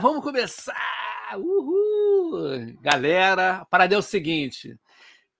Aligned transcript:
vamos 0.00 0.22
começar! 0.22 0.74
Uhul! 1.36 2.74
Galera, 2.80 3.56
a 3.56 3.64
parada 3.64 3.94
é 3.94 3.98
o 3.98 4.02
seguinte: 4.02 4.74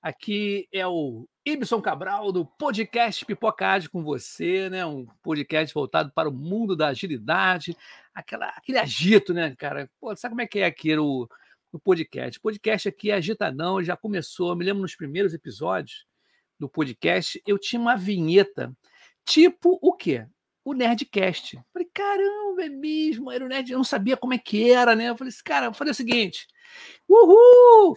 aqui 0.01 0.69
é 0.73 0.87
o 0.87 1.27
Ibson 1.45 1.81
Cabral 1.81 2.31
do 2.33 2.45
podcast 2.45 3.25
Pipocade 3.25 3.89
com 3.89 4.03
você, 4.03 4.69
né? 4.69 4.85
Um 4.85 5.07
podcast 5.23 5.73
voltado 5.73 6.13
para 6.15 6.29
o 6.29 6.33
mundo 6.33 6.77
da 6.77 6.89
agilidade, 6.89 7.77
aquela, 8.15 8.49
aquele 8.49 8.79
agito, 8.79 9.33
né, 9.33 9.55
cara? 9.57 9.91
Pô, 9.99 10.15
sabe 10.15 10.33
como 10.33 10.43
é 10.43 10.47
que 10.47 10.59
é 10.59 10.67
aqui 10.67 10.97
o, 10.99 11.29
o 11.73 11.79
podcast? 11.79 12.39
O 12.39 12.43
podcast 12.43 12.89
aqui 12.89 13.11
é 13.11 13.15
agitadão, 13.15 13.83
já 13.83 13.97
começou, 13.97 14.55
me 14.55 14.65
lembro 14.65 14.83
nos 14.83 14.95
primeiros 14.95 15.33
episódios 15.33 16.05
do 16.61 16.69
podcast, 16.69 17.43
eu 17.47 17.59
tinha 17.59 17.81
uma 17.81 17.97
vinheta, 17.97 18.73
tipo 19.25 19.79
o 19.81 19.95
quê? 19.95 20.27
O 20.65 20.75
Nerdcast. 20.75 21.61
Falei, 21.73 21.89
caramba, 21.93 22.65
é 22.65 22.69
mesmo, 22.69 23.31
era 23.31 23.45
o 23.45 23.49
Nerd, 23.49 23.73
eu 23.73 23.79
não 23.79 23.85
sabia 23.85 24.17
como 24.17 24.35
é 24.35 24.39
que 24.39 24.71
era, 24.71 24.95
né? 24.95 25.11
Eu 25.11 25.17
falei 25.17 25.31
assim, 25.31 25.43
cara, 25.45 25.67
eu 25.67 25.75
falei 25.75 25.91
o 25.91 25.95
seguinte: 25.95 26.47
uhul! 27.09 27.97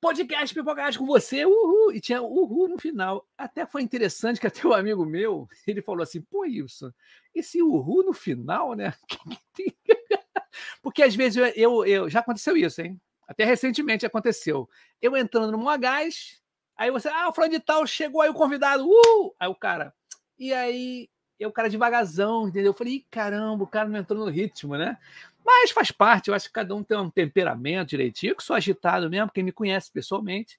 Podcast 0.00 0.54
Pipocast 0.54 0.98
com 0.98 1.06
você, 1.06 1.46
uhul! 1.46 1.92
E 1.92 2.00
tinha 2.00 2.20
uhul 2.22 2.68
no 2.68 2.78
final. 2.78 3.26
Até 3.38 3.66
foi 3.66 3.82
interessante 3.82 4.38
que 4.38 4.46
até 4.46 4.66
um 4.66 4.72
amigo 4.72 5.04
meu, 5.04 5.48
ele 5.66 5.82
falou 5.82 6.02
assim, 6.02 6.20
pô, 6.20 6.40
Wilson, 6.40 6.92
esse 7.34 7.62
uhul 7.62 8.04
no 8.04 8.12
final, 8.12 8.74
né? 8.74 8.94
Porque 10.82 11.02
às 11.02 11.14
vezes 11.14 11.36
eu, 11.36 11.46
eu, 11.46 11.86
eu, 11.86 12.10
já 12.10 12.20
aconteceu 12.20 12.56
isso, 12.56 12.80
hein? 12.82 13.00
Até 13.26 13.44
recentemente 13.44 14.04
aconteceu. 14.04 14.68
Eu 15.00 15.16
entrando 15.16 15.50
no 15.50 15.58
Moagás, 15.58 16.40
aí 16.76 16.90
você, 16.90 17.08
ah, 17.08 17.30
o 17.30 17.32
fulano 17.32 17.54
de 17.54 17.60
tal, 17.60 17.86
chegou 17.86 18.20
aí 18.20 18.28
o 18.28 18.34
convidado, 18.34 18.86
uh! 18.86 19.34
Aí 19.40 19.48
o 19.48 19.54
cara, 19.54 19.94
e 20.38 20.52
aí 20.52 21.08
e 21.44 21.48
o 21.48 21.52
cara 21.52 21.70
devagarzão, 21.70 22.48
entendeu? 22.48 22.70
Eu 22.70 22.76
falei, 22.76 23.04
caramba, 23.10 23.64
o 23.64 23.66
cara 23.66 23.88
não 23.88 23.98
entrou 23.98 24.24
no 24.24 24.30
ritmo, 24.30 24.76
né? 24.76 24.96
Mas 25.44 25.70
faz 25.70 25.90
parte, 25.90 26.28
eu 26.28 26.34
acho 26.34 26.46
que 26.46 26.52
cada 26.54 26.74
um 26.74 26.82
tem 26.82 26.96
um 26.96 27.10
temperamento 27.10 27.90
direitinho. 27.90 28.32
Eu 28.32 28.36
que 28.36 28.42
sou 28.42 28.56
agitado 28.56 29.10
mesmo, 29.10 29.30
quem 29.30 29.44
me 29.44 29.52
conhece 29.52 29.92
pessoalmente 29.92 30.58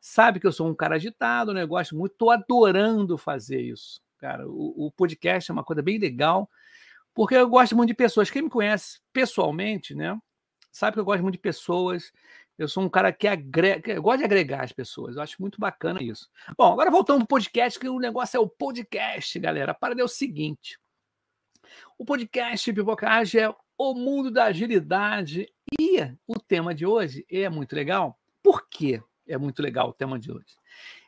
sabe 0.00 0.40
que 0.40 0.46
eu 0.46 0.52
sou 0.52 0.66
um 0.66 0.74
cara 0.74 0.96
agitado, 0.96 1.52
né? 1.52 1.64
Gosto 1.66 1.94
muito, 1.94 2.12
estou 2.12 2.30
adorando 2.30 3.18
fazer 3.18 3.60
isso. 3.60 4.00
Cara, 4.18 4.48
o, 4.48 4.86
o, 4.86 4.90
podcast 4.90 5.50
é 5.50 5.52
uma 5.52 5.64
coisa 5.64 5.82
bem 5.82 5.98
legal, 5.98 6.48
porque 7.14 7.34
eu 7.34 7.48
gosto 7.48 7.76
muito 7.76 7.88
de 7.88 7.94
pessoas. 7.94 8.30
Quem 8.30 8.42
me 8.42 8.50
conhece 8.50 9.00
pessoalmente, 9.12 9.94
né? 9.94 10.18
Sabe 10.72 10.94
que 10.94 11.00
eu 11.00 11.04
gosto 11.04 11.22
muito 11.22 11.34
de 11.34 11.40
pessoas, 11.40 12.12
eu 12.60 12.68
sou 12.68 12.82
um 12.82 12.90
cara 12.90 13.10
que 13.10 13.26
agrega, 13.26 13.90
eu 13.94 14.02
gosto 14.02 14.18
de 14.18 14.24
agregar 14.26 14.62
as 14.62 14.70
pessoas. 14.70 15.16
Eu 15.16 15.22
acho 15.22 15.40
muito 15.40 15.58
bacana 15.58 16.02
isso. 16.02 16.28
Bom, 16.58 16.70
agora 16.70 16.90
voltando 16.90 17.20
para 17.20 17.24
o 17.24 17.28
podcast, 17.28 17.78
que 17.78 17.88
o 17.88 17.98
negócio 17.98 18.36
é 18.36 18.40
o 18.40 18.46
podcast, 18.46 19.38
galera. 19.38 19.72
A 19.72 19.74
parada 19.74 20.02
é 20.02 20.04
o 20.04 20.08
seguinte: 20.08 20.78
o 21.98 22.04
podcast 22.04 22.70
Pipocagem 22.70 23.40
é 23.40 23.54
o 23.78 23.94
mundo 23.94 24.30
da 24.30 24.44
agilidade. 24.44 25.50
E 25.80 26.00
o 26.26 26.38
tema 26.38 26.74
de 26.74 26.84
hoje 26.84 27.24
é 27.30 27.48
muito 27.48 27.74
legal. 27.74 28.20
Por 28.42 28.68
quê? 28.68 29.02
É 29.26 29.38
muito 29.38 29.62
legal 29.62 29.88
o 29.88 29.94
tema 29.94 30.18
de 30.18 30.30
hoje. 30.30 30.54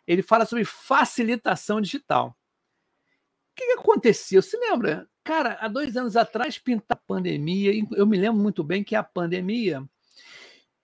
Ele 0.06 0.22
fala 0.22 0.46
sobre 0.46 0.64
facilitação 0.64 1.82
digital. 1.82 2.28
O 2.28 3.54
que, 3.56 3.66
que 3.66 3.72
aconteceu? 3.72 4.40
Se 4.40 4.56
lembra? 4.56 5.06
Cara, 5.22 5.58
há 5.60 5.68
dois 5.68 5.98
anos 5.98 6.16
atrás 6.16 6.58
pinta 6.58 6.94
a 6.94 6.96
pandemia, 6.96 7.72
eu 7.92 8.06
me 8.06 8.16
lembro 8.16 8.40
muito 8.40 8.64
bem 8.64 8.82
que 8.82 8.96
a 8.96 9.02
pandemia 9.02 9.86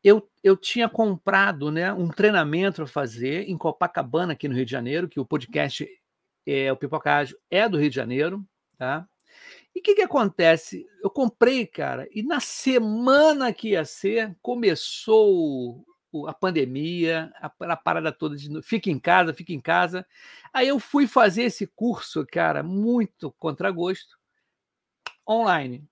eu, 0.02 0.28
eu 0.42 0.56
tinha 0.56 0.88
comprado 0.88 1.70
né, 1.70 1.92
um 1.92 2.08
treinamento 2.08 2.76
para 2.76 2.86
fazer 2.86 3.48
em 3.48 3.56
Copacabana, 3.56 4.32
aqui 4.32 4.48
no 4.48 4.54
Rio 4.54 4.64
de 4.64 4.70
Janeiro, 4.70 5.08
que 5.08 5.20
o 5.20 5.26
podcast, 5.26 5.88
é, 6.46 6.72
o 6.72 6.76
Pipocágio, 6.76 7.38
é 7.50 7.68
do 7.68 7.78
Rio 7.78 7.90
de 7.90 7.96
Janeiro, 7.96 8.44
tá? 8.76 9.06
E 9.74 9.80
o 9.80 9.82
que, 9.82 9.94
que 9.94 10.02
acontece? 10.02 10.86
Eu 11.02 11.10
comprei, 11.10 11.66
cara, 11.66 12.08
e 12.12 12.22
na 12.22 12.40
semana 12.40 13.52
que 13.52 13.70
ia 13.70 13.84
ser, 13.84 14.36
começou 14.42 15.84
a 16.26 16.32
pandemia, 16.32 17.30
a, 17.36 17.52
a 17.72 17.76
parada 17.76 18.10
toda 18.10 18.36
de 18.36 18.62
fica 18.62 18.90
em 18.90 18.98
casa, 18.98 19.34
fica 19.34 19.52
em 19.52 19.60
casa. 19.60 20.06
Aí 20.52 20.68
eu 20.68 20.78
fui 20.80 21.06
fazer 21.06 21.42
esse 21.44 21.66
curso, 21.66 22.26
cara, 22.26 22.62
muito 22.62 23.30
contra 23.38 23.70
gosto, 23.70 24.18
online. 25.28 25.87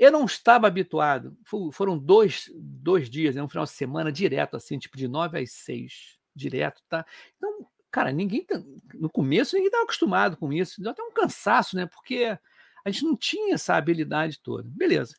Eu 0.00 0.10
não 0.10 0.24
estava 0.24 0.66
habituado. 0.66 1.36
Foram 1.74 1.98
dois, 1.98 2.50
dois 2.56 3.10
dias, 3.10 3.34
né, 3.34 3.42
um 3.42 3.48
final 3.50 3.64
de 3.64 3.70
semana 3.70 4.10
direto, 4.10 4.56
assim, 4.56 4.78
tipo 4.78 4.96
de 4.96 5.06
nove 5.06 5.38
às 5.38 5.52
seis, 5.52 6.18
direto, 6.34 6.82
tá? 6.88 7.04
Então, 7.36 7.68
cara, 7.90 8.10
ninguém. 8.10 8.46
No 8.94 9.10
começo, 9.10 9.54
ninguém 9.54 9.66
estava 9.66 9.84
acostumado 9.84 10.38
com 10.38 10.50
isso. 10.50 10.80
Deu 10.80 10.92
até 10.92 11.02
um 11.02 11.12
cansaço, 11.12 11.76
né? 11.76 11.84
Porque 11.84 12.38
a 12.82 12.90
gente 12.90 13.04
não 13.04 13.14
tinha 13.14 13.52
essa 13.52 13.74
habilidade 13.74 14.40
toda. 14.42 14.66
Beleza. 14.70 15.14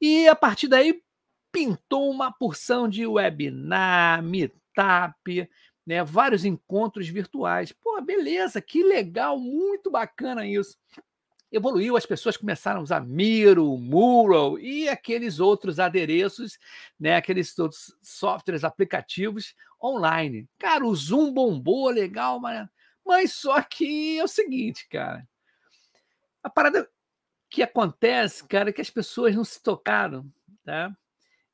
E 0.00 0.26
a 0.26 0.34
partir 0.34 0.66
daí 0.66 1.00
pintou 1.52 2.10
uma 2.10 2.32
porção 2.32 2.88
de 2.88 3.06
webinar, 3.06 4.24
meetup, 4.24 5.48
né, 5.86 6.02
vários 6.02 6.44
encontros 6.44 7.06
virtuais. 7.06 7.70
Pô, 7.70 8.00
beleza, 8.02 8.60
que 8.60 8.82
legal, 8.82 9.38
muito 9.38 9.88
bacana 9.88 10.44
isso 10.44 10.76
evoluiu, 11.50 11.96
as 11.96 12.06
pessoas 12.06 12.36
começaram 12.36 12.80
a 12.80 12.82
usar 12.82 13.00
Miro, 13.00 13.76
Mural 13.78 14.58
e 14.58 14.88
aqueles 14.88 15.40
outros 15.40 15.78
adereços, 15.78 16.58
né, 16.98 17.16
aqueles 17.16 17.56
outros 17.58 17.94
softwares, 18.02 18.64
aplicativos 18.64 19.54
online. 19.82 20.48
Cara, 20.58 20.84
o 20.84 20.94
Zoom 20.94 21.32
bombou, 21.32 21.88
legal, 21.88 22.40
mas, 22.40 22.68
mas 23.04 23.32
só 23.32 23.62
que 23.62 24.18
é 24.18 24.24
o 24.24 24.28
seguinte, 24.28 24.88
cara. 24.88 25.26
A 26.42 26.50
parada 26.50 26.88
que 27.48 27.62
acontece, 27.62 28.46
cara, 28.46 28.70
é 28.70 28.72
que 28.72 28.80
as 28.80 28.90
pessoas 28.90 29.34
não 29.34 29.44
se 29.44 29.62
tocaram, 29.62 30.30
tá? 30.64 30.94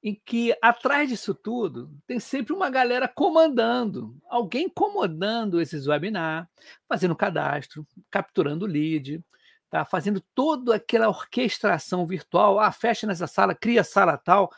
em 0.03 0.21
que 0.25 0.57
atrás 0.61 1.09
disso 1.09 1.33
tudo 1.33 1.89
tem 2.07 2.19
sempre 2.19 2.53
uma 2.53 2.69
galera 2.69 3.07
comandando, 3.07 4.17
alguém 4.29 4.69
comandando 4.69 5.61
esses 5.61 5.87
webinars, 5.87 6.49
fazendo 6.89 7.15
cadastro, 7.15 7.87
capturando 8.11 8.67
lead, 8.67 9.23
tá? 9.73 9.87
fazendo 9.87 10.21
toda 10.35 10.77
aquela 10.77 11.09
orquestração 11.09 12.07
virtual, 12.07 12.61
ah, 12.61 12.71
fecha 12.71 13.07
nessa 13.07 13.27
sala, 13.27 13.55
cria 13.55 13.83
sala 13.83 14.19
tal, 14.19 14.53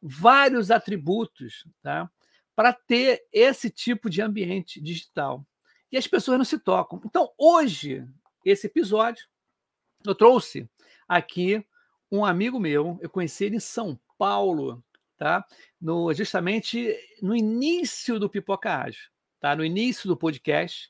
vários 0.00 0.70
atributos 0.70 1.66
tá? 1.82 2.08
para 2.54 2.72
ter 2.72 3.26
esse 3.32 3.68
tipo 3.68 4.08
de 4.08 4.22
ambiente 4.22 4.80
digital. 4.80 5.44
E 5.90 5.96
as 5.96 6.06
pessoas 6.06 6.38
não 6.38 6.44
se 6.44 6.60
tocam. 6.60 7.02
Então, 7.04 7.32
hoje, 7.36 8.06
esse 8.44 8.68
episódio, 8.68 9.26
eu 10.06 10.14
trouxe 10.14 10.70
aqui 11.08 11.66
um 12.10 12.24
amigo 12.24 12.60
meu, 12.60 13.00
eu 13.02 13.10
conheci 13.10 13.46
ele 13.46 13.56
em 13.56 13.60
São 13.60 13.98
Paulo, 14.16 14.82
tá? 15.18 15.44
No, 15.80 16.14
justamente 16.14 16.96
no 17.20 17.34
início 17.34 18.20
do 18.20 18.30
Pipoca 18.30 18.76
Ágil, 18.76 19.10
tá? 19.40 19.56
no 19.56 19.64
início 19.64 20.06
do 20.06 20.16
podcast, 20.16 20.88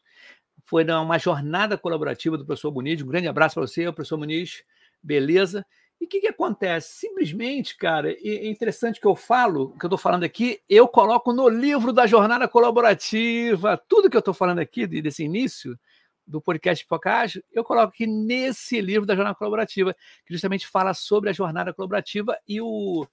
foi 0.64 0.84
uma 0.84 1.18
jornada 1.18 1.76
colaborativa 1.76 2.38
do 2.38 2.44
professor 2.44 2.72
Muniz. 2.72 3.02
Um 3.02 3.06
grande 3.06 3.28
abraço 3.28 3.54
para 3.54 3.66
você, 3.66 3.90
professor 3.92 4.18
Muniz. 4.18 4.62
Beleza? 5.02 5.66
E 6.00 6.04
o 6.04 6.08
que, 6.08 6.20
que 6.20 6.28
acontece? 6.28 6.94
Simplesmente, 6.94 7.76
cara, 7.76 8.12
é 8.12 8.48
interessante 8.48 9.00
que 9.00 9.06
eu 9.06 9.14
falo, 9.14 9.70
que 9.78 9.84
eu 9.84 9.88
estou 9.88 9.98
falando 9.98 10.24
aqui, 10.24 10.60
eu 10.68 10.88
coloco 10.88 11.32
no 11.32 11.48
livro 11.48 11.92
da 11.92 12.08
jornada 12.08 12.48
colaborativa, 12.48 13.80
tudo 13.88 14.10
que 14.10 14.16
eu 14.16 14.20
estou 14.20 14.34
falando 14.34 14.58
aqui, 14.58 14.84
desse 14.86 15.22
início 15.22 15.78
do 16.26 16.40
podcast 16.40 16.84
Pipocage, 16.84 17.44
eu 17.52 17.62
coloco 17.62 17.92
aqui 17.92 18.06
nesse 18.06 18.80
livro 18.80 19.06
da 19.06 19.14
jornada 19.14 19.36
colaborativa, 19.36 19.94
que 20.26 20.32
justamente 20.32 20.66
fala 20.66 20.92
sobre 20.94 21.30
a 21.30 21.32
jornada 21.32 21.72
colaborativa 21.72 22.36
e 22.48 22.60
o 22.60 23.06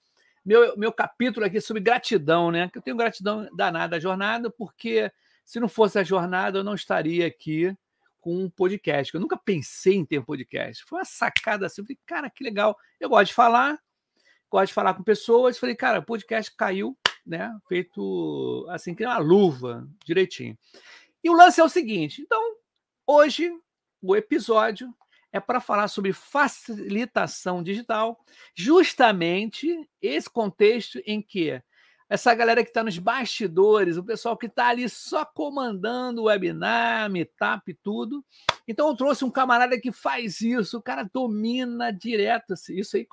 meu, 0.44 0.76
meu 0.76 0.92
capítulo 0.92 1.46
aqui 1.46 1.60
sobre 1.60 1.82
gratidão, 1.82 2.50
né? 2.50 2.68
Que 2.72 2.78
eu 2.78 2.82
tenho 2.82 2.96
gratidão 2.96 3.48
danada 3.54 3.96
à 3.96 4.00
jornada, 4.00 4.50
porque 4.50 5.12
se 5.50 5.58
não 5.58 5.68
fosse 5.68 5.98
a 5.98 6.04
jornada, 6.04 6.60
eu 6.60 6.64
não 6.64 6.76
estaria 6.76 7.26
aqui 7.26 7.76
com 8.20 8.44
um 8.44 8.48
podcast. 8.48 9.12
Eu 9.12 9.20
nunca 9.20 9.36
pensei 9.36 9.94
em 9.94 10.04
ter 10.04 10.20
um 10.20 10.24
podcast. 10.24 10.84
Foi 10.84 11.00
uma 11.00 11.04
sacada 11.04 11.66
assim. 11.66 11.80
Eu 11.80 11.86
falei, 11.86 11.98
cara, 12.06 12.30
que 12.30 12.44
legal. 12.44 12.78
Eu 13.00 13.08
gosto 13.08 13.30
de 13.30 13.34
falar, 13.34 13.76
gosto 14.48 14.68
de 14.68 14.74
falar 14.74 14.94
com 14.94 15.02
pessoas. 15.02 15.58
Falei, 15.58 15.74
cara, 15.74 15.98
o 15.98 16.04
podcast 16.04 16.54
caiu, 16.56 16.96
né? 17.26 17.52
Feito 17.66 18.64
assim, 18.70 18.94
que 18.94 19.04
uma 19.04 19.18
luva, 19.18 19.88
direitinho. 20.04 20.56
E 21.20 21.28
o 21.28 21.34
lance 21.34 21.60
é 21.60 21.64
o 21.64 21.68
seguinte: 21.68 22.22
então, 22.22 22.40
hoje, 23.04 23.52
o 24.00 24.14
episódio 24.14 24.94
é 25.32 25.40
para 25.40 25.60
falar 25.60 25.88
sobre 25.88 26.12
facilitação 26.12 27.60
digital, 27.60 28.24
justamente 28.54 29.84
esse 30.00 30.30
contexto 30.30 31.02
em 31.04 31.20
que 31.20 31.60
essa 32.10 32.34
galera 32.34 32.64
que 32.64 32.70
está 32.70 32.82
nos 32.82 32.98
bastidores, 32.98 33.96
o 33.96 34.02
pessoal 34.02 34.36
que 34.36 34.46
está 34.46 34.66
ali 34.66 34.88
só 34.88 35.24
comandando 35.24 36.22
o 36.22 36.24
webinar, 36.24 37.08
meetup, 37.08 37.72
tudo. 37.84 38.24
Então 38.66 38.88
eu 38.88 38.96
trouxe 38.96 39.24
um 39.24 39.30
camarada 39.30 39.80
que 39.80 39.92
faz 39.92 40.40
isso, 40.40 40.78
o 40.78 40.82
cara 40.82 41.08
domina 41.14 41.92
direto 41.92 42.54
isso 42.70 42.96
aí. 42.96 43.06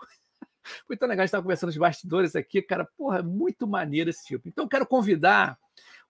Foi 0.87 0.97
tão 0.97 1.07
legal 1.07 1.23
estar 1.23 1.39
conversando 1.43 1.67
nos 1.67 1.77
bastidores 1.77 2.35
aqui, 2.35 2.59
cara, 2.59 2.89
porra, 2.97 3.19
é 3.19 3.21
muito 3.21 3.67
maneiro 3.67 4.09
esse 4.09 4.25
tipo. 4.25 4.49
Então 4.49 4.65
eu 4.65 4.69
quero 4.69 4.87
convidar 4.87 5.59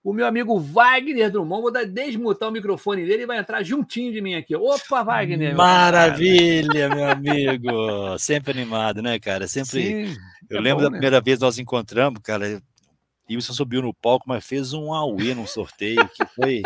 o 0.02 0.10
meu 0.10 0.26
amigo 0.26 0.58
Wagner 0.58 1.30
Drummond. 1.30 1.60
Vou 1.60 1.86
desmutar 1.86 2.48
o 2.48 2.52
microfone 2.52 3.04
dele 3.04 3.24
e 3.24 3.26
vai 3.26 3.36
entrar 3.36 3.62
juntinho 3.62 4.10
de 4.14 4.22
mim 4.22 4.34
aqui. 4.34 4.56
Opa, 4.56 5.02
Wagner! 5.02 5.54
Maravilha, 5.54 6.88
meu 6.88 7.06
amigo! 7.06 8.18
Sempre 8.18 8.52
animado, 8.52 9.02
né, 9.02 9.18
cara? 9.18 9.46
Sempre. 9.46 10.08
Sim, 10.08 10.16
eu 10.48 10.58
é 10.58 10.60
lembro 10.62 10.78
bom, 10.78 10.84
da 10.84 10.90
né? 10.90 10.98
primeira 10.98 11.20
vez 11.20 11.38
que 11.38 11.44
nós 11.44 11.58
encontramos, 11.58 12.20
cara. 12.22 12.62
Wilson 13.36 13.52
subiu 13.52 13.82
no 13.82 13.94
palco, 13.94 14.24
mas 14.28 14.44
fez 14.44 14.72
um 14.72 14.92
auê 14.92 15.34
num 15.34 15.46
sorteio 15.46 16.08
que 16.08 16.24
foi. 16.26 16.62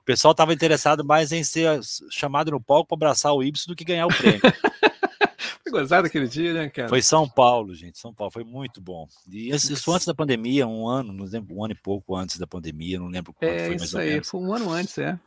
o 0.00 0.04
pessoal 0.04 0.32
estava 0.32 0.52
interessado 0.52 1.04
mais 1.04 1.32
em 1.32 1.44
ser 1.44 1.80
chamado 2.10 2.50
no 2.50 2.60
palco 2.60 2.88
para 2.88 3.08
abraçar 3.08 3.32
o 3.32 3.42
Ibsen 3.42 3.72
do 3.72 3.76
que 3.76 3.84
ganhar 3.84 4.06
o 4.06 4.14
prêmio. 4.14 4.40
foi 5.62 5.72
gozado 5.72 6.06
aquele 6.06 6.28
dia, 6.28 6.54
né, 6.54 6.68
cara? 6.68 6.88
Foi 6.88 7.02
São 7.02 7.28
Paulo, 7.28 7.74
gente. 7.74 7.98
São 7.98 8.14
Paulo 8.14 8.30
foi 8.30 8.44
muito 8.44 8.80
bom. 8.80 9.08
E 9.30 9.50
isso 9.50 9.92
antes 9.92 10.06
da 10.06 10.14
pandemia, 10.14 10.66
um 10.66 10.88
ano, 10.88 11.12
não 11.12 11.24
lembro, 11.24 11.56
um 11.56 11.64
ano 11.64 11.72
e 11.72 11.76
pouco 11.76 12.16
antes 12.16 12.38
da 12.38 12.46
pandemia, 12.46 12.98
não 12.98 13.08
lembro 13.08 13.32
quando 13.32 13.50
é, 13.50 13.58
foi 13.58 13.68
mais 13.70 13.82
isso 13.82 13.96
ou 13.96 14.02
aí, 14.02 14.10
menos. 14.10 14.28
Foi 14.30 14.40
um 14.40 14.52
ano 14.52 14.70
antes, 14.70 14.98
é. 14.98 15.18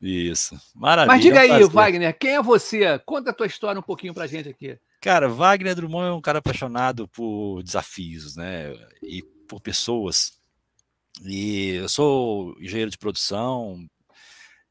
Isso. 0.00 0.60
Maravilha. 0.74 1.14
Mas 1.14 1.22
diga 1.22 1.40
aí, 1.40 1.64
Wagner, 1.64 2.18
quem 2.18 2.34
é 2.34 2.42
você? 2.42 2.98
Conta 3.00 3.30
a 3.30 3.32
tua 3.32 3.46
história 3.46 3.78
um 3.78 3.84
pouquinho 3.84 4.12
pra 4.12 4.26
gente 4.26 4.48
aqui. 4.48 4.76
Cara, 5.00 5.28
Wagner 5.28 5.74
Drummond 5.74 6.08
é 6.08 6.12
um 6.12 6.20
cara 6.20 6.38
apaixonado 6.38 7.08
por 7.08 7.62
desafios, 7.62 8.36
né? 8.36 8.72
E 9.02 9.22
por 9.52 9.60
pessoas. 9.60 10.32
E 11.22 11.72
eu 11.74 11.88
sou 11.90 12.56
engenheiro 12.58 12.90
de 12.90 12.96
produção 12.96 13.86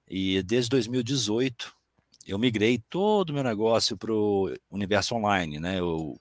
e 0.10 0.42
desde 0.42 0.72
2018 0.72 1.72
eu 2.26 2.40
migrei 2.40 2.80
todo 2.90 3.30
o 3.30 3.34
meu 3.34 3.44
negócio 3.44 3.96
para 3.96 4.12
o 4.12 4.52
universo 4.72 5.14
online, 5.14 5.60
né? 5.60 5.80
Eu, 5.80 6.20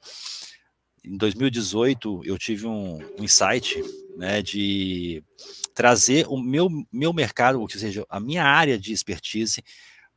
em 1.03 1.17
2018 1.17 2.21
eu 2.27 2.37
tive 2.37 2.67
um, 2.67 2.99
um 3.19 3.25
insight, 3.25 3.83
né, 4.19 4.43
de 4.43 5.25
trazer 5.75 6.27
o 6.29 6.39
meu 6.39 6.69
meu 6.93 7.15
mercado, 7.15 7.59
ou 7.59 7.71
seja, 7.71 8.05
a 8.11 8.21
minha 8.21 8.45
área 8.45 8.79
de 8.79 8.93
expertise 8.93 9.65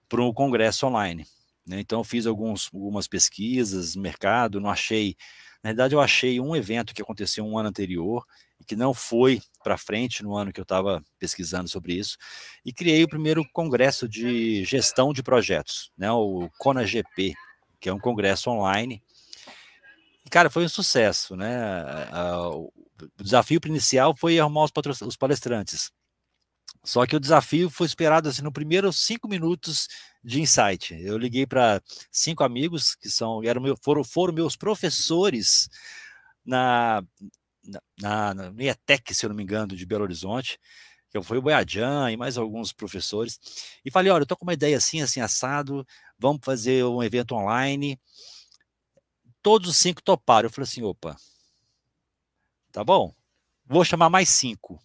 para 0.09 0.21
o 0.21 0.33
congresso 0.33 0.85
online. 0.85 1.25
Né? 1.65 1.79
Então 1.79 2.03
fiz 2.03 2.25
alguns, 2.25 2.69
algumas 2.73 3.07
pesquisas 3.07 3.95
no 3.95 4.01
mercado, 4.01 4.59
não 4.59 4.69
achei 4.69 5.15
na 5.63 5.69
verdade, 5.69 5.95
eu 5.95 6.01
achei 6.01 6.41
um 6.41 6.55
evento 6.55 6.93
que 6.93 7.01
aconteceu 7.01 7.45
um 7.45 7.57
ano 7.57 7.69
anterior 7.69 8.25
e 8.59 8.65
que 8.65 8.75
não 8.75 8.93
foi 8.93 9.41
para 9.63 9.77
frente 9.77 10.21
no 10.21 10.35
ano 10.35 10.51
que 10.51 10.59
eu 10.59 10.63
estava 10.63 11.01
pesquisando 11.17 11.69
sobre 11.69 11.93
isso, 11.93 12.17
e 12.65 12.73
criei 12.73 13.03
o 13.03 13.07
primeiro 13.07 13.47
congresso 13.53 14.07
de 14.07 14.65
gestão 14.65 15.13
de 15.13 15.23
projetos, 15.23 15.89
né, 15.97 16.11
o 16.11 16.49
CONAGP, 16.57 17.33
que 17.79 17.87
é 17.87 17.93
um 17.93 17.99
congresso 17.99 18.49
online. 18.49 19.01
E, 20.25 20.29
cara, 20.29 20.49
foi 20.49 20.65
um 20.65 20.69
sucesso, 20.69 21.35
né? 21.35 21.83
O 22.53 22.71
desafio 23.21 23.59
inicial 23.65 24.15
foi 24.15 24.39
arrumar 24.39 24.63
os, 24.63 25.01
os 25.01 25.17
palestrantes. 25.17 25.91
Só 26.81 27.05
que 27.05 27.15
o 27.15 27.19
desafio 27.19 27.69
foi 27.69 27.87
esperado 27.87 28.29
assim 28.29 28.41
no 28.41 28.51
primeiro 28.51 28.91
cinco 28.93 29.27
minutos 29.27 29.89
de 30.23 30.41
insight. 30.41 30.93
Eu 30.93 31.17
liguei 31.17 31.45
para 31.45 31.81
cinco 32.11 32.43
amigos 32.43 32.95
que 32.95 33.09
são 33.09 33.43
eram 33.43 33.61
meu, 33.61 33.75
foram, 33.81 34.03
foram 34.03 34.33
meus 34.33 34.55
professores 34.55 35.69
na, 36.45 37.03
na, 37.63 37.81
na, 37.99 38.51
na 38.51 38.63
IETEC, 38.63 39.13
se 39.13 39.25
eu 39.25 39.29
não 39.29 39.35
me 39.35 39.43
engano, 39.43 39.75
de 39.75 39.85
Belo 39.85 40.03
Horizonte, 40.03 40.59
que 41.09 41.21
foi 41.21 41.37
o 41.37 41.41
Boiadjan 41.41 42.11
e 42.11 42.17
mais 42.17 42.37
alguns 42.37 42.71
professores, 42.71 43.39
e 43.85 43.91
falei, 43.91 44.11
olha, 44.11 44.23
eu 44.23 44.27
tô 44.27 44.35
com 44.35 44.45
uma 44.45 44.53
ideia 44.53 44.77
assim, 44.77 45.01
assim, 45.01 45.19
assado, 45.19 45.85
vamos 46.17 46.41
fazer 46.43 46.83
um 46.85 47.03
evento 47.03 47.35
online. 47.35 47.99
Todos 49.41 49.69
os 49.69 49.77
cinco 49.77 50.01
toparam. 50.01 50.47
Eu 50.47 50.51
falei 50.51 50.63
assim, 50.63 50.81
opa, 50.81 51.15
tá 52.71 52.83
bom, 52.83 53.13
vou 53.65 53.83
chamar 53.83 54.09
mais 54.09 54.29
cinco. 54.29 54.81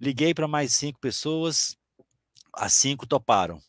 Liguei 0.00 0.34
para 0.34 0.48
mais 0.48 0.74
cinco 0.74 0.98
pessoas, 0.98 1.76
as 2.52 2.72
cinco 2.72 3.06
toparam. 3.06 3.62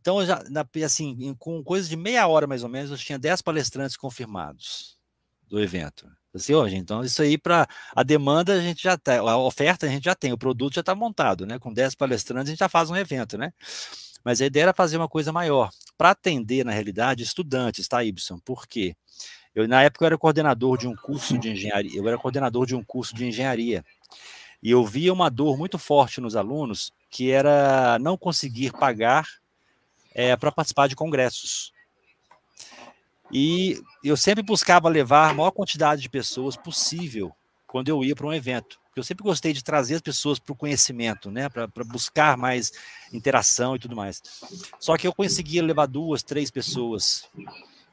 Então, 0.00 0.24
já, 0.24 0.42
na, 0.48 0.66
assim, 0.84 1.34
com 1.38 1.62
coisa 1.62 1.88
de 1.88 1.96
meia 1.96 2.26
hora 2.26 2.46
mais 2.46 2.62
ou 2.62 2.68
menos, 2.68 2.90
eu 2.90 2.96
tinha 2.96 3.18
10 3.18 3.42
palestrantes 3.42 3.96
confirmados 3.96 4.98
do 5.46 5.60
evento. 5.60 6.08
Assim, 6.32 6.52
gente, 6.68 6.76
então 6.76 7.02
isso 7.02 7.20
aí 7.20 7.36
para 7.36 7.66
a 7.94 8.04
demanda 8.04 8.54
a 8.54 8.60
gente 8.60 8.82
já 8.82 8.96
tem, 8.96 9.16
a 9.16 9.36
oferta 9.36 9.86
a 9.86 9.88
gente 9.88 10.04
já 10.04 10.14
tem, 10.14 10.32
o 10.32 10.38
produto 10.38 10.74
já 10.74 10.80
está 10.80 10.94
montado, 10.94 11.44
né? 11.44 11.58
Com 11.58 11.72
10 11.72 11.96
palestrantes 11.96 12.48
a 12.48 12.50
gente 12.52 12.60
já 12.60 12.68
faz 12.68 12.88
um 12.88 12.96
evento, 12.96 13.36
né? 13.36 13.52
Mas 14.24 14.40
a 14.40 14.46
ideia 14.46 14.64
era 14.64 14.74
fazer 14.74 14.96
uma 14.96 15.08
coisa 15.08 15.32
maior, 15.32 15.70
para 15.98 16.10
atender, 16.10 16.64
na 16.64 16.72
realidade, 16.72 17.22
estudantes, 17.22 17.88
tá, 17.88 18.04
Ibson? 18.04 18.38
Por 18.38 18.66
quê? 18.66 18.94
Eu, 19.54 19.66
na 19.66 19.82
época, 19.82 20.04
eu 20.04 20.06
era 20.06 20.18
coordenador 20.18 20.78
de 20.78 20.86
um 20.86 20.94
curso 20.94 21.36
de 21.36 21.50
engenharia, 21.50 21.98
eu 21.98 22.06
era 22.06 22.16
coordenador 22.16 22.64
de 22.64 22.76
um 22.76 22.84
curso 22.84 23.14
de 23.14 23.26
engenharia, 23.26 23.84
e 24.62 24.70
eu 24.70 24.84
via 24.84 25.12
uma 25.12 25.28
dor 25.30 25.58
muito 25.58 25.78
forte 25.78 26.20
nos 26.20 26.36
alunos, 26.36 26.92
que 27.10 27.30
era 27.30 27.98
não 27.98 28.16
conseguir 28.16 28.72
pagar 28.72 29.26
é, 30.14 30.36
para 30.36 30.52
participar 30.52 30.88
de 30.88 30.96
congressos. 30.96 31.72
E 33.32 33.80
eu 34.02 34.16
sempre 34.16 34.42
buscava 34.42 34.88
levar 34.88 35.30
a 35.30 35.34
maior 35.34 35.50
quantidade 35.52 36.02
de 36.02 36.08
pessoas 36.08 36.56
possível 36.56 37.32
quando 37.66 37.88
eu 37.88 38.02
ia 38.02 38.16
para 38.16 38.26
um 38.26 38.34
evento. 38.34 38.80
Eu 38.96 39.04
sempre 39.04 39.22
gostei 39.22 39.52
de 39.52 39.62
trazer 39.62 39.94
as 39.94 40.00
pessoas 40.00 40.38
para 40.38 40.52
o 40.52 40.56
conhecimento, 40.56 41.30
né? 41.30 41.48
para 41.48 41.68
buscar 41.84 42.36
mais 42.36 42.72
interação 43.12 43.76
e 43.76 43.78
tudo 43.78 43.94
mais. 43.94 44.20
Só 44.80 44.96
que 44.96 45.06
eu 45.06 45.14
conseguia 45.14 45.62
levar 45.62 45.86
duas, 45.86 46.22
três 46.22 46.50
pessoas, 46.50 47.28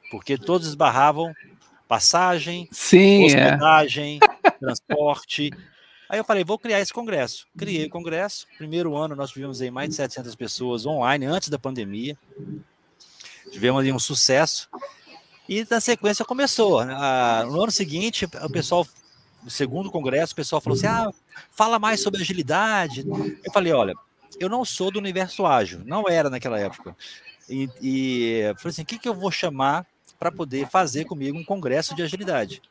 porque 0.10 0.38
todos 0.38 0.68
esbarravam 0.68 1.32
passagem, 1.88 2.68
Sim, 2.72 3.24
é. 3.24 3.26
hospedagem, 3.26 4.20
é. 4.44 4.52
transporte. 4.60 5.52
Aí 6.10 6.18
eu 6.18 6.24
falei, 6.24 6.44
vou 6.44 6.58
criar 6.58 6.80
esse 6.80 6.94
congresso. 6.94 7.48
Criei 7.58 7.86
o 7.86 7.90
congresso. 7.90 8.48
Primeiro 8.58 8.96
ano 8.96 9.16
nós 9.16 9.32
tivemos 9.32 9.62
aí 9.62 9.70
mais 9.70 9.90
de 9.90 9.96
700 9.96 10.36
pessoas 10.36 10.86
online 10.86 11.26
antes 11.26 11.50
da 11.50 11.60
pandemia. 11.60 12.18
Tivemos 13.52 13.82
ali 13.82 13.92
um 13.92 14.00
sucesso. 14.00 14.70
E 15.48 15.66
na 15.70 15.80
sequência 15.80 16.26
começou. 16.26 16.84
Né? 16.84 16.96
No 17.46 17.62
ano 17.62 17.72
seguinte, 17.72 18.26
o 18.26 18.50
pessoal, 18.50 18.86
no 19.44 19.50
segundo 19.50 19.92
congresso, 19.92 20.34
o 20.34 20.36
pessoal 20.36 20.62
falou 20.62 20.78
assim: 20.78 20.88
ah, 20.88 21.12
fala 21.52 21.80
mais 21.80 22.02
sobre 22.02 22.22
agilidade. 22.22 23.06
Eu 23.44 23.52
falei: 23.52 23.72
olha, 23.72 23.94
eu 24.40 24.50
não 24.50 24.66
sou 24.66 24.92
do 24.92 25.00
universo 25.00 25.46
ágil, 25.46 25.82
não 25.86 26.06
era 26.10 26.30
naquela 26.30 26.60
época. 26.60 26.96
E, 27.50 27.70
e 27.82 28.54
falei 28.58 28.72
assim: 28.72 28.82
o 28.82 28.86
que, 28.86 29.00
que 29.00 29.08
eu 29.08 29.14
vou 29.14 29.32
chamar 29.32 29.86
para 30.20 30.32
poder 30.32 30.68
fazer 30.68 31.06
comigo 31.06 31.38
um 31.38 31.46
congresso 31.46 31.96
de 31.96 32.04
agilidade? 32.04 32.62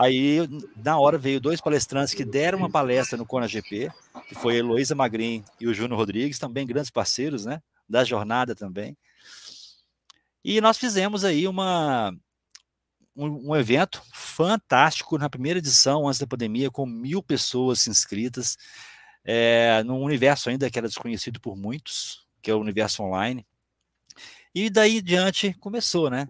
Aí, 0.00 0.38
na 0.76 0.96
hora, 0.96 1.18
veio 1.18 1.40
dois 1.40 1.60
palestrantes 1.60 2.14
que 2.14 2.24
deram 2.24 2.58
uma 2.58 2.70
palestra 2.70 3.18
no 3.18 3.26
Cona 3.26 3.48
GP, 3.48 3.90
que 4.28 4.34
foi 4.36 4.54
a 4.54 4.58
Heloísa 4.58 4.94
Magrin 4.94 5.42
e 5.58 5.66
o 5.66 5.74
Júnior 5.74 5.98
Rodrigues, 5.98 6.38
também 6.38 6.64
grandes 6.64 6.88
parceiros, 6.88 7.44
né? 7.44 7.60
Da 7.88 8.04
jornada 8.04 8.54
também. 8.54 8.96
E 10.44 10.60
nós 10.60 10.78
fizemos 10.78 11.24
aí 11.24 11.48
uma, 11.48 12.14
um, 13.16 13.50
um, 13.50 13.56
evento 13.56 14.00
fantástico 14.14 15.18
na 15.18 15.28
primeira 15.28 15.58
edição, 15.58 16.06
antes 16.06 16.20
da 16.20 16.28
pandemia, 16.28 16.70
com 16.70 16.86
mil 16.86 17.20
pessoas 17.20 17.88
inscritas, 17.88 18.56
é, 19.24 19.82
num 19.82 20.00
universo 20.00 20.48
ainda 20.48 20.70
que 20.70 20.78
era 20.78 20.86
desconhecido 20.86 21.40
por 21.40 21.56
muitos, 21.56 22.24
que 22.40 22.52
é 22.52 22.54
o 22.54 22.60
universo 22.60 23.02
online. 23.02 23.44
E 24.54 24.70
daí 24.70 25.02
diante 25.02 25.52
começou, 25.54 26.08
né? 26.08 26.28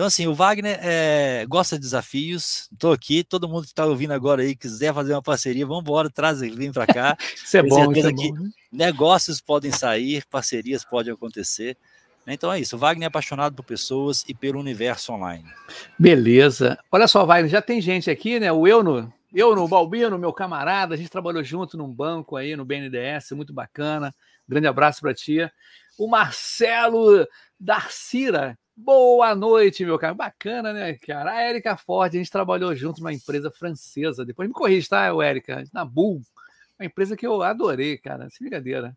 Então, 0.00 0.06
assim, 0.06 0.26
o 0.26 0.32
Wagner 0.32 0.78
é, 0.80 1.44
gosta 1.46 1.76
de 1.76 1.82
desafios. 1.82 2.70
Estou 2.72 2.90
aqui, 2.90 3.22
todo 3.22 3.46
mundo 3.46 3.64
que 3.64 3.68
está 3.68 3.84
ouvindo 3.84 4.14
agora 4.14 4.40
aí, 4.40 4.56
quiser 4.56 4.94
fazer 4.94 5.12
uma 5.12 5.20
parceria, 5.20 5.66
vamos 5.66 5.82
embora, 5.82 6.08
traz 6.08 6.40
ele, 6.40 6.56
vem 6.56 6.72
para 6.72 6.86
cá. 6.86 7.18
isso 7.36 7.54
é 7.58 7.62
bom, 7.62 7.92
isso 7.92 8.06
é 8.06 8.10
bom. 8.10 8.32
Né? 8.32 8.50
Negócios 8.72 9.42
podem 9.42 9.70
sair, 9.70 10.24
parcerias 10.30 10.86
podem 10.86 11.12
acontecer. 11.12 11.76
Então 12.26 12.50
é 12.50 12.58
isso, 12.58 12.76
o 12.76 12.78
Wagner 12.78 13.04
é 13.04 13.08
apaixonado 13.08 13.54
por 13.54 13.62
pessoas 13.62 14.24
e 14.26 14.32
pelo 14.32 14.58
universo 14.58 15.12
online. 15.12 15.44
Beleza. 15.98 16.78
Olha 16.90 17.06
só, 17.06 17.26
Wagner, 17.26 17.50
já 17.50 17.60
tem 17.60 17.78
gente 17.78 18.10
aqui, 18.10 18.40
né? 18.40 18.50
O 18.50 18.66
Euno, 18.66 19.12
Euno 19.34 19.68
Balbino, 19.68 20.18
meu 20.18 20.32
camarada, 20.32 20.94
a 20.94 20.96
gente 20.96 21.10
trabalhou 21.10 21.44
junto 21.44 21.76
num 21.76 21.92
banco 21.92 22.36
aí 22.36 22.56
no 22.56 22.64
BNDES, 22.64 23.32
muito 23.32 23.52
bacana. 23.52 24.14
Grande 24.48 24.66
abraço 24.66 25.02
para 25.02 25.12
ti. 25.12 25.46
O 25.98 26.08
Marcelo 26.08 27.28
Darcira, 27.60 28.58
Boa 28.82 29.34
noite, 29.34 29.84
meu 29.84 29.98
cara. 29.98 30.14
Bacana, 30.14 30.72
né, 30.72 30.94
cara? 30.94 31.32
A 31.32 31.42
Érica 31.42 31.76
Ford, 31.76 32.14
a 32.14 32.16
gente 32.16 32.30
trabalhou 32.30 32.74
junto 32.74 33.00
numa 33.00 33.12
empresa 33.12 33.50
francesa. 33.50 34.24
Depois 34.24 34.48
me 34.48 34.54
corrige, 34.54 34.88
tá, 34.88 35.06
Érica? 35.22 35.64
Na 35.70 35.84
Bull. 35.84 36.22
Uma 36.78 36.86
empresa 36.86 37.14
que 37.14 37.26
eu 37.26 37.42
adorei, 37.42 37.98
cara. 37.98 38.30
Sem 38.30 38.48
brincadeira. 38.48 38.96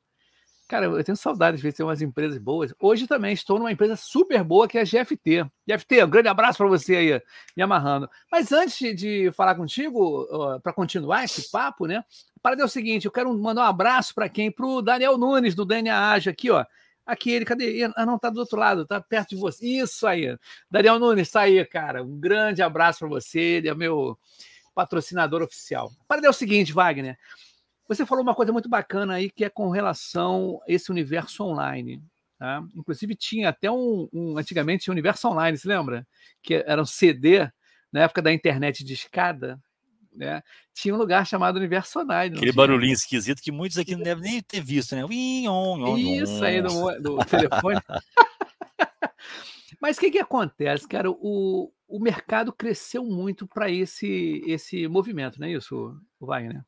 Cara, 0.70 0.86
eu 0.86 1.04
tenho 1.04 1.18
saudade 1.18 1.58
de 1.58 1.64
ver 1.64 1.74
ter 1.74 1.84
umas 1.84 2.02
empresas 2.02 2.38
boas. 2.38 2.74
Hoje 2.80 3.08
também 3.08 3.34
estou 3.34 3.60
numa 3.60 3.74
empresa 3.74 3.98
super 3.98 4.42
boa 4.42 4.70
que 4.70 4.78
é 4.78 4.82
a 4.82 4.86
GFT. 4.86 5.46
GFT, 5.68 6.04
um 6.06 6.10
grande 6.10 6.30
abraço 6.30 6.60
para 6.60 6.68
você 6.68 6.96
aí, 6.96 7.22
me 7.56 7.62
amarrando. 7.62 8.10
Mas 8.32 8.54
antes 8.54 8.98
de 8.98 9.32
falar 9.34 9.54
contigo, 9.56 10.60
para 10.64 10.72
continuar 10.72 11.26
esse 11.26 11.52
papo, 11.52 11.86
né? 11.88 12.06
Para 12.42 12.60
é 12.60 12.64
o 12.64 12.70
seguinte, 12.70 13.06
eu 13.06 13.12
quero 13.12 13.38
mandar 13.38 13.64
um 13.64 13.66
abraço 13.66 14.16
para 14.16 14.30
quem? 14.30 14.50
Para 14.50 14.66
o 14.66 14.82
Daniel 14.82 15.18
Nunes, 15.18 15.54
do 15.54 15.66
DNA 15.66 16.12
Ágil, 16.12 16.32
aqui, 16.32 16.50
ó. 16.50 16.66
Aqui 17.06 17.32
ele, 17.32 17.46
cadê? 17.46 17.84
Ah, 17.96 18.06
não, 18.06 18.18
tá 18.18 18.30
do 18.30 18.40
outro 18.40 18.58
lado, 18.58 18.86
tá 18.86 19.02
perto 19.02 19.30
de 19.30 19.36
você. 19.36 19.66
Isso 19.66 20.08
aí. 20.08 20.38
Daniel 20.72 21.00
Nunes, 21.00 21.30
tá 21.30 21.42
aí, 21.42 21.64
cara. 21.66 22.04
Um 22.04 22.18
grande 22.18 22.62
abraço 22.62 23.00
para 23.00 23.10
você. 23.10 23.40
Ele 23.40 23.70
é 23.70 23.76
meu 23.76 24.18
patrocinador 24.74 25.42
oficial. 25.42 25.92
Para 26.08 26.26
é 26.26 26.30
o 26.30 26.34
seguinte, 26.34 26.72
Wagner. 26.72 27.18
Você 27.88 28.06
falou 28.06 28.24
uma 28.24 28.34
coisa 28.34 28.54
muito 28.54 28.70
bacana 28.70 29.16
aí 29.16 29.30
que 29.30 29.44
é 29.44 29.50
com 29.50 29.70
relação 29.70 30.62
a 30.68 30.72
esse 30.72 30.90
universo 30.90 31.44
online. 31.44 32.02
Tá? 32.40 32.64
Inclusive, 32.76 33.16
tinha 33.16 33.50
até 33.50 33.70
um, 33.70 34.08
um 34.12 34.38
antigamente 34.38 34.90
universo 34.90 35.28
online, 35.28 35.58
se 35.58 35.68
lembra? 35.68 36.08
Que 36.42 36.64
era 36.66 36.82
um 36.82 36.86
CD 36.86 37.50
na 37.92 38.02
época 38.02 38.22
da 38.22 38.34
internet 38.34 38.84
de 38.84 38.94
escada. 38.94 39.62
Né? 40.16 40.42
Tinha 40.74 40.94
um 40.94 40.98
lugar 40.98 41.26
chamado 41.26 41.58
Universo 41.58 42.00
Online. 42.00 42.36
Aquele 42.36 42.52
barulhinho 42.52 42.94
esquisito 42.94 43.42
que 43.42 43.52
muitos 43.52 43.78
aqui 43.78 43.96
não 43.96 44.04
devem 44.04 44.24
nem 44.24 44.42
ter 44.42 44.62
visto, 44.62 44.96
né? 44.96 45.04
Isso 45.98 46.44
aí 46.44 46.62
do, 46.62 47.02
do 47.02 47.18
telefone. 47.26 47.80
Mas 49.82 49.98
o 49.98 50.00
que, 50.00 50.12
que 50.12 50.20
acontece, 50.20 50.88
cara? 50.88 51.12
O, 51.12 51.72
o 51.88 52.00
mercado 52.00 52.54
cresceu 52.54 53.04
muito 53.04 53.46
para 53.46 53.70
esse, 53.70 54.42
esse 54.48 54.88
movimento, 54.88 55.40
não 55.40 55.48
é 55.48 55.52
isso, 55.52 56.00
Wagner? 56.20 56.64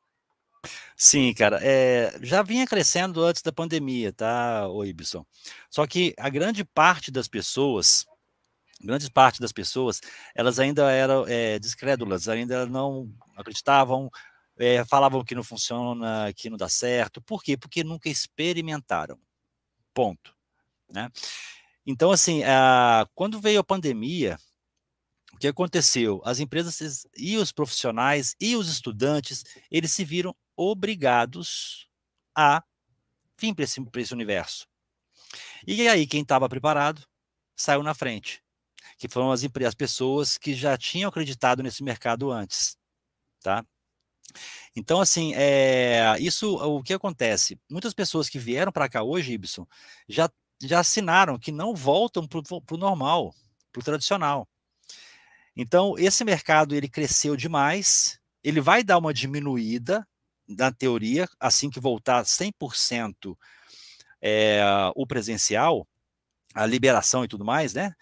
Sim, 0.96 1.34
cara, 1.34 1.60
é, 1.62 2.18
já 2.22 2.42
vinha 2.42 2.66
crescendo 2.66 3.24
antes 3.24 3.42
da 3.42 3.52
pandemia, 3.52 4.12
tá, 4.12 4.68
Ibson? 4.86 5.26
Só 5.70 5.86
que 5.86 6.14
a 6.18 6.30
grande 6.30 6.64
parte 6.64 7.12
das 7.12 7.28
pessoas, 7.28 8.06
grande 8.82 9.10
parte 9.10 9.40
das 9.40 9.52
pessoas, 9.52 10.02
elas 10.34 10.60
ainda 10.60 10.92
eram 10.92 11.26
é, 11.28 11.58
descrédulas, 11.60 12.28
ainda 12.28 12.66
não 12.66 13.10
acreditavam, 13.36 14.10
é, 14.58 14.84
falavam 14.86 15.24
que 15.24 15.36
não 15.36 15.44
funciona, 15.44 16.32
que 16.34 16.50
não 16.50 16.58
dá 16.58 16.70
certo. 16.70 17.22
Por 17.22 17.44
quê? 17.44 17.58
Porque 17.58 17.84
nunca 17.84 18.10
experimentaram. 18.10 19.20
Ponto. 19.94 20.36
Né? 20.90 21.10
Então, 21.86 22.12
assim, 22.12 22.44
a, 22.44 23.08
quando 23.14 23.40
veio 23.40 23.60
a 23.60 23.64
pandemia, 23.64 24.38
o 25.34 25.38
que 25.38 25.48
aconteceu? 25.48 26.22
As 26.24 26.40
empresas 26.40 27.06
e 27.18 27.38
os 27.38 27.52
profissionais 27.52 28.36
e 28.40 28.56
os 28.56 28.70
estudantes, 28.70 29.44
eles 29.70 29.92
se 29.92 30.06
viram 30.06 30.36
obrigados 30.56 31.90
a 32.34 32.64
vir 33.38 33.54
para 33.54 33.66
esse, 33.66 33.86
esse 33.98 34.14
universo. 34.14 34.68
E 35.68 35.88
aí, 35.88 36.08
quem 36.08 36.22
estava 36.22 36.48
preparado 36.48 37.06
saiu 37.56 37.84
na 37.84 37.94
frente, 37.94 38.42
que 39.08 39.14
foram 39.14 39.32
as, 39.32 39.44
as 39.44 39.76
pessoas 39.76 40.38
que 40.38 40.54
já 40.54 40.78
tinham 40.78 41.10
acreditado 41.10 41.64
nesse 41.64 41.84
mercado 41.84 42.32
antes, 42.32 42.78
tá? 43.42 43.66
Então, 44.76 45.00
assim, 45.00 45.34
é, 45.36 46.16
isso, 46.20 46.56
o 46.56 46.84
que 46.84 46.94
acontece? 46.94 47.60
Muitas 47.70 47.94
pessoas 47.94 48.28
que 48.28 48.38
vieram 48.38 48.72
para 48.72 48.90
cá 48.90 49.04
hoje, 49.04 49.34
Ibson, 49.34 49.66
já, 50.10 50.30
já 50.62 50.80
assinaram 50.80 51.40
que 51.40 51.52
não 51.52 51.74
voltam 51.74 52.28
para 52.28 52.40
o 52.40 52.78
normal, 52.78 53.34
para 53.72 53.80
o 53.80 53.84
tradicional. 53.84 54.48
Então, 55.56 55.96
esse 55.98 56.26
mercado, 56.26 56.76
ele 56.76 56.90
cresceu 56.90 57.38
demais, 57.38 58.20
ele 58.44 58.60
vai 58.60 58.84
dar 58.84 58.98
uma 58.98 59.14
diminuída, 59.14 60.06
na 60.48 60.72
teoria, 60.72 61.28
assim 61.40 61.70
que 61.70 61.80
voltar 61.80 62.24
100% 62.24 63.36
é, 64.22 64.62
o 64.96 65.06
presencial, 65.06 65.88
a 66.54 66.66
liberação 66.66 67.24
e 67.24 67.28
tudo 67.28 67.44
mais, 67.44 67.74
né? 67.74 67.94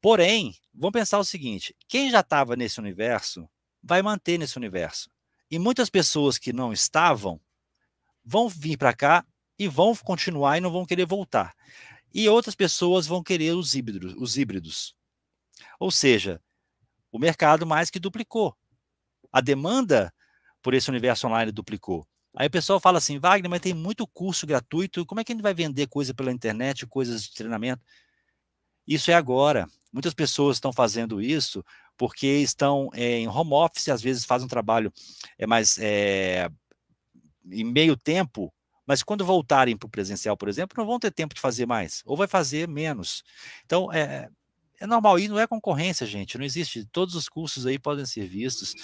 Porém, 0.00 0.54
vamos 0.74 0.92
pensar 0.92 1.18
o 1.18 1.24
seguinte: 1.24 1.74
quem 1.88 2.10
já 2.10 2.20
estava 2.20 2.56
nesse 2.56 2.80
universo 2.80 3.48
vai 3.82 4.02
manter 4.02 4.38
nesse 4.38 4.56
universo. 4.56 5.10
E 5.50 5.58
muitas 5.58 5.88
pessoas 5.88 6.38
que 6.38 6.52
não 6.52 6.72
estavam 6.72 7.40
vão 8.24 8.48
vir 8.48 8.76
para 8.76 8.92
cá 8.92 9.24
e 9.58 9.68
vão 9.68 9.94
continuar 9.94 10.58
e 10.58 10.60
não 10.60 10.70
vão 10.70 10.84
querer 10.84 11.06
voltar. 11.06 11.54
E 12.12 12.28
outras 12.28 12.54
pessoas 12.54 13.06
vão 13.06 13.22
querer 13.22 13.54
os 13.54 13.74
híbridos, 13.74 14.14
os 14.16 14.36
híbridos. 14.36 14.96
Ou 15.78 15.90
seja, 15.90 16.40
o 17.12 17.18
mercado 17.18 17.66
mais 17.66 17.90
que 17.90 17.98
duplicou. 18.00 18.56
A 19.32 19.40
demanda 19.40 20.12
por 20.62 20.74
esse 20.74 20.90
universo 20.90 21.26
online 21.26 21.52
duplicou. 21.52 22.06
Aí 22.34 22.48
o 22.48 22.50
pessoal 22.50 22.80
fala 22.80 22.98
assim, 22.98 23.18
Wagner, 23.18 23.48
mas 23.48 23.60
tem 23.60 23.72
muito 23.72 24.06
curso 24.06 24.46
gratuito, 24.46 25.06
como 25.06 25.20
é 25.20 25.24
que 25.24 25.32
a 25.32 25.34
gente 25.34 25.42
vai 25.42 25.54
vender 25.54 25.86
coisa 25.86 26.12
pela 26.12 26.32
internet, 26.32 26.86
coisas 26.86 27.22
de 27.22 27.32
treinamento? 27.32 27.82
Isso 28.86 29.10
é 29.10 29.14
agora. 29.14 29.66
Muitas 29.96 30.12
pessoas 30.12 30.58
estão 30.58 30.74
fazendo 30.74 31.22
isso 31.22 31.64
porque 31.96 32.26
estão 32.26 32.90
é, 32.92 33.18
em 33.18 33.26
home 33.26 33.54
office, 33.54 33.88
às 33.88 34.02
vezes 34.02 34.26
fazem 34.26 34.44
um 34.44 34.48
trabalho 34.48 34.92
é, 35.38 35.46
mais 35.46 35.78
é, 35.78 36.50
em 37.50 37.64
meio 37.64 37.96
tempo, 37.96 38.52
mas 38.86 39.02
quando 39.02 39.24
voltarem 39.24 39.74
para 39.74 39.86
o 39.86 39.90
presencial, 39.90 40.36
por 40.36 40.50
exemplo, 40.50 40.74
não 40.76 40.86
vão 40.86 40.98
ter 40.98 41.10
tempo 41.10 41.34
de 41.34 41.40
fazer 41.40 41.64
mais, 41.64 42.02
ou 42.04 42.14
vai 42.14 42.28
fazer 42.28 42.68
menos. 42.68 43.24
Então, 43.64 43.90
é, 43.90 44.28
é 44.78 44.86
normal, 44.86 45.18
e 45.18 45.28
não 45.28 45.38
é 45.38 45.46
concorrência, 45.46 46.06
gente, 46.06 46.36
não 46.36 46.44
existe. 46.44 46.84
Todos 46.92 47.14
os 47.14 47.26
cursos 47.26 47.64
aí 47.64 47.78
podem 47.78 48.04
ser 48.04 48.26
vistos. 48.26 48.74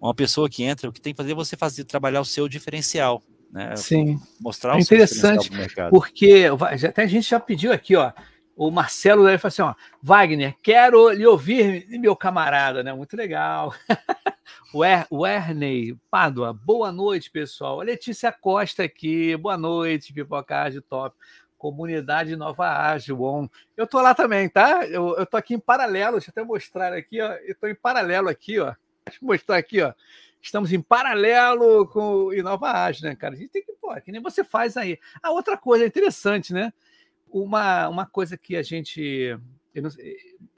Uma 0.00 0.14
pessoa 0.14 0.48
que 0.48 0.62
entra, 0.62 0.88
o 0.88 0.92
que 0.92 1.02
tem 1.02 1.12
que 1.12 1.18
fazer 1.18 1.32
é 1.32 1.34
você 1.34 1.54
fazer 1.54 1.84
trabalhar 1.84 2.22
o 2.22 2.24
seu 2.24 2.48
diferencial. 2.48 3.22
Né? 3.50 3.76
Sim. 3.76 4.18
Mostrar 4.40 4.72
é 4.72 4.76
o 4.76 4.80
interessante, 4.80 5.48
seu 5.48 5.54
mercado. 5.54 5.90
Porque 5.90 6.46
até 6.88 7.02
a 7.02 7.06
gente 7.06 7.28
já 7.28 7.38
pediu 7.38 7.74
aqui, 7.74 7.94
ó. 7.94 8.10
O 8.54 8.70
Marcelo 8.70 9.24
deve 9.24 9.38
falar 9.38 9.48
assim: 9.48 9.62
ó, 9.62 9.74
Wagner, 10.02 10.56
quero 10.62 11.10
lhe 11.10 11.26
ouvir, 11.26 11.86
meu 11.88 12.14
camarada, 12.14 12.82
né? 12.82 12.92
Muito 12.92 13.16
legal. 13.16 13.74
o, 14.74 14.84
er, 14.84 15.06
o 15.10 15.26
Erney 15.26 15.96
Pádua, 16.10 16.52
boa 16.52 16.92
noite, 16.92 17.30
pessoal. 17.30 17.80
A 17.80 17.84
Letícia 17.84 18.30
Costa 18.30 18.84
aqui, 18.84 19.36
boa 19.36 19.56
noite, 19.56 20.12
Pipocard 20.12 20.80
Top. 20.82 21.16
Comunidade 21.56 22.34
Nova 22.34 22.68
Ágil, 22.68 23.16
bom. 23.16 23.48
Eu 23.76 23.86
tô 23.86 24.00
lá 24.02 24.14
também, 24.14 24.48
tá? 24.48 24.84
Eu, 24.84 25.16
eu 25.16 25.24
tô 25.24 25.36
aqui 25.36 25.54
em 25.54 25.60
paralelo, 25.60 26.18
deixa 26.18 26.28
eu 26.28 26.32
até 26.32 26.42
mostrar 26.42 26.92
aqui, 26.92 27.20
ó. 27.20 27.32
Eu 27.34 27.54
tô 27.54 27.68
em 27.68 27.74
paralelo 27.74 28.28
aqui, 28.28 28.58
ó. 28.58 28.74
Deixa 29.06 29.20
eu 29.22 29.26
mostrar 29.28 29.56
aqui, 29.58 29.80
ó. 29.80 29.94
Estamos 30.42 30.72
em 30.72 30.82
paralelo 30.82 31.86
com 31.86 32.24
o 32.24 32.34
Inova 32.34 32.72
Ágil, 32.72 33.08
né, 33.08 33.14
cara? 33.14 33.34
A 33.34 33.36
gente 33.36 33.50
tem 33.50 33.62
que, 33.62 33.72
pô, 33.74 33.94
que 34.00 34.10
nem 34.10 34.20
você 34.20 34.42
faz 34.42 34.76
aí. 34.76 34.98
A 35.22 35.30
outra 35.30 35.56
coisa 35.56 35.86
interessante, 35.86 36.52
né? 36.52 36.72
Uma, 37.32 37.88
uma 37.88 38.06
coisa 38.06 38.36
que 38.36 38.56
a 38.56 38.62
gente 38.62 39.36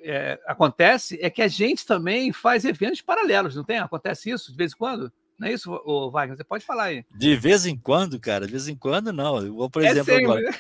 é, 0.01 0.39
acontece 0.47 1.19
é 1.23 1.31
que 1.31 1.41
a 1.41 1.49
gente 1.49 1.87
também 1.87 2.33
faz 2.33 2.65
eventos 2.65 3.01
paralelos, 3.01 3.55
não 3.55 3.65
tem? 3.65 3.79
Acontece 3.79 4.31
isso 4.31 4.51
de 4.51 4.57
vez 4.59 4.73
em 4.73 4.77
quando? 4.77 5.13
Não 5.39 5.49
é 5.49 5.53
isso, 5.53 5.71
Wagner? 6.11 6.37
Você 6.37 6.45
pode 6.45 6.65
falar 6.65 6.85
aí. 6.85 7.05
De 7.11 7.37
vez 7.37 7.67
em 7.67 7.77
quando, 7.77 8.21
cara, 8.21 8.47
de 8.47 8.53
vez 8.53 8.69
em 8.69 8.77
quando 8.77 9.13
não. 9.13 9.39
Eu 9.39 9.55
vou, 9.55 9.71
por 9.71 9.83
é 9.83 9.89
exemplo, 9.89 10.05
sempre, 10.05 10.25
agora. 10.25 10.43
Né? 10.43 10.59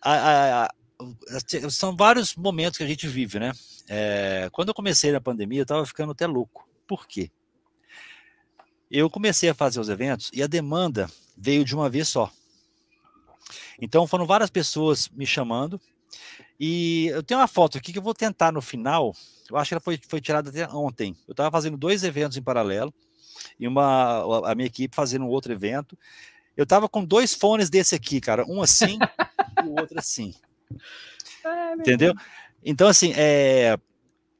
a, 0.00 0.14
a, 0.14 0.64
a, 0.66 1.70
são 1.70 1.96
vários 1.96 2.34
momentos 2.36 2.78
que 2.78 2.84
a 2.84 2.86
gente 2.86 3.08
vive, 3.08 3.40
né? 3.40 3.52
É, 3.88 4.48
quando 4.52 4.68
eu 4.68 4.74
comecei 4.74 5.10
na 5.10 5.20
pandemia, 5.20 5.60
eu 5.60 5.64
estava 5.64 5.84
ficando 5.84 6.12
até 6.12 6.26
louco. 6.26 6.68
Por 6.86 7.06
quê? 7.06 7.30
Eu 8.90 9.10
comecei 9.10 9.48
a 9.48 9.54
fazer 9.54 9.80
os 9.80 9.88
eventos 9.88 10.30
e 10.32 10.42
a 10.42 10.46
demanda 10.46 11.10
veio 11.36 11.64
de 11.64 11.74
uma 11.74 11.90
vez 11.90 12.08
só. 12.08 12.30
Então 13.80 14.06
foram 14.06 14.26
várias 14.26 14.50
pessoas 14.50 15.08
me 15.08 15.26
chamando. 15.26 15.80
E 16.58 17.06
eu 17.08 17.22
tenho 17.22 17.40
uma 17.40 17.48
foto 17.48 17.78
aqui 17.78 17.92
que 17.92 17.98
eu 17.98 18.02
vou 18.02 18.14
tentar 18.14 18.52
no 18.52 18.62
final. 18.62 19.14
Eu 19.50 19.56
acho 19.56 19.68
que 19.68 19.74
ela 19.74 19.80
foi, 19.80 19.98
foi 20.08 20.20
tirada 20.20 20.50
até 20.50 20.68
ontem. 20.68 21.16
Eu 21.26 21.32
estava 21.32 21.50
fazendo 21.50 21.76
dois 21.76 22.04
eventos 22.04 22.36
em 22.36 22.42
paralelo 22.42 22.94
e 23.58 23.66
uma 23.66 24.50
a 24.50 24.54
minha 24.54 24.66
equipe 24.66 24.94
fazendo 24.94 25.24
um 25.24 25.28
outro 25.28 25.52
evento. 25.52 25.98
Eu 26.56 26.62
estava 26.64 26.88
com 26.88 27.04
dois 27.04 27.34
fones 27.34 27.68
desse 27.68 27.94
aqui, 27.94 28.20
cara, 28.20 28.44
um 28.46 28.62
assim 28.62 28.98
e 29.64 29.66
o 29.66 29.80
outro 29.80 29.98
assim. 29.98 30.34
É, 31.44 31.74
Entendeu? 31.74 32.14
Então, 32.64 32.88
assim, 32.88 33.12
é, 33.16 33.76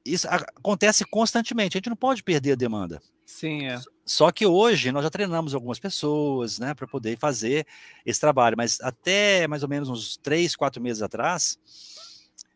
isso 0.05 0.27
acontece 0.29 1.05
constantemente. 1.05 1.77
A 1.77 1.79
gente 1.79 1.91
não 1.91 1.97
pode 1.97 2.23
perder 2.23 2.53
a 2.53 2.57
demanda. 2.57 3.03
Sim, 3.25 3.67
é. 3.67 3.81
Só 4.05 4.31
que 4.31 4.47
hoje 4.47 4.93
nós 4.93 5.03
já 5.03 5.11
treinamos 5.11 5.55
algumas 5.55 5.79
pessoas, 5.79 6.59
né, 6.59 6.75
para 6.75 6.87
poder 6.87 7.19
fazer 7.19 7.67
esse 8.05 8.21
trabalho. 8.21 8.57
Mas 8.57 8.81
até 8.81 9.47
mais 9.49 9.63
ou 9.63 9.69
menos 9.69 9.89
uns 9.89 10.17
três, 10.17 10.55
quatro 10.55 10.83
meses 10.83 11.03
atrás, 11.03 11.59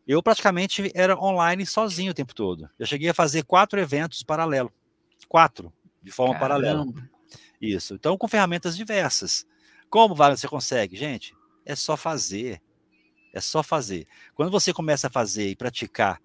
eu 0.07 0.21
praticamente 0.21 0.91
era 0.93 1.19
online 1.19 1.65
sozinho 1.65 2.11
o 2.11 2.15
tempo 2.15 2.33
todo. 2.35 2.69
Eu 2.77 2.85
cheguei 2.85 3.09
a 3.09 3.13
fazer 3.13 3.43
quatro 3.43 3.79
eventos 3.79 4.23
paralelo, 4.23 4.71
quatro 5.27 5.73
de 6.01 6.11
forma 6.11 6.33
Caramba. 6.33 6.61
paralela. 6.61 6.85
Isso. 7.61 7.95
Então, 7.95 8.17
com 8.17 8.27
ferramentas 8.27 8.75
diversas. 8.77 9.45
Como 9.89 10.15
você 10.15 10.47
consegue, 10.47 10.95
gente? 10.95 11.35
É 11.65 11.75
só 11.75 11.97
fazer. 11.97 12.61
É 13.33 13.41
só 13.41 13.61
fazer. 13.61 14.07
Quando 14.33 14.51
você 14.51 14.73
começa 14.73 15.07
a 15.07 15.09
fazer 15.09 15.49
e 15.49 15.55
praticar, 15.55 16.21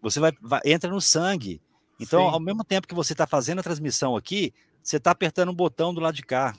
você 0.00 0.18
vai, 0.18 0.32
vai 0.40 0.60
entra 0.64 0.90
no 0.90 1.00
sangue. 1.00 1.60
Então, 2.00 2.22
Sim. 2.22 2.32
ao 2.32 2.40
mesmo 2.40 2.64
tempo 2.64 2.88
que 2.88 2.94
você 2.94 3.12
está 3.12 3.26
fazendo 3.26 3.58
a 3.58 3.62
transmissão 3.62 4.16
aqui, 4.16 4.54
você 4.82 4.96
está 4.96 5.10
apertando 5.10 5.50
um 5.50 5.54
botão 5.54 5.92
do 5.92 6.00
lado 6.00 6.14
de 6.14 6.22
cá. 6.22 6.54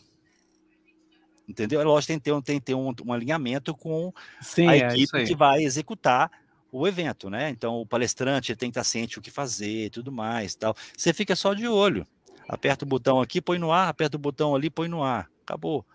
Entendeu? 1.50 1.82
É 1.82 1.84
lógico, 1.84 2.10
tem 2.10 2.20
que 2.20 2.24
ter, 2.24 2.32
um, 2.32 2.42
tem 2.42 2.60
que 2.60 2.66
ter 2.66 2.76
um, 2.76 2.94
um 3.06 3.12
alinhamento 3.12 3.76
com 3.76 4.14
Sim, 4.40 4.68
a 4.68 4.76
é 4.76 4.80
equipe 4.94 5.26
que 5.26 5.36
vai 5.36 5.64
executar 5.64 6.32
o 6.72 6.88
evento, 6.88 7.30
né? 7.30 7.50
Então, 7.50 7.82
o 7.82 7.86
palestrante 7.86 8.56
tem 8.56 8.70
que 8.70 8.80
estar 8.80 8.84
ciente 8.84 9.20
o 9.20 9.22
que 9.22 9.32
fazer 9.32 9.86
e 9.86 9.90
tudo 9.90 10.12
mais. 10.12 10.56
tal. 10.56 10.76
Você 10.96 11.12
fica 11.12 11.36
só 11.36 11.54
de 11.54 11.68
olho. 11.68 12.08
Aperta 12.48 12.86
o 12.86 12.88
botão 12.88 13.20
aqui, 13.20 13.42
põe 13.42 13.58
no 13.58 13.72
ar, 13.72 13.90
aperta 13.90 14.18
o 14.18 14.20
botão 14.20 14.56
ali, 14.56 14.70
põe 14.70 14.88
no 14.88 15.04
ar. 15.04 15.30
Acabou. 15.44 15.86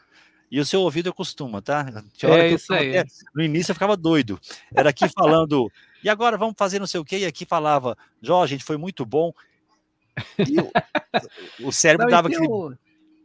E 0.51 0.61
o 0.61 0.67
seu 0.67 0.81
ouvido 0.81 1.11
acostuma, 1.11 1.61
tá? 1.61 1.87
É 2.23 2.49
isso 2.49 2.73
aí. 2.73 2.97
Até, 2.97 3.09
no 3.35 3.43
início 3.43 3.71
eu 3.71 3.75
ficava 3.75 3.97
doido. 3.97 4.39
Era 4.75 4.91
aqui 4.91 5.09
falando, 5.09 5.71
e 6.07 6.09
agora 6.09 6.39
vamos 6.39 6.55
fazer 6.57 6.79
não 6.79 6.87
sei 6.87 7.01
o 7.01 7.05
quê, 7.05 7.19
e 7.19 7.27
aqui 7.27 7.45
falava, 7.45 7.99
Jorge, 8.23 8.55
gente, 8.55 8.63
foi 8.63 8.77
muito 8.77 9.05
bom. 9.05 9.33
E 10.39 10.61
o, 10.61 10.71
o 11.67 11.73
cérebro 11.73 12.07
não, 12.07 12.11
dava 12.13 12.29
aquele. 12.29 12.47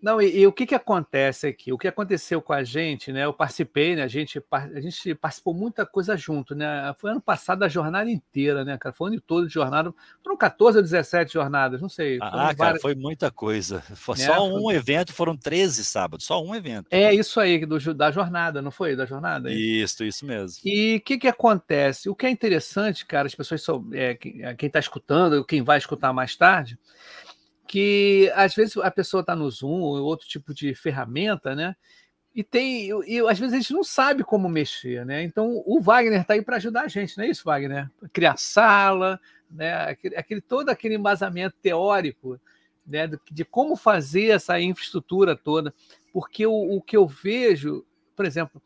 Não, 0.02 0.20
e, 0.20 0.40
e, 0.40 0.48
o 0.48 0.52
que, 0.52 0.66
que 0.66 0.74
acontece 0.74 1.46
aqui? 1.46 1.72
O 1.72 1.78
que 1.78 1.88
aconteceu 1.88 2.42
com 2.42 2.54
a 2.54 2.64
gente, 2.64 3.12
né? 3.12 3.26
Eu 3.26 3.34
participei, 3.34 3.96
né? 3.96 4.02
A 4.02 4.08
gente, 4.08 4.44
a 4.52 4.80
gente 4.80 5.14
participou 5.14 5.54
muita 5.54 5.86
coisa 5.86 6.18
junto, 6.18 6.56
né? 6.56 6.94
Foi 6.98 7.12
ano 7.12 7.22
passado 7.22 7.62
a 7.64 7.68
jornada 7.68 8.10
inteira, 8.10 8.66
né, 8.66 8.78
cara? 8.80 8.94
Foi 8.94 9.12
ano 9.12 9.22
todo 9.22 9.48
de 9.48 9.54
jornada. 9.54 9.94
Foram 10.24 10.36
14 10.36 10.78
ou 10.78 10.84
17 10.84 11.34
jornadas, 11.34 11.82
não 11.82 11.90
sei. 11.90 12.18
Ah, 12.20 12.30
várias... 12.32 12.56
cara, 12.56 12.80
foi 12.80 12.96
muita 12.96 13.30
coisa. 13.30 13.82
Foi 13.96 14.16
é, 14.16 14.26
só 14.26 14.48
um 14.48 14.64
foi... 14.64 14.76
evento, 14.76 15.14
foram 15.14 15.38
13 15.38 15.86
sábados, 15.86 16.26
só 16.26 16.44
um 16.44 16.56
evento. 16.56 16.88
É 16.90 17.14
isso 17.14 17.40
aí, 17.40 17.64
do, 17.64 17.94
da 17.94 18.10
jornada, 18.10 18.60
não 18.60 18.72
foi? 18.72 18.96
Da 18.96 19.06
jornada? 19.06 19.54
Isso, 19.54 20.04
isso 20.04 20.26
mesmo. 20.26 20.60
E 20.66 20.96
o 20.96 21.02
que, 21.02 21.20
que 21.20 21.28
acontece? 21.28 22.10
O 22.10 22.16
que 22.16 22.26
é 22.26 22.30
interessante, 22.32 23.06
cara, 23.06 23.28
as 23.28 23.36
pessoas, 23.36 23.62
são, 23.62 23.88
é, 23.94 24.16
quem 24.16 24.68
está 24.68 24.80
escutando, 24.80 25.46
quem 25.46 25.62
vai 25.62 25.78
escutar 25.78 26.12
mais 26.12 26.36
tarde, 26.36 26.80
que 27.72 28.30
às 28.36 28.54
vezes 28.54 28.76
a 28.76 28.92
pessoa 28.92 29.22
está 29.22 29.34
no 29.34 29.50
Zoom 29.50 29.80
ou 29.80 30.04
outro 30.04 30.28
tipo 30.28 30.54
de 30.54 30.76
ferramenta, 30.76 31.56
né? 31.56 31.74
E 32.36 32.44
tem, 32.44 32.90
e, 33.08 33.20
às 33.22 33.40
vezes 33.40 33.54
a 33.54 33.58
gente 33.62 33.72
não 33.72 33.82
sabe 33.82 34.26
como 34.26 34.50
mexer, 34.50 35.06
né? 35.06 35.24
Então 35.24 35.64
o 35.66 35.80
Wagner 35.80 36.20
está 36.20 36.34
aí 36.34 36.42
para 36.42 36.58
ajudar 36.58 36.82
a 36.82 36.88
gente, 36.90 37.18
não 37.18 37.24
é 37.24 37.30
isso, 37.30 37.46
Wagner? 37.46 37.90
Criar 38.12 38.38
sala, 38.38 39.18
né? 39.50 39.74
Aquele, 39.86 40.18
aquele 40.18 40.42
todo 40.42 40.68
aquele 40.68 40.96
embasamento 40.96 41.56
teórico, 41.62 42.38
né? 42.86 43.08
De, 43.08 43.18
de, 43.32 43.46
como 43.46 43.78
fazer 43.78 44.32
essa 44.32 44.60
infraestrutura 44.60 45.34
toda, 45.34 45.74
porque 46.12 46.46
o, 46.46 46.76
o 46.76 46.82
que 46.82 46.98
eu 46.98 47.08
vejo, 47.08 47.86
por 48.18 48.26
exemplo, 48.26 48.62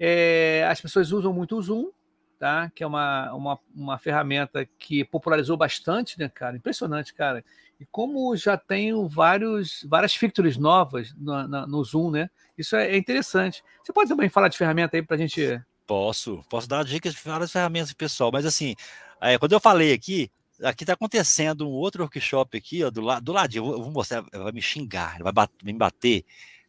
é, 0.00 0.66
as 0.68 0.80
pessoas 0.80 1.12
usam 1.12 1.32
muito 1.32 1.56
o 1.56 1.62
Zoom, 1.62 1.92
tá? 2.38 2.70
Que 2.74 2.84
é 2.84 2.86
uma, 2.86 3.32
uma, 3.32 3.58
uma 3.74 3.98
ferramenta 3.98 4.66
que 4.78 5.04
popularizou 5.04 5.56
bastante, 5.56 6.18
né, 6.18 6.28
cara? 6.28 6.56
Impressionante, 6.56 7.12
cara. 7.12 7.44
E 7.80 7.86
como 7.86 8.34
já 8.36 8.56
tenho 8.56 9.06
vários, 9.08 9.84
várias 9.88 10.14
features 10.14 10.56
novas 10.56 11.14
no, 11.16 11.66
no, 11.66 11.84
Zoom, 11.84 12.10
né? 12.10 12.30
Isso 12.56 12.74
é, 12.74 12.90
é, 12.90 12.96
interessante. 12.96 13.62
Você 13.82 13.92
pode 13.92 14.08
também 14.08 14.28
falar 14.28 14.48
de 14.48 14.58
ferramenta 14.58 14.96
aí 14.96 15.02
para 15.02 15.16
a 15.16 15.18
gente. 15.18 15.60
Posso, 15.86 16.44
posso 16.50 16.68
dar 16.68 16.84
dicas 16.84 17.14
de 17.14 17.20
várias 17.22 17.52
ferramentas 17.52 17.92
pessoal, 17.92 18.30
mas 18.32 18.44
assim, 18.44 18.74
é, 19.20 19.38
quando 19.38 19.52
eu 19.52 19.60
falei 19.60 19.92
aqui, 19.92 20.30
aqui 20.62 20.84
está 20.84 20.92
acontecendo 20.92 21.66
um 21.66 21.70
outro 21.70 22.02
workshop 22.02 22.58
aqui, 22.58 22.84
ó, 22.84 22.90
do, 22.90 23.00
lado 23.00 23.24
do 23.24 23.32
ladinho. 23.32 23.72
Eu 23.72 23.82
vou, 23.82 23.92
mostrar, 23.92 24.22
vai 24.32 24.52
me 24.52 24.60
xingar, 24.60 25.18
vai 25.22 25.32
bater, 25.32 25.64
me 25.64 25.72
bater, 25.72 26.24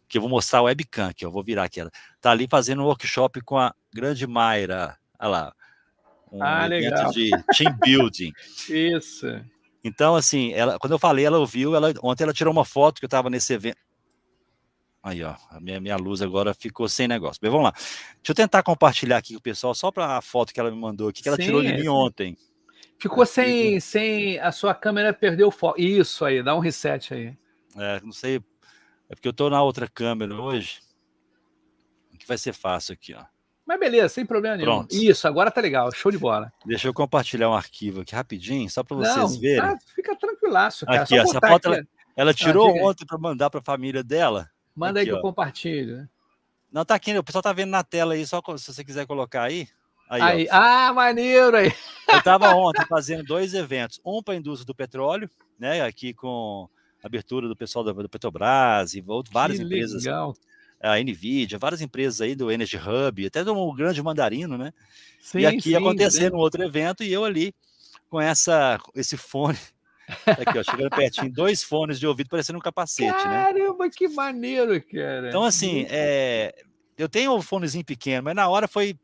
que 0.08 0.18
eu 0.18 0.22
vou 0.22 0.30
mostrar 0.30 0.62
o 0.62 0.66
webcam 0.66 1.10
aqui, 1.10 1.26
eu 1.26 1.32
vou 1.32 1.44
virar 1.44 1.66
aqui. 1.66 1.80
Ela 1.80 1.92
tá 2.22 2.32
ali 2.32 2.48
fazendo 2.48 2.82
um 2.82 2.86
workshop 2.86 3.42
com 3.42 3.58
a 3.58 3.74
grande 3.94 4.26
Mayra. 4.26 4.98
Olha 5.20 5.30
lá. 5.30 5.56
Um 6.32 6.44
ah, 6.44 6.66
evento 6.68 6.96
legal. 6.96 7.12
de 7.12 7.32
team 7.56 7.78
building. 7.84 8.34
Isso. 8.70 9.28
Então, 9.84 10.16
assim, 10.16 10.54
ela, 10.54 10.78
quando 10.78 10.94
eu 10.94 11.00
falei, 11.00 11.26
ela 11.26 11.40
ouviu, 11.40 11.76
ela, 11.76 11.94
ontem 12.04 12.24
ela 12.24 12.34
tirou 12.34 12.52
uma 12.52 12.66
foto 12.66 13.00
que 13.00 13.06
eu 13.06 13.08
estava 13.08 13.30
nesse 13.30 13.54
evento. 13.54 13.78
Aí, 15.02 15.24
ó, 15.24 15.36
a 15.50 15.60
minha, 15.60 15.80
minha 15.80 15.96
luz 15.96 16.22
agora 16.22 16.54
ficou 16.54 16.88
sem 16.90 17.08
negócio. 17.08 17.40
Mas 17.42 17.52
vamos 17.52 17.66
lá. 17.66 17.72
Deixa 17.72 18.30
eu 18.30 18.36
tentar 18.36 18.62
compartilhar 18.64 19.18
aqui 19.18 19.34
com 19.34 19.40
o 19.40 19.42
pessoal, 19.42 19.74
só 19.74 19.92
para 19.92 20.18
a 20.18 20.22
foto 20.22 20.54
que 20.54 20.60
ela 20.60 20.70
me 20.70 20.78
mandou 20.78 21.08
aqui, 21.08 21.24
que 21.24 21.30
ela 21.30 21.38
Sim, 21.38 21.46
tirou 21.46 21.62
de 21.62 21.74
mim 21.74 21.88
ontem. 21.88 22.38
Ficou 23.00 23.26
sem, 23.26 23.80
sem. 23.80 24.38
A 24.40 24.52
sua 24.52 24.76
câmera 24.76 25.14
perdeu 25.14 25.48
o 25.48 25.52
foco. 25.52 25.80
Isso 25.80 26.26
aí, 26.26 26.44
dá 26.44 26.54
um 26.54 26.60
reset 26.60 27.14
aí. 27.14 27.38
É, 27.78 28.02
não 28.02 28.12
sei. 28.12 28.42
É 29.10 29.16
porque 29.16 29.28
eu 29.28 29.32
estou 29.32 29.50
na 29.50 29.64
outra 29.64 29.88
câmera 29.88 30.36
hoje. 30.36 30.82
Que 32.20 32.28
vai 32.28 32.38
ser 32.38 32.52
fácil 32.52 32.94
aqui, 32.94 33.14
ó. 33.14 33.24
Mas 33.70 33.80
beleza, 33.80 34.10
sem 34.10 34.26
problema 34.26 34.58
nenhum. 34.58 34.66
Pronto. 34.66 34.96
Isso, 34.96 35.28
agora 35.28 35.52
tá 35.52 35.62
legal, 35.62 35.92
show 35.92 36.12
de 36.12 36.18
bola. 36.18 36.52
Deixa 36.66 36.88
eu 36.88 36.94
compartilhar 36.94 37.52
um 37.52 37.54
arquivo 37.54 38.02
aqui 38.02 38.16
rapidinho, 38.16 38.68
só 38.68 38.84
para 38.84 38.98
vocês 38.98 39.16
Não, 39.16 39.40
verem. 39.40 39.62
Tá, 39.62 39.78
fica 39.94 40.16
tranquilaço, 40.16 40.88
cara. 40.88 41.04
Aqui, 41.04 41.16
essa 41.16 41.40
foto 41.40 41.68
ela, 41.68 41.88
ela, 42.18 42.34
tirou 42.34 42.68
ah, 42.68 42.90
ontem 42.90 43.06
para 43.06 43.20
mandar 43.20 43.52
para 43.52 43.60
a 43.60 43.64
família 43.64 44.04
dela. 44.04 44.50
Manda 44.76 45.00
aqui, 45.00 45.02
aí 45.02 45.06
que 45.06 45.14
ó. 45.14 45.18
eu 45.18 45.22
compartilho. 45.22 46.10
Não, 46.72 46.84
tá 46.84 46.96
aqui, 46.96 47.16
o 47.16 47.24
pessoal 47.24 47.44
tá 47.44 47.54
vendo 47.54 47.70
na 47.70 47.84
tela 47.84 48.16
aí, 48.16 48.26
só 48.26 48.42
se 48.58 48.74
você 48.74 48.84
quiser 48.84 49.06
colocar 49.06 49.44
aí. 49.44 49.68
Aí, 50.10 50.22
aí. 50.24 50.48
Ah, 50.50 50.92
maneiro 50.92 51.56
aí. 51.56 51.72
Eu 52.08 52.18
estava 52.18 52.50
ontem 52.56 52.84
fazendo 52.88 53.24
dois 53.24 53.54
eventos, 53.54 54.02
um 54.04 54.24
para 54.24 54.34
a 54.34 54.38
indústria 54.38 54.66
do 54.66 54.74
petróleo, 54.74 55.30
né, 55.60 55.84
aqui 55.84 56.12
com 56.12 56.68
abertura 57.04 57.48
do 57.48 57.56
pessoal 57.56 57.86
do, 57.86 57.94
do 57.94 58.10
Petrobras 58.10 58.96
e 58.96 59.04
outro, 59.06 59.32
várias 59.32 59.60
que 59.60 59.64
empresas. 59.64 60.04
A 60.82 60.98
Nvidia, 60.98 61.58
várias 61.58 61.82
empresas 61.82 62.22
aí 62.22 62.36
do 62.36 62.52
Energy 62.52 62.78
Hub, 62.78 63.26
até 63.26 63.44
do 63.44 63.74
grande 63.74 64.02
mandarino, 64.02 64.58
né? 64.58 64.74
Sim, 65.20 65.40
e 65.40 65.46
aqui 65.46 65.62
sim, 65.62 65.76
acontecendo 65.76 66.36
um 66.36 66.40
outro 66.40 66.64
evento 66.64 67.04
e 67.04 67.12
eu 67.12 67.26
ali 67.26 67.54
com 68.10 68.20
essa 68.20 68.80
esse 68.96 69.18
fone 69.18 69.60
aqui, 70.26 70.58
ó, 70.58 70.64
chegando 70.64 70.90
pertinho, 70.90 71.32
dois 71.32 71.62
fones 71.62 72.00
de 72.00 72.08
ouvido 72.08 72.30
parecendo 72.30 72.58
um 72.58 72.62
capacete, 72.62 73.12
Caramba, 73.12 73.30
né? 73.30 73.60
Caramba, 73.60 73.90
que 73.90 74.08
maneiro, 74.08 74.82
cara. 74.82 75.28
Então 75.28 75.44
assim, 75.44 75.86
é, 75.90 76.56
eu 76.98 77.10
tenho 77.10 77.36
um 77.36 77.42
fonezinho 77.42 77.86
pequeno, 77.86 78.24
mas 78.24 78.36
na 78.36 78.48
hora 78.48 78.68
foi 78.68 78.98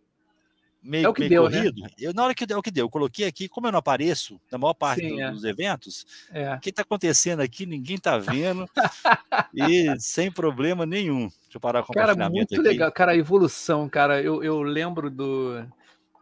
meio, 0.85 1.05
é 1.05 1.09
o 1.09 1.13
que 1.13 1.21
meio 1.21 1.29
deu, 1.29 1.49
né? 1.49 1.57
corrido. 1.57 1.81
Né? 1.81 1.89
Eu, 1.99 2.13
na 2.13 2.23
hora 2.23 2.35
que 2.35 2.45
deu, 2.45 2.55
é 2.55 2.59
o 2.59 2.63
que 2.63 2.71
deu, 2.71 2.85
eu 2.85 2.89
coloquei 2.89 3.25
aqui, 3.25 3.49
como 3.49 3.67
eu 3.67 3.71
não 3.71 3.79
apareço 3.79 4.39
na 4.51 4.57
maior 4.57 4.73
parte 4.73 5.01
Sim, 5.01 5.15
do, 5.15 5.21
é. 5.21 5.31
dos 5.31 5.43
eventos, 5.43 6.05
é. 6.31 6.53
o 6.53 6.59
que 6.59 6.69
está 6.69 6.83
acontecendo 6.83 7.41
aqui, 7.41 7.65
ninguém 7.65 7.95
está 7.95 8.17
vendo, 8.17 8.69
e 9.53 9.99
sem 9.99 10.31
problema 10.31 10.85
nenhum. 10.85 11.27
Deixa 11.27 11.55
eu 11.55 11.59
parar 11.59 11.83
com 11.83 11.91
o 11.91 11.95
Cara, 11.95 12.15
muito 12.29 12.53
aqui. 12.53 12.61
legal. 12.61 12.91
Cara, 12.91 13.13
a 13.13 13.17
evolução, 13.17 13.89
cara, 13.89 14.21
eu, 14.21 14.43
eu 14.43 14.61
lembro 14.61 15.09
do 15.09 15.65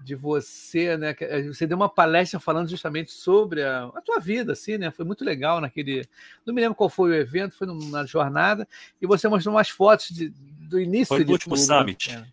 de 0.04 0.16
você, 0.16 0.98
né? 0.98 1.16
Eh, 1.20 1.44
você 1.44 1.66
deu 1.66 1.78
uma 1.78 1.88
palestra 1.88 2.40
falando 2.40 2.70
justamente 2.70 3.12
sobre 3.12 3.64
a, 3.64 3.86
a, 3.86 4.02
tua 4.02 4.20
vida, 4.20 4.52
assim, 4.52 4.78
né? 4.78 4.92
Foi 4.92 5.06
muito 5.06 5.24
legal 5.24 5.62
naquele. 5.62 6.06
Não 6.46 6.54
me 6.54 6.62
lembro 6.62 6.76
qual 6.76 6.90
foi 6.90 7.12
o 7.12 7.14
evento, 7.14 7.56
foi 7.56 7.68
na 7.90 8.06
jornada, 8.06 8.68
e 9.02 9.08
você 9.08 9.28
mostrou 9.28 9.56
umas 9.56 9.70
fotos 9.70 10.10
de, 10.10 10.30
do 10.30 10.80
início. 10.80 11.08
Foi 11.08 11.24
no 11.24 11.32
último 11.32 11.56
tudo, 11.56 11.66
Summit. 11.66 12.12
Né? 12.12 12.28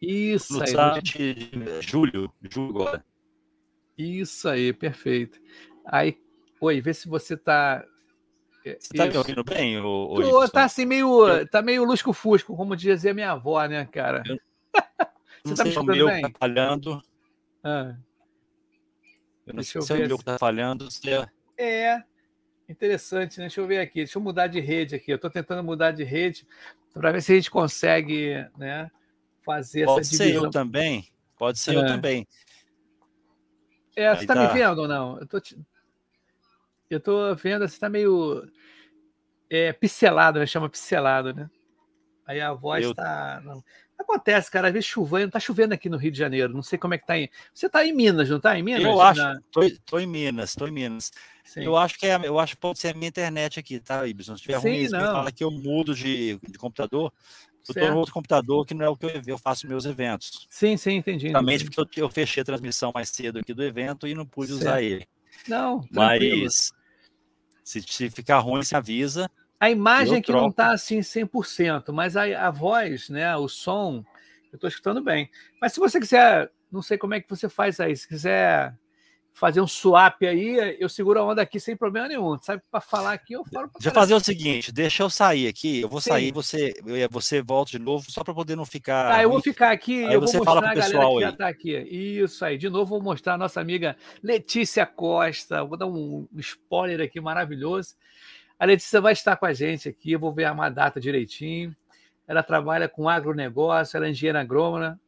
Isso 0.00 0.54
no 0.54 0.62
aí. 0.62 0.68
Summit 0.68 1.34
de 1.34 1.80
julho, 1.80 2.32
julho 2.42 2.70
agora. 2.70 3.04
Isso 3.98 4.48
aí, 4.48 4.72
perfeito. 4.72 5.38
Aí, 5.86 6.18
oi, 6.60 6.80
vê 6.80 6.94
se 6.94 7.08
você 7.08 7.34
está 7.34 7.84
é, 8.64 8.76
você 8.78 8.94
tá 8.94 9.06
me 9.06 9.16
ouvindo 9.16 9.42
bem? 9.42 9.78
Ou, 9.80 10.22
ou 10.22 10.48
tá 10.48 10.64
assim 10.64 10.84
meio, 10.84 11.46
tá 11.48 11.62
meio 11.62 11.84
lusco-fusco, 11.84 12.54
como 12.56 12.76
dizia 12.76 13.14
minha 13.14 13.32
avó, 13.32 13.64
né, 13.66 13.86
cara? 13.86 14.22
Eu, 14.26 14.36
Você 15.44 15.54
tá 15.54 15.64
me 15.64 15.70
escutando 15.70 15.96
meu 15.96 16.06
bem? 16.06 16.22
Tá 16.22 16.30
falhando. 16.38 17.02
Ah. 17.64 17.96
Eu 19.46 19.54
não 19.54 19.62
Deixa 19.62 19.80
sei 19.80 19.82
se 19.82 19.92
é 19.92 20.04
o 20.04 20.08
meu 20.08 20.18
que 20.18 20.24
tá 20.24 20.38
falhando. 20.38 20.90
Se 20.90 21.10
é... 21.10 21.26
é, 21.58 22.04
interessante, 22.68 23.38
né? 23.38 23.44
Deixa 23.44 23.60
eu 23.60 23.66
ver 23.66 23.78
aqui. 23.78 24.00
Deixa 24.00 24.18
eu 24.18 24.22
mudar 24.22 24.46
de 24.46 24.60
rede 24.60 24.94
aqui. 24.94 25.10
Eu 25.10 25.16
estou 25.16 25.30
tentando 25.30 25.64
mudar 25.64 25.92
de 25.92 26.04
rede 26.04 26.46
para 26.92 27.12
ver 27.12 27.22
se 27.22 27.32
a 27.32 27.36
gente 27.36 27.50
consegue, 27.50 28.34
né, 28.58 28.90
fazer 29.44 29.84
Pode 29.84 30.00
essa 30.00 30.10
divisão. 30.10 30.26
Pode 30.26 30.40
ser 30.40 30.46
eu 30.46 30.50
também. 30.50 31.08
Pode 31.36 31.58
ser 31.58 31.74
é. 31.74 31.76
eu 31.76 31.86
também. 31.86 32.28
É, 33.96 34.14
você 34.14 34.22
está 34.22 34.34
tá... 34.34 34.40
me 34.40 34.58
vendo 34.58 34.78
ou 34.78 34.88
não? 34.88 35.18
Eu 35.18 35.26
tô, 35.26 35.40
te... 35.40 35.58
eu 36.88 37.00
tô 37.00 37.34
vendo, 37.34 37.66
você 37.66 37.74
está 37.74 37.88
meio 37.88 38.48
é, 39.48 39.72
pincelado, 39.72 40.38
né? 40.38 40.46
Chama 40.46 40.68
pincelado, 40.68 41.34
né? 41.34 41.50
Aí 42.26 42.40
a 42.40 42.52
voz 42.52 42.86
está. 42.86 43.42
Eu... 43.44 43.64
Acontece, 43.98 44.50
cara, 44.50 44.68
às 44.68 44.72
vezes 44.72 44.88
chovendo, 44.88 45.30
tá 45.30 45.38
chovendo 45.38 45.74
aqui 45.74 45.88
no 45.90 45.98
Rio 45.98 46.10
de 46.10 46.18
Janeiro, 46.18 46.54
não 46.54 46.62
sei 46.62 46.78
como 46.78 46.94
é 46.94 46.98
que 46.98 47.06
tá 47.06 47.12
aí. 47.12 47.28
Você 47.52 47.68
tá 47.68 47.84
em 47.84 47.92
Minas, 47.92 48.30
não 48.30 48.40
tá 48.40 48.58
em 48.58 48.62
Minas? 48.62 48.82
Eu 48.82 49.00
acho, 49.00 49.20
Na... 49.20 49.38
tô, 49.52 49.60
tô, 49.84 49.98
em 49.98 50.06
Minas, 50.06 50.54
tô 50.54 50.66
em 50.66 50.70
Minas. 50.70 51.12
Sim. 51.44 51.64
Eu 51.64 51.76
acho 51.76 51.98
que 51.98 52.06
é, 52.06 52.18
eu 52.24 52.38
acho 52.38 52.54
que 52.54 52.60
pode 52.60 52.78
ser 52.78 52.88
a 52.88 52.94
minha 52.94 53.08
internet 53.08 53.60
aqui, 53.60 53.78
tá, 53.78 54.06
Ibson? 54.06 54.36
Se 54.36 54.42
tiver 54.42 54.60
Sim, 54.60 54.68
ruim, 54.68 54.88
não. 54.88 55.00
fala 55.00 55.30
que 55.30 55.44
eu 55.44 55.50
mudo 55.50 55.94
de, 55.94 56.38
de 56.48 56.58
computador. 56.58 57.12
Eu 57.70 57.86
tô 57.86 57.90
no 57.90 57.98
outro 57.98 58.12
computador 58.12 58.66
que 58.66 58.74
não 58.74 58.84
é 58.84 58.88
o 58.88 58.96
que 58.96 59.06
eu, 59.06 59.22
eu 59.26 59.38
faço 59.38 59.66
meus 59.66 59.84
eventos. 59.84 60.46
Sim, 60.50 60.76
sim, 60.76 60.96
entendi. 60.96 61.26
Justamente 61.26 61.70
porque 61.70 62.00
eu, 62.00 62.06
eu, 62.06 62.10
fechei 62.10 62.42
a 62.42 62.44
transmissão 62.44 62.92
mais 62.94 63.08
cedo 63.08 63.38
aqui 63.38 63.54
do 63.54 63.62
evento 63.62 64.06
e 64.06 64.14
não 64.14 64.26
pude 64.26 64.48
certo. 64.48 64.62
usar 64.62 64.82
ele. 64.82 65.06
Não, 65.46 65.84
Mas 65.90 66.72
se, 67.64 67.82
se 67.82 68.10
ficar 68.10 68.38
ruim, 68.38 68.62
se 68.62 68.74
avisa. 68.74 69.30
A 69.58 69.70
imagem 69.70 70.18
é 70.18 70.22
que 70.22 70.32
não 70.32 70.48
está 70.48 70.72
assim 70.72 71.00
100%, 71.00 71.92
mas 71.92 72.16
a, 72.16 72.24
a 72.46 72.50
voz, 72.50 73.08
né, 73.08 73.36
o 73.36 73.46
som, 73.48 74.04
eu 74.50 74.56
estou 74.56 74.68
escutando 74.68 75.02
bem. 75.02 75.30
Mas 75.60 75.72
se 75.72 75.80
você 75.80 76.00
quiser, 76.00 76.50
não 76.72 76.82
sei 76.82 76.96
como 76.98 77.14
é 77.14 77.20
que 77.20 77.28
você 77.28 77.48
faz 77.48 77.78
aí, 77.78 77.94
se 77.94 78.08
quiser 78.08 78.74
fazer 79.40 79.62
um 79.62 79.66
swap 79.66 80.22
aí, 80.22 80.76
eu 80.78 80.86
seguro 80.86 81.18
a 81.18 81.24
onda 81.24 81.40
aqui 81.40 81.58
sem 81.58 81.74
problema 81.74 82.06
nenhum. 82.06 82.38
Sabe, 82.42 82.62
para 82.70 82.78
falar 82.78 83.14
aqui, 83.14 83.32
eu 83.32 83.42
falo 83.46 83.70
Deixa 83.72 83.88
eu 83.88 83.94
fazer 83.94 84.12
o 84.12 84.20
seguinte, 84.20 84.70
deixa 84.70 85.02
eu 85.02 85.08
sair 85.08 85.48
aqui, 85.48 85.80
eu 85.80 85.88
vou 85.88 85.98
Sim. 85.98 86.10
sair, 86.10 86.30
você, 86.30 86.74
você 87.10 87.40
volta 87.40 87.70
de 87.70 87.78
novo, 87.78 88.10
só 88.10 88.22
para 88.22 88.34
poder 88.34 88.54
não 88.54 88.66
ficar. 88.66 89.08
Tá, 89.08 89.22
eu 89.22 89.30
vou 89.30 89.40
ficar 89.40 89.72
aqui, 89.72 90.04
aí 90.04 90.12
eu 90.12 90.20
você 90.20 90.36
vou 90.36 90.44
mostrar 90.44 90.60
fala 90.60 90.72
pro 90.72 90.82
pessoal 90.82 91.14
que 91.16 91.20
já 91.22 91.32
tá 91.32 91.48
aqui. 91.48 91.74
Isso 91.74 92.44
aí, 92.44 92.58
de 92.58 92.68
novo 92.68 92.90
vou 92.90 93.02
mostrar 93.02 93.34
a 93.34 93.38
nossa 93.38 93.62
amiga 93.62 93.96
Letícia 94.22 94.84
Costa, 94.84 95.64
vou 95.64 95.78
dar 95.78 95.86
um 95.86 96.28
spoiler 96.36 97.00
aqui 97.00 97.18
maravilhoso. 97.18 97.94
A 98.58 98.66
Letícia 98.66 99.00
vai 99.00 99.14
estar 99.14 99.36
com 99.36 99.46
a 99.46 99.54
gente 99.54 99.88
aqui, 99.88 100.12
eu 100.12 100.20
vou 100.20 100.34
ver 100.34 100.52
uma 100.52 100.68
data 100.68 101.00
direitinho. 101.00 101.74
Ela 102.28 102.42
trabalha 102.42 102.90
com 102.90 103.08
agronegócio, 103.08 103.96
ela 103.96 104.06
é 104.06 104.10
engenheira 104.10 104.42
agrônoma 104.42 105.00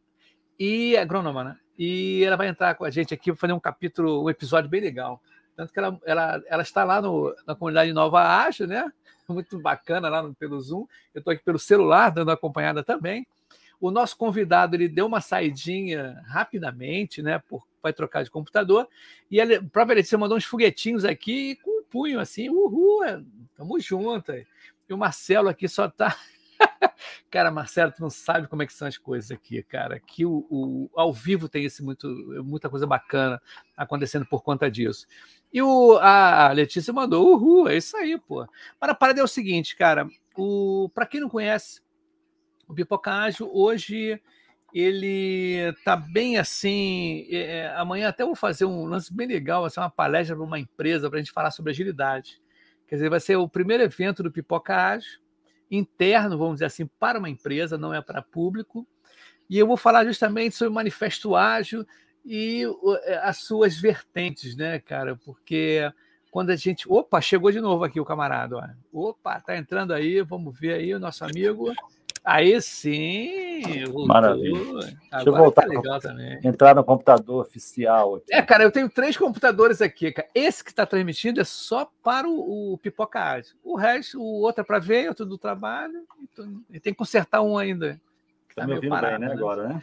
e 0.59 0.97
agrônoma, 0.97 1.45
né? 1.45 1.57
E 1.79 2.23
ela 2.25 2.37
vai 2.37 2.49
entrar 2.49 2.75
com 2.75 2.85
a 2.85 2.91
gente 2.91 3.15
aqui 3.15 3.31
para 3.33 3.41
fazer 3.41 3.53
um 3.53 3.61
capítulo, 3.61 4.25
um 4.25 4.31
episódio 4.31 4.69
bem 4.69 4.81
legal. 4.81 5.21
Tanto 5.57 5.73
que 5.73 5.79
ela, 5.79 5.99
ela, 6.05 6.43
ela 6.47 6.63
está 6.63 6.85
lá 6.85 7.01
no, 7.01 7.35
na 7.47 7.55
comunidade 7.55 7.93
Nova 7.93 8.23
Ágil, 8.23 8.67
né? 8.67 8.91
Muito 9.29 9.59
bacana 9.59 10.09
lá 10.09 10.23
no, 10.23 10.35
pelo 10.35 10.61
Zoom. 10.61 10.87
Eu 11.15 11.21
estou 11.21 11.33
aqui 11.33 11.43
pelo 11.43 11.59
celular 11.59 12.11
dando 12.11 12.31
acompanhada 12.31 12.83
também. 12.83 13.27
O 13.81 13.91
nosso 13.91 14.17
convidado 14.17 14.77
ele 14.77 14.89
deu 14.89 15.07
uma 15.07 15.21
saidinha 15.21 16.23
rapidamente, 16.27 17.23
né? 17.23 17.39
Por, 17.39 17.67
vai 17.83 17.93
trocar 17.93 18.23
de 18.23 18.31
computador. 18.31 18.89
E 19.31 19.41
a 19.41 19.63
própria 19.63 19.97
Letícia 19.97 20.17
mandou 20.17 20.37
uns 20.37 20.45
foguetinhos 20.45 21.05
aqui 21.05 21.57
com 21.57 21.81
um 21.81 21.85
punho 21.85 22.21
assim, 22.21 22.49
uhul, 22.49 23.05
é, 23.05 23.21
tamo 23.57 23.79
junto. 23.81 24.33
E 24.33 24.47
o 24.95 24.97
Marcelo 24.97 25.49
aqui 25.49 25.69
só 25.69 25.89
tá. 25.89 26.17
cara, 27.31 27.51
Marcelo, 27.51 27.93
tu 27.93 28.01
não 28.01 28.11
sabe 28.11 28.49
como 28.49 28.63
é 28.63 28.67
que 28.67 28.73
são 28.73 28.89
as 28.89 28.99
coisas 28.99 29.31
aqui, 29.31 29.63
cara. 29.63 29.97
Aqui 29.97 30.25
o, 30.27 30.47
o 30.51 30.91
ao 30.95 31.13
vivo 31.13 31.49
tem 31.49 31.65
esse 31.65 31.83
muito, 31.83 32.07
muita 32.45 32.69
coisa 32.69 32.87
bacana 32.87 33.41
acontecendo 33.77 34.27
por 34.27 34.43
conta 34.43 34.71
disso. 34.71 35.07
E 35.53 35.61
o, 35.61 35.99
a 35.99 36.51
Letícia 36.53 36.93
mandou, 36.93 37.35
uhul, 37.35 37.69
é 37.69 37.77
isso 37.77 37.97
aí, 37.97 38.19
pô. 38.19 38.47
Mas 38.81 38.91
a 38.91 38.95
parada 38.95 39.21
é 39.21 39.25
o 39.25 39.29
seguinte, 39.29 39.77
cara. 39.77 40.09
O, 40.37 40.91
para 40.95 41.07
quem 41.07 41.21
não 41.21 41.29
conhece, 41.29 41.81
o 42.67 42.75
Pipoca 42.75 43.13
Ágil 43.13 43.51
hoje 43.53 44.21
ele 44.73 45.75
tá 45.85 45.95
bem 45.95 46.39
assim. 46.39 47.27
É, 47.31 47.59
é, 47.59 47.77
amanhã 47.77 48.09
até 48.09 48.25
vou 48.25 48.35
fazer 48.35 48.65
um 48.65 48.87
lance 48.87 49.15
bem 49.15 49.27
legal, 49.27 49.63
vai 49.63 49.71
ser 49.71 49.81
uma 49.81 49.91
palestra 49.91 50.35
para 50.35 50.45
uma 50.45 50.59
empresa 50.59 51.09
para 51.11 51.19
a 51.19 51.23
gente 51.23 51.33
falar 51.33 51.51
sobre 51.51 51.71
agilidade. 51.71 52.41
Quer 52.87 52.97
dizer, 52.97 53.11
vai 53.11 53.21
ser 53.21 53.37
o 53.37 53.49
primeiro 53.49 53.83
evento 53.83 54.23
do 54.23 54.33
Pipoca 54.33 54.75
Ágil, 54.75 55.21
interno, 55.73 56.37
vamos 56.37 56.57
dizer 56.57 56.67
assim, 56.67 56.87
para 57.01 57.19
uma 57.19 57.31
empresa, 57.31 57.79
não 57.79 57.95
é 57.95 58.01
para 58.01 58.21
público. 58.23 58.87
E 59.49 59.59
eu 59.59 59.67
vou 59.67 59.77
falar 59.77 60.05
justamente 60.05 60.55
sobre 60.55 60.71
o 60.71 60.75
Manifesto 60.75 61.35
Ágil 61.35 61.87
e 62.25 62.65
é, 63.05 63.17
as 63.19 63.39
suas 63.39 63.77
vertentes, 63.77 64.55
né, 64.55 64.79
cara? 64.79 65.17
Porque 65.17 65.91
quando 66.31 66.51
a 66.51 66.57
gente. 66.57 66.91
Opa, 66.91 67.21
chegou 67.21 67.51
de 67.51 67.61
novo 67.61 67.85
aqui 67.85 67.99
o 67.99 68.05
camarada. 68.05 68.57
Ó. 68.93 69.11
Opa, 69.11 69.41
tá 69.41 69.57
entrando 69.57 69.93
aí, 69.93 70.23
vamos 70.23 70.59
ver 70.59 70.75
aí 70.75 70.95
o 70.95 71.01
nosso 71.01 71.25
amigo. 71.25 71.73
Aí 72.25 72.61
sim! 72.63 73.85
Voltou. 73.87 74.07
Maravilha. 74.07 74.61
Agora 74.61 74.97
Deixa 75.11 75.29
eu 75.29 75.37
voltar. 75.37 75.63
Tá 75.63 75.69
legal 75.69 76.01
também. 76.01 76.41
Entrar 76.45 76.75
no 76.75 76.85
computador 76.85 77.43
oficial 77.43 78.17
aqui. 78.17 78.27
É, 78.33 78.41
cara, 78.41 78.63
eu 78.63 78.71
tenho 78.71 78.89
três 78.89 79.17
computadores 79.17 79.83
aqui. 79.83 80.13
Cara. 80.13 80.29
Esse 80.33 80.63
que 80.63 80.71
está 80.71 80.87
transmitindo 80.87 81.41
é 81.41 81.45
só 81.45 81.91
para 82.03 82.29
o, 82.29 82.75
o 82.75 82.79
Pipoca 82.79 83.21
Ágil. 83.21 83.57
O 83.63 83.77
resto, 83.77 84.21
o 84.21 84.43
outro 84.43 84.61
é 84.61 84.65
para 84.65 84.79
ver, 84.79 85.09
outro 85.09 85.27
do 85.27 85.37
trabalho. 85.37 86.05
E 86.71 86.79
tem 86.79 86.93
que 86.93 86.99
consertar 86.99 87.43
um 87.43 87.59
ainda. 87.59 88.01
Tá, 88.55 88.63
tá 88.63 88.67
me 88.69 88.75
ouvindo 88.75 88.91
parado, 88.91 89.19
bem, 89.19 89.29
né, 89.29 89.35
né? 89.35 89.41
Agora, 89.41 89.69
né? 89.69 89.83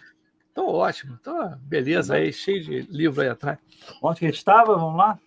Tô 0.54 0.68
ótimo. 0.68 1.18
Tô 1.22 1.34
beleza 1.62 2.16
aí, 2.16 2.32
cheio 2.32 2.64
de 2.64 2.82
livro 2.90 3.22
aí 3.22 3.30
atrás. 3.30 3.58
Onde 4.02 4.20
que 4.20 4.26
a 4.26 4.30
gente 4.30 4.38
estava? 4.38 4.78
Vamos 4.78 4.98
lá? 4.98 5.20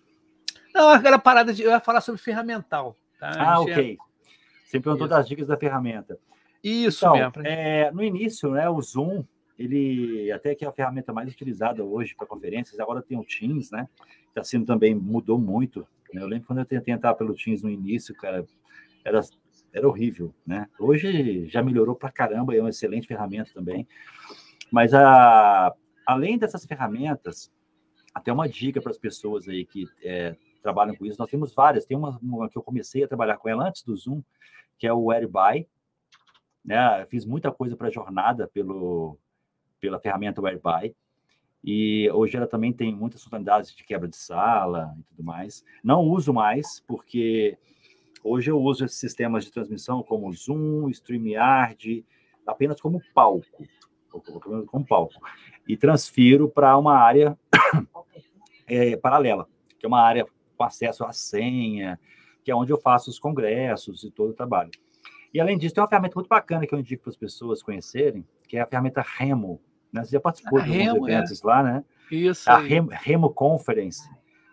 Não, 0.73 0.89
aquela 0.89 1.19
parada 1.19 1.53
de. 1.53 1.61
Eu 1.61 1.69
ia 1.69 1.79
falar 1.79 2.01
sobre 2.01 2.19
ferramental. 2.19 2.97
Tá? 3.19 3.33
Ah, 3.37 3.59
ok. 3.59 3.97
Você 4.65 4.79
perguntou 4.79 5.07
das 5.07 5.27
dicas 5.27 5.47
da 5.47 5.55
ferramenta. 5.55 6.17
Isso 6.63 7.05
então, 7.05 7.13
mesmo. 7.13 7.45
É, 7.45 7.91
no 7.91 8.01
início, 8.01 8.51
né, 8.51 8.69
o 8.69 8.81
Zoom, 8.81 9.23
ele 9.59 10.31
até 10.31 10.55
que 10.55 10.63
é 10.63 10.67
a 10.67 10.71
ferramenta 10.71 11.11
mais 11.11 11.31
utilizada 11.31 11.83
hoje 11.83 12.15
para 12.15 12.25
conferências, 12.25 12.79
agora 12.79 13.01
tem 13.01 13.17
o 13.17 13.25
Teams, 13.25 13.69
né? 13.71 13.87
Está 14.29 14.43
sendo 14.43 14.65
também, 14.65 14.95
mudou 14.95 15.37
muito. 15.37 15.85
Né? 16.13 16.21
Eu 16.21 16.27
lembro 16.27 16.47
quando 16.47 16.59
eu 16.59 16.65
tentei 16.65 16.93
entrar 16.93 17.13
pelo 17.15 17.35
Teams 17.35 17.61
no 17.61 17.69
início, 17.69 18.15
cara, 18.15 18.45
era, 19.03 19.21
era 19.73 19.87
horrível, 19.87 20.33
né? 20.45 20.67
Hoje 20.79 21.47
já 21.47 21.61
melhorou 21.61 21.95
para 21.95 22.11
caramba, 22.11 22.55
é 22.55 22.59
uma 22.59 22.69
excelente 22.69 23.07
ferramenta 23.07 23.51
também. 23.53 23.87
Mas 24.71 24.93
a, 24.93 25.73
além 26.05 26.37
dessas 26.37 26.65
ferramentas, 26.65 27.51
até 28.13 28.31
uma 28.31 28.47
dica 28.47 28.81
para 28.81 28.91
as 28.91 28.97
pessoas 28.97 29.47
aí 29.47 29.65
que 29.65 29.85
é, 30.01 30.35
trabalham 30.61 30.95
com 30.95 31.05
isso, 31.05 31.19
nós 31.19 31.29
temos 31.29 31.53
várias. 31.53 31.85
Tem 31.85 31.97
uma, 31.97 32.17
uma, 32.21 32.49
que 32.49 32.57
eu 32.57 32.63
comecei 32.63 33.03
a 33.03 33.07
trabalhar 33.07 33.37
com 33.37 33.49
ela 33.49 33.67
antes 33.67 33.83
do 33.83 33.95
Zoom, 33.95 34.21
que 34.77 34.87
é 34.87 34.93
o 34.93 35.11
Airby, 35.11 35.67
né? 36.63 37.05
Fiz 37.07 37.25
muita 37.25 37.51
coisa 37.51 37.75
para 37.75 37.87
a 37.87 37.91
jornada 37.91 38.47
pelo, 38.47 39.17
pela 39.79 39.99
ferramenta 39.99 40.41
Whereby. 40.41 40.95
E 41.63 42.09
hoje 42.11 42.35
ela 42.35 42.47
também 42.47 42.73
tem 42.73 42.93
muitas 42.93 43.23
funcionalidades 43.23 43.73
de 43.73 43.83
quebra 43.83 44.07
de 44.07 44.17
sala 44.17 44.93
e 44.99 45.03
tudo 45.03 45.23
mais. 45.23 45.63
Não 45.83 46.01
uso 46.01 46.33
mais, 46.33 46.81
porque 46.85 47.57
hoje 48.23 48.51
eu 48.51 48.61
uso 48.61 48.83
esses 48.83 48.99
sistemas 48.99 49.45
de 49.45 49.51
transmissão 49.51 50.03
como 50.03 50.31
Zoom, 50.33 50.89
StreamYard, 50.89 52.05
apenas 52.45 52.81
como 52.81 53.01
palco, 53.13 53.63
como 54.67 54.85
palco. 54.85 55.13
E 55.67 55.77
transfiro 55.77 56.49
para 56.49 56.77
uma 56.77 56.97
área 56.97 57.37
é, 58.67 58.97
paralela, 58.97 59.47
que 59.79 59.85
é 59.85 59.87
uma 59.87 60.01
área 60.01 60.25
com 60.57 60.63
acesso 60.63 61.05
à 61.05 61.13
senha, 61.13 61.97
que 62.43 62.51
é 62.51 62.55
onde 62.55 62.73
eu 62.73 62.77
faço 62.77 63.09
os 63.09 63.17
congressos 63.17 64.03
e 64.03 64.11
todo 64.11 64.31
o 64.31 64.35
trabalho. 64.35 64.71
E 65.33 65.39
além 65.39 65.57
disso, 65.57 65.73
tem 65.73 65.81
uma 65.81 65.89
ferramenta 65.89 66.15
muito 66.15 66.27
bacana 66.27 66.67
que 66.67 66.75
eu 66.75 66.79
indico 66.79 67.03
para 67.03 67.09
as 67.09 67.17
pessoas 67.17 67.63
conhecerem, 67.63 68.25
que 68.47 68.57
é 68.57 68.61
a 68.61 68.67
ferramenta 68.67 69.01
Remo. 69.01 69.59
Né? 69.91 70.03
Você 70.03 70.11
já 70.11 70.19
participou 70.19 70.59
a 70.59 70.63
de 70.63 70.69
alguns 70.69 70.85
Remo, 70.85 71.09
é. 71.09 71.13
eventos 71.13 71.43
é. 71.43 71.47
lá, 71.47 71.63
né? 71.63 71.83
Isso. 72.11 72.49
A 72.49 72.57
Remo, 72.57 72.89
Remo 72.91 73.29
Conference 73.31 74.07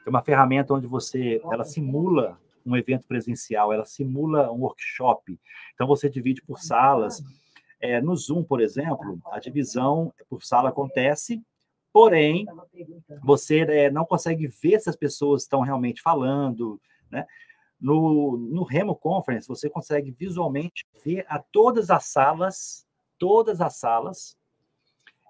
é 0.06 0.08
uma 0.08 0.22
ferramenta 0.22 0.72
onde 0.72 0.86
você, 0.86 1.40
ela 1.52 1.64
simula 1.64 2.40
um 2.64 2.76
evento 2.76 3.06
presencial, 3.06 3.72
ela 3.72 3.84
simula 3.84 4.50
um 4.50 4.60
workshop. 4.60 5.38
Então 5.74 5.86
você 5.86 6.08
divide 6.08 6.42
por 6.42 6.58
salas. 6.58 7.22
É, 7.80 8.00
no 8.00 8.14
Zoom, 8.14 8.42
por 8.42 8.60
exemplo, 8.60 9.18
a 9.32 9.38
divisão 9.38 10.12
por 10.28 10.42
sala 10.44 10.68
acontece, 10.68 11.42
porém 11.92 12.46
você 13.22 13.60
é, 13.60 13.90
não 13.90 14.04
consegue 14.04 14.46
ver 14.46 14.78
se 14.80 14.90
as 14.90 14.96
pessoas 14.96 15.42
estão 15.42 15.60
realmente 15.60 16.02
falando, 16.02 16.80
né? 17.10 17.26
No, 17.80 18.36
no 18.36 18.62
Remo 18.62 18.94
Conference, 18.94 19.48
você 19.48 19.70
consegue 19.70 20.10
visualmente 20.10 20.86
ver 21.04 21.24
a 21.28 21.38
todas 21.38 21.90
as 21.90 22.04
salas, 22.04 22.86
todas 23.18 23.60
as 23.60 23.76
salas, 23.76 24.36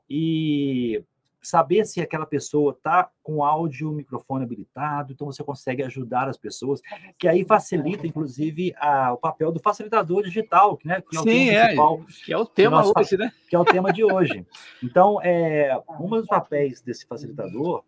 e 0.08 1.04
saber 1.40 1.84
se 1.84 2.00
aquela 2.00 2.26
pessoa 2.26 2.72
está 2.72 3.10
com 3.22 3.44
áudio, 3.44 3.92
microfone 3.92 4.44
habilitado, 4.44 5.12
então 5.12 5.26
você 5.26 5.42
consegue 5.42 5.82
ajudar 5.82 6.28
as 6.28 6.36
pessoas, 6.36 6.80
que 7.18 7.28
aí 7.28 7.44
facilita, 7.44 8.06
inclusive, 8.06 8.74
a, 8.76 9.12
o 9.12 9.16
papel 9.16 9.52
do 9.52 9.60
facilitador 9.60 10.22
digital, 10.22 10.78
né? 10.84 11.00
Que 11.00 11.16
é 11.16 11.20
Sim, 11.20 11.48
o 11.48 11.52
é, 11.52 11.76
que 12.24 12.32
é 12.32 12.36
o 12.36 12.44
tema 12.44 12.82
hoje, 12.84 13.16
né? 13.16 13.32
Que 13.48 13.56
é 13.56 13.58
o 13.58 13.64
tema 13.64 13.92
de 13.92 14.04
hoje. 14.04 14.44
Então, 14.82 15.20
é, 15.22 15.80
um 15.98 16.08
dos 16.08 16.26
papéis 16.26 16.80
desse 16.80 17.06
facilitador 17.06 17.84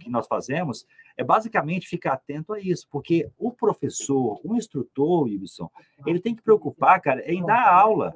que 0.00 0.08
nós 0.08 0.26
fazemos 0.26 0.86
é 1.16 1.24
basicamente 1.24 1.86
ficar 1.86 2.14
atento 2.14 2.52
a 2.52 2.60
isso, 2.60 2.86
porque 2.90 3.30
o 3.38 3.52
professor, 3.52 4.40
o 4.42 4.56
instrutor, 4.56 5.28
Ibson, 5.28 5.70
ele 6.06 6.20
tem 6.20 6.34
que 6.34 6.42
preocupar, 6.42 7.00
cara, 7.00 7.22
em 7.30 7.44
dar 7.44 7.68
aula. 7.68 8.14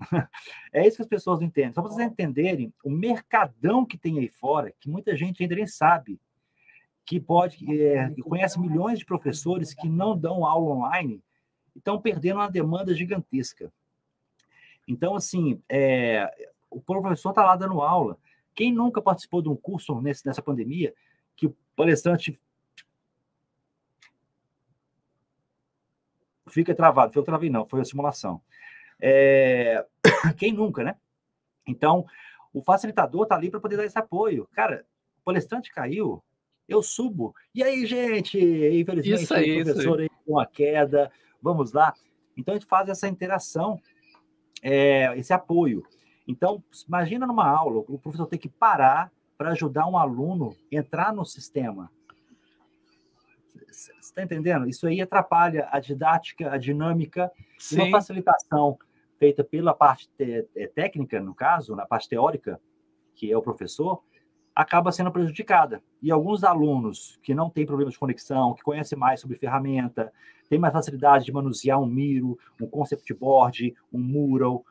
É 0.72 0.86
isso 0.86 0.96
que 0.96 1.02
as 1.02 1.08
pessoas 1.08 1.40
não 1.40 1.46
entendem. 1.46 1.72
Só 1.72 1.82
para 1.82 1.90
vocês 1.90 2.06
entenderem 2.06 2.72
o 2.84 2.90
mercadão 2.90 3.84
que 3.84 3.98
tem 3.98 4.18
aí 4.18 4.28
fora, 4.28 4.72
que 4.80 4.88
muita 4.88 5.16
gente 5.16 5.42
ainda 5.42 5.54
nem 5.54 5.66
sabe, 5.66 6.18
que 7.04 7.20
pode, 7.20 7.64
é, 7.80 8.10
que 8.10 8.22
conhece 8.22 8.58
milhões 8.58 8.98
de 8.98 9.04
professores 9.04 9.74
que 9.74 9.88
não 9.88 10.16
dão 10.16 10.44
aula 10.44 10.74
online 10.74 11.22
e 11.74 11.78
estão 11.78 12.00
perdendo 12.00 12.36
uma 12.36 12.50
demanda 12.50 12.94
gigantesca. 12.94 13.72
Então, 14.86 15.14
assim, 15.14 15.60
é, 15.68 16.28
o 16.70 16.80
professor 16.80 17.30
está 17.30 17.44
lá 17.44 17.56
dando 17.56 17.80
aula. 17.80 18.16
Quem 18.54 18.72
nunca 18.72 19.02
participou 19.02 19.42
de 19.42 19.48
um 19.48 19.56
curso 19.56 20.00
nesse, 20.00 20.24
nessa 20.26 20.42
pandemia 20.42 20.94
que 21.36 21.46
o 21.46 21.56
palestrante 21.74 22.38
fica 26.48 26.74
travado. 26.74 27.16
Eu 27.18 27.22
travei, 27.22 27.48
não, 27.48 27.66
foi 27.66 27.80
a 27.80 27.84
simulação. 27.84 28.40
É... 29.00 29.84
Quem 30.36 30.52
nunca, 30.52 30.84
né? 30.84 30.96
Então, 31.66 32.06
o 32.52 32.62
facilitador 32.62 33.24
está 33.24 33.36
ali 33.36 33.50
para 33.50 33.60
poder 33.60 33.76
dar 33.76 33.84
esse 33.84 33.98
apoio. 33.98 34.48
Cara, 34.52 34.84
o 35.18 35.24
palestrante 35.24 35.72
caiu, 35.72 36.22
eu 36.68 36.82
subo. 36.82 37.34
E 37.54 37.62
aí, 37.62 37.86
gente? 37.86 38.38
Infelizmente, 38.38 39.22
isso 39.22 39.34
aí, 39.34 39.62
o 39.62 39.64
professor 39.64 40.00
aí 40.00 40.10
com 40.26 40.38
a 40.38 40.46
queda, 40.46 41.10
vamos 41.42 41.72
lá. 41.72 41.92
Então, 42.36 42.54
a 42.54 42.58
gente 42.58 42.68
faz 42.68 42.88
essa 42.88 43.08
interação, 43.08 43.80
é, 44.62 45.16
esse 45.18 45.32
apoio. 45.32 45.84
Então, 46.26 46.62
imagina 46.86 47.26
numa 47.26 47.48
aula, 47.48 47.84
o 47.88 47.98
professor 47.98 48.26
tem 48.26 48.38
que 48.38 48.48
parar 48.48 49.10
para 49.36 49.50
ajudar 49.50 49.86
um 49.86 49.96
aluno 49.96 50.54
a 50.72 50.76
entrar 50.76 51.12
no 51.12 51.24
sistema. 51.24 51.90
Você 53.68 53.92
está 54.00 54.22
entendendo? 54.22 54.68
Isso 54.68 54.86
aí 54.86 55.00
atrapalha 55.00 55.68
a 55.70 55.80
didática, 55.80 56.52
a 56.52 56.58
dinâmica, 56.58 57.30
Sim. 57.58 57.80
uma 57.80 57.90
facilitação 57.90 58.78
feita 59.20 59.44
pela 59.44 59.74
parte 59.74 60.08
te 60.16 60.48
é, 60.56 60.66
técnica, 60.66 61.20
no 61.20 61.34
caso, 61.34 61.76
na 61.76 61.84
parte 61.84 62.08
teórica, 62.08 62.58
que 63.14 63.30
é 63.30 63.36
o 63.36 63.42
professor, 63.42 64.02
acaba 64.54 64.90
sendo 64.90 65.12
prejudicada. 65.12 65.82
E 66.02 66.10
alguns 66.10 66.42
alunos 66.42 67.18
que 67.22 67.34
não 67.34 67.50
têm 67.50 67.66
problema 67.66 67.90
de 67.90 67.98
conexão, 67.98 68.54
que 68.54 68.62
conhecem 68.62 68.98
mais 68.98 69.20
sobre 69.20 69.36
ferramenta, 69.36 70.10
têm 70.48 70.58
mais 70.58 70.72
facilidade 70.72 71.26
de 71.26 71.32
manusear 71.32 71.78
um 71.78 71.86
Miro, 71.86 72.38
um 72.58 72.66
concept 72.66 73.12
board, 73.12 73.74
um 73.92 74.00
Mural, 74.00 74.64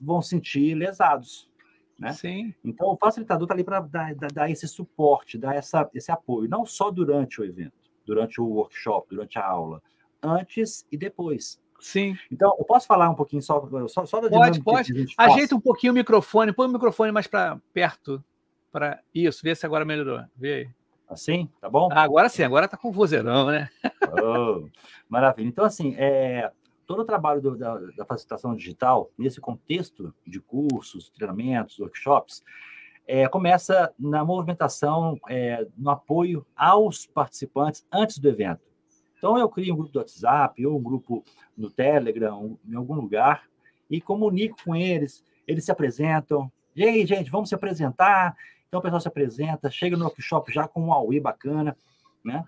vão 0.00 0.20
sentir 0.20 0.74
lesados. 0.74 1.50
Né? 1.98 2.12
Sim. 2.12 2.54
Então, 2.62 2.88
o 2.88 2.96
facilitador 2.96 3.44
está 3.46 3.54
ali 3.54 3.64
para 3.64 3.80
dar, 3.80 4.14
dar, 4.14 4.30
dar, 4.30 4.50
esse 4.50 4.68
suporte, 4.68 5.38
dar 5.38 5.56
essa, 5.56 5.88
esse 5.94 6.12
apoio, 6.12 6.48
não 6.48 6.66
só 6.66 6.90
durante 6.90 7.40
o 7.40 7.44
evento, 7.44 7.72
durante 8.04 8.40
o 8.40 8.46
workshop, 8.46 9.08
durante 9.08 9.38
a 9.38 9.44
aula, 9.44 9.82
antes 10.22 10.86
e 10.92 10.98
depois. 10.98 11.60
Sim. 11.80 12.16
Então, 12.30 12.54
eu 12.58 12.64
posso 12.64 12.86
falar 12.86 13.08
um 13.08 13.14
pouquinho 13.14 13.42
só, 13.42 13.66
só, 13.88 14.04
só 14.04 14.20
da 14.20 14.28
Pode, 14.28 14.62
pode. 14.62 15.06
Ajeita 15.16 15.54
um 15.54 15.60
pouquinho 15.60 15.92
o 15.92 15.96
microfone, 15.96 16.52
põe 16.52 16.66
o 16.66 16.72
microfone 16.72 17.12
mais 17.12 17.26
para 17.26 17.58
perto. 17.72 18.22
Para 18.70 19.00
Isso, 19.14 19.40
vê 19.42 19.54
se 19.54 19.64
agora 19.64 19.84
melhorou. 19.84 20.20
Vê 20.36 20.54
aí. 20.54 20.68
Assim? 21.08 21.48
Tá 21.60 21.70
bom? 21.70 21.88
Ah, 21.90 22.02
agora 22.02 22.28
sim, 22.28 22.42
agora 22.42 22.68
tá 22.68 22.76
com 22.76 22.92
vozeirão, 22.92 23.46
né? 23.46 23.70
oh, 24.22 24.68
maravilha. 25.08 25.48
Então, 25.48 25.64
assim, 25.64 25.94
é, 25.96 26.52
todo 26.86 27.00
o 27.00 27.04
trabalho 27.04 27.40
do, 27.40 27.56
da, 27.56 27.78
da 27.96 28.04
facilitação 28.04 28.54
digital, 28.54 29.10
nesse 29.16 29.40
contexto 29.40 30.14
de 30.26 30.38
cursos, 30.38 31.08
treinamentos, 31.08 31.78
workshops, 31.78 32.44
é, 33.06 33.26
começa 33.26 33.90
na 33.98 34.22
movimentação, 34.22 35.18
é, 35.30 35.66
no 35.78 35.88
apoio 35.88 36.46
aos 36.54 37.06
participantes 37.06 37.86
antes 37.90 38.18
do 38.18 38.28
evento. 38.28 38.67
Então, 39.18 39.36
eu 39.36 39.48
crio 39.48 39.74
um 39.74 39.76
grupo 39.76 39.92
do 39.92 39.98
WhatsApp 39.98 40.64
ou 40.64 40.78
um 40.78 40.82
grupo 40.82 41.24
no 41.56 41.68
Telegram, 41.68 42.56
em 42.66 42.74
algum 42.74 42.94
lugar, 42.94 43.44
e 43.90 44.00
comunico 44.00 44.56
com 44.64 44.76
eles. 44.76 45.24
Eles 45.46 45.64
se 45.64 45.72
apresentam. 45.72 46.50
E 46.74 46.84
aí, 46.84 47.04
gente, 47.04 47.30
vamos 47.30 47.48
se 47.48 47.54
apresentar. 47.54 48.36
Então, 48.68 48.78
o 48.80 48.82
pessoal 48.82 49.00
se 49.00 49.08
apresenta, 49.08 49.70
chega 49.70 49.96
no 49.96 50.04
workshop 50.04 50.52
já 50.52 50.68
com 50.68 50.86
um 50.86 50.92
AUI 50.92 51.18
bacana, 51.18 51.76
né? 52.24 52.44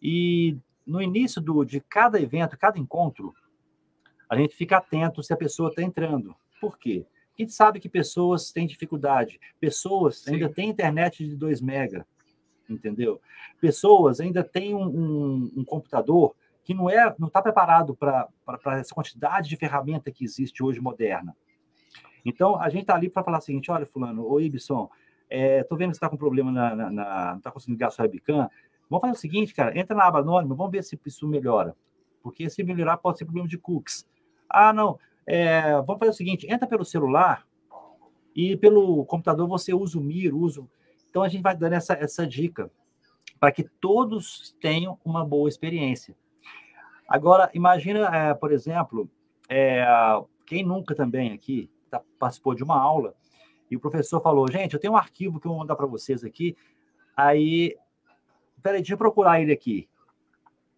E 0.00 0.56
no 0.86 1.02
início 1.02 1.40
do, 1.40 1.64
de 1.64 1.80
cada 1.80 2.20
evento, 2.20 2.58
cada 2.58 2.78
encontro, 2.78 3.34
a 4.28 4.36
gente 4.36 4.54
fica 4.54 4.78
atento 4.78 5.22
se 5.22 5.32
a 5.32 5.36
pessoa 5.36 5.70
está 5.70 5.82
entrando. 5.82 6.34
Por 6.60 6.78
quê? 6.78 7.04
A 7.36 7.42
gente 7.42 7.52
sabe 7.52 7.80
que 7.80 7.88
pessoas 7.88 8.52
têm 8.52 8.66
dificuldade, 8.66 9.40
pessoas 9.58 10.18
Sim. 10.18 10.34
ainda 10.34 10.48
têm 10.48 10.70
internet 10.70 11.26
de 11.26 11.34
2 11.34 11.60
mega, 11.60 12.06
entendeu? 12.72 13.20
Pessoas 13.60 14.20
ainda 14.20 14.42
têm 14.42 14.74
um, 14.74 14.86
um, 14.86 15.52
um 15.58 15.64
computador 15.64 16.34
que 16.64 16.74
não 16.74 16.88
é, 16.88 17.14
não 17.18 17.28
está 17.28 17.42
preparado 17.42 17.94
para 17.94 18.28
essa 18.78 18.94
quantidade 18.94 19.48
de 19.48 19.56
ferramenta 19.56 20.10
que 20.10 20.24
existe 20.24 20.62
hoje 20.62 20.80
moderna. 20.80 21.36
Então, 22.24 22.60
a 22.60 22.68
gente 22.68 22.82
está 22.82 22.94
ali 22.94 23.08
para 23.08 23.24
falar 23.24 23.38
o 23.38 23.42
seguinte: 23.42 23.70
olha, 23.70 23.84
Fulano, 23.84 24.24
ô 24.24 24.40
Ibson, 24.40 24.88
Estou 25.32 25.76
é, 25.76 25.78
vendo 25.78 25.90
que 25.90 25.94
você 25.94 25.98
está 25.98 26.10
com 26.10 26.16
problema 26.18 26.52
na, 26.52 26.76
na, 26.76 26.90
na 26.90 27.30
não 27.30 27.38
está 27.38 27.50
conseguindo 27.50 27.78
ligar 27.78 27.90
sua 27.90 28.04
webcam. 28.04 28.50
Vamos 28.90 29.00
fazer 29.00 29.12
o 29.14 29.20
seguinte, 29.20 29.54
cara, 29.54 29.78
entra 29.78 29.96
na 29.96 30.04
aba 30.04 30.18
anônima, 30.18 30.54
vamos 30.54 30.70
ver 30.70 30.84
se 30.84 31.00
isso 31.06 31.26
melhora. 31.26 31.74
Porque 32.22 32.50
se 32.50 32.62
melhorar 32.62 32.98
pode 32.98 33.16
ser 33.16 33.24
problema 33.24 33.48
de 33.48 33.56
cookies. 33.56 34.06
Ah, 34.48 34.74
não, 34.74 34.98
é, 35.26 35.72
vamos 35.86 35.98
fazer 35.98 36.10
o 36.10 36.14
seguinte, 36.14 36.46
entra 36.50 36.68
pelo 36.68 36.84
celular 36.84 37.46
e 38.36 38.58
pelo 38.58 39.06
computador 39.06 39.48
você 39.48 39.72
usa 39.72 39.98
o 39.98 40.02
Mir, 40.02 40.34
usa... 40.34 40.62
Então 41.12 41.22
a 41.22 41.28
gente 41.28 41.42
vai 41.42 41.54
dando 41.54 41.74
essa, 41.74 41.92
essa 41.92 42.26
dica 42.26 42.70
para 43.38 43.52
que 43.52 43.64
todos 43.64 44.56
tenham 44.62 44.98
uma 45.04 45.22
boa 45.22 45.46
experiência. 45.46 46.16
Agora, 47.06 47.50
imagina, 47.52 48.08
é, 48.16 48.32
por 48.32 48.50
exemplo, 48.50 49.10
é, 49.46 49.84
quem 50.46 50.64
nunca 50.64 50.94
também 50.94 51.34
aqui 51.34 51.70
tá, 51.90 52.00
participou 52.18 52.54
de 52.54 52.64
uma 52.64 52.80
aula 52.80 53.14
e 53.70 53.76
o 53.76 53.80
professor 53.80 54.22
falou: 54.22 54.50
gente, 54.50 54.72
eu 54.72 54.80
tenho 54.80 54.94
um 54.94 54.96
arquivo 54.96 55.38
que 55.38 55.46
eu 55.46 55.50
vou 55.50 55.60
mandar 55.60 55.76
para 55.76 55.84
vocês 55.84 56.24
aqui. 56.24 56.56
Aí, 57.14 57.76
peraí, 58.62 58.80
deixa 58.80 58.94
eu 58.94 58.98
procurar 58.98 59.38
ele 59.38 59.52
aqui. 59.52 59.86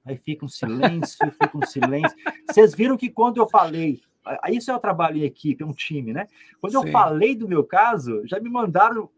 Aí 0.05 0.17
fica 0.17 0.45
um 0.45 0.49
silêncio, 0.49 1.31
fica 1.31 1.57
um 1.57 1.65
silêncio. 1.65 2.17
Vocês 2.51 2.75
viram 2.75 2.97
que 2.97 3.09
quando 3.09 3.37
eu 3.37 3.49
falei, 3.49 4.03
isso 4.51 4.73
é 4.73 4.75
o 4.75 4.81
trabalho 4.81 5.19
em 5.19 5.23
equipe, 5.23 5.63
é 5.63 5.67
um 5.67 5.73
time, 5.73 6.13
né? 6.13 6.27
Quando 6.61 6.73
Sim. 6.73 6.89
eu 6.89 6.91
falei 6.91 7.37
do 7.37 7.47
meu 7.47 7.63
caso, 7.63 8.27
já 8.27 8.41
me 8.41 8.51
mandaram 8.51 9.09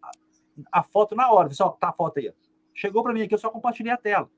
a, 0.71 0.83
foto 0.83 1.15
na 1.15 1.31
hora. 1.31 1.49
Pessoal, 1.49 1.77
tá 1.81 1.89
a 1.89 1.93
foto 1.93 2.19
aí. 2.19 2.33
Chegou 2.75 3.03
para 3.03 3.13
mim 3.13 3.23
aqui, 3.23 3.35
eu 3.35 3.39
só 3.39 3.51
compartilhei 3.51 3.93
a 3.93 3.97
tela. 3.97 4.29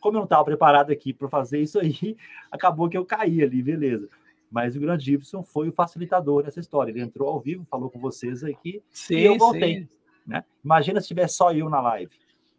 Como 0.00 0.16
eu 0.16 0.20
não 0.20 0.24
estava 0.24 0.44
preparado 0.44 0.90
aqui 0.90 1.12
para 1.12 1.28
fazer 1.28 1.60
isso 1.60 1.78
aí, 1.78 2.16
acabou 2.50 2.88
que 2.88 2.96
eu 2.96 3.04
caí 3.04 3.42
ali, 3.42 3.62
beleza. 3.62 4.08
Mas 4.50 4.76
o 4.76 4.80
grande 4.80 5.04
Gibson 5.04 5.42
foi 5.42 5.68
o 5.68 5.72
facilitador 5.72 6.42
dessa 6.42 6.60
história. 6.60 6.90
Ele 6.90 7.00
entrou 7.00 7.28
ao 7.28 7.40
vivo, 7.40 7.64
falou 7.70 7.88
com 7.88 7.98
vocês 7.98 8.44
aqui 8.44 8.82
sim, 8.90 9.14
e 9.14 9.24
eu 9.24 9.38
voltei. 9.38 9.88
Né? 10.26 10.44
Imagina 10.62 11.00
se 11.00 11.08
tivesse 11.08 11.36
só 11.36 11.52
eu 11.52 11.70
na 11.70 11.80
live. 11.80 12.12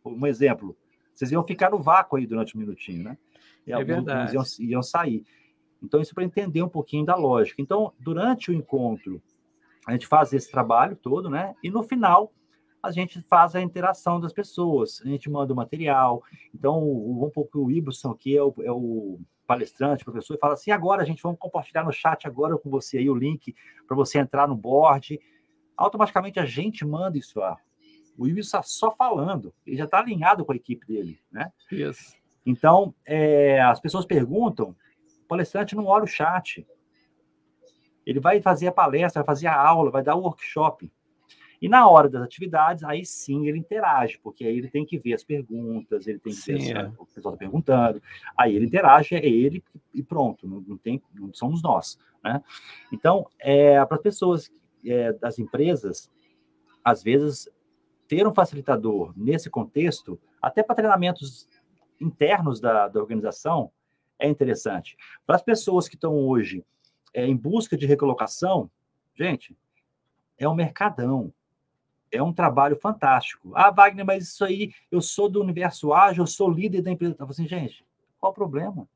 Um 0.03 0.25
exemplo. 0.25 0.75
Vocês 1.13 1.31
iam 1.31 1.43
ficar 1.43 1.69
no 1.69 1.79
vácuo 1.79 2.17
aí 2.17 2.25
durante 2.25 2.57
um 2.57 2.59
minutinho, 2.59 3.03
né? 3.03 3.17
E 3.67 3.71
é 3.71 3.83
verdade. 3.83 4.33
Iam, 4.33 4.43
iam 4.59 4.83
sair. 4.83 5.23
Então, 5.81 6.01
isso 6.01 6.15
para 6.15 6.23
entender 6.23 6.63
um 6.63 6.69
pouquinho 6.69 7.05
da 7.05 7.15
lógica. 7.15 7.61
Então, 7.61 7.93
durante 7.99 8.49
o 8.49 8.53
encontro, 8.53 9.21
a 9.87 9.91
gente 9.91 10.07
faz 10.07 10.31
esse 10.33 10.49
trabalho 10.49 10.95
todo, 10.95 11.29
né? 11.29 11.55
E 11.63 11.69
no 11.69 11.83
final, 11.83 12.31
a 12.81 12.91
gente 12.91 13.21
faz 13.21 13.55
a 13.55 13.61
interação 13.61 14.19
das 14.19 14.33
pessoas. 14.33 15.01
A 15.05 15.07
gente 15.07 15.29
manda 15.29 15.53
o 15.53 15.55
material. 15.55 16.21
Então, 16.53 16.83
um 16.83 17.29
pouco 17.33 17.59
o 17.59 17.71
Ibson 17.71 18.11
aqui 18.11 18.35
é 18.35 18.43
o, 18.43 18.53
é 18.61 18.71
o 18.71 19.19
palestrante, 19.47 20.03
professor, 20.03 20.35
e 20.35 20.39
fala 20.39 20.53
assim: 20.53 20.71
agora, 20.71 21.05
gente, 21.05 21.23
vamos 21.23 21.39
compartilhar 21.39 21.83
no 21.83 21.91
chat 21.91 22.27
agora 22.27 22.57
com 22.57 22.69
você 22.69 22.97
aí 22.97 23.09
o 23.09 23.15
link 23.15 23.55
para 23.87 23.95
você 23.95 24.19
entrar 24.19 24.47
no 24.47 24.55
board. 24.55 25.19
Automaticamente 25.77 26.39
a 26.39 26.45
gente 26.45 26.85
manda 26.85 27.17
isso 27.17 27.39
lá. 27.39 27.57
O 28.17 28.23
Will 28.23 28.37
está 28.37 28.61
só 28.61 28.91
falando, 28.91 29.53
ele 29.65 29.77
já 29.77 29.85
está 29.85 29.99
alinhado 29.99 30.45
com 30.45 30.51
a 30.51 30.55
equipe 30.55 30.85
dele, 30.85 31.19
né? 31.31 31.51
Isso. 31.71 32.13
Então, 32.45 32.93
é, 33.05 33.61
as 33.61 33.79
pessoas 33.79 34.05
perguntam, 34.05 34.75
o 35.23 35.27
palestrante 35.27 35.75
não 35.75 35.85
olha 35.85 36.03
o 36.03 36.07
chat. 36.07 36.67
Ele 38.05 38.19
vai 38.19 38.41
fazer 38.41 38.67
a 38.67 38.71
palestra, 38.71 39.21
vai 39.21 39.35
fazer 39.35 39.47
a 39.47 39.59
aula, 39.59 39.91
vai 39.91 40.03
dar 40.03 40.15
o 40.15 40.21
workshop. 40.21 40.91
E 41.61 41.69
na 41.69 41.87
hora 41.87 42.09
das 42.09 42.21
atividades, 42.21 42.83
aí 42.83 43.05
sim 43.05 43.47
ele 43.47 43.57
interage, 43.57 44.19
porque 44.21 44.43
aí 44.43 44.57
ele 44.57 44.69
tem 44.69 44.85
que 44.85 44.97
ver 44.97 45.13
as 45.13 45.23
perguntas, 45.23 46.05
ele 46.05 46.19
tem 46.19 46.33
que 46.33 46.39
sim, 46.39 46.57
ver 46.57 46.75
é. 46.75 46.87
o 46.99 47.05
pessoal 47.05 47.33
está 47.33 47.37
perguntando, 47.37 48.01
aí 48.37 48.53
ele 48.53 48.65
interage, 48.65 49.15
é 49.15 49.25
ele 49.25 49.63
e 49.93 50.03
pronto, 50.03 50.45
não, 50.45 50.59
não, 50.59 50.77
tem, 50.77 51.01
não 51.13 51.33
somos 51.33 51.63
nós. 51.63 51.97
Né? 52.21 52.43
Então, 52.91 53.25
é, 53.39 53.83
para 53.85 53.95
as 53.95 54.03
pessoas 54.03 54.51
é, 54.85 55.13
das 55.13 55.39
empresas, 55.39 56.11
às 56.83 57.01
vezes, 57.01 57.47
ter 58.09 58.27
um 58.27 58.33
facilitador 58.33 59.13
nesse 59.15 59.49
contexto, 59.49 60.19
até 60.41 60.61
para 60.61 60.75
treinamentos 60.75 61.47
internos 61.99 62.59
da, 62.59 62.89
da 62.89 62.99
organização, 62.99 63.71
é 64.19 64.27
interessante. 64.27 64.97
Para 65.25 65.37
as 65.37 65.41
pessoas 65.41 65.87
que 65.87 65.95
estão 65.95 66.13
hoje 66.13 66.65
é, 67.13 67.25
em 67.25 67.35
busca 67.35 67.77
de 67.77 67.85
recolocação, 67.85 68.69
gente, 69.15 69.55
é 70.37 70.47
um 70.47 70.55
mercadão 70.55 71.33
é 72.13 72.21
um 72.21 72.31
trabalho 72.31 72.75
fantástico. 72.75 73.51
Ah, 73.55 73.71
Wagner, 73.71 74.05
mas 74.05 74.25
isso 74.25 74.45
aí, 74.45 74.71
eu 74.91 75.01
sou 75.01 75.27
do 75.27 75.41
universo 75.41 75.91
ágil, 75.93 76.23
eu 76.23 76.27
sou 76.27 76.49
líder 76.49 76.81
da 76.81 76.91
empresa. 76.91 77.15
Eu 77.17 77.25
assim, 77.25 77.47
gente, 77.47 77.83
qual 78.19 78.31
o 78.31 78.35
problema? 78.35 78.87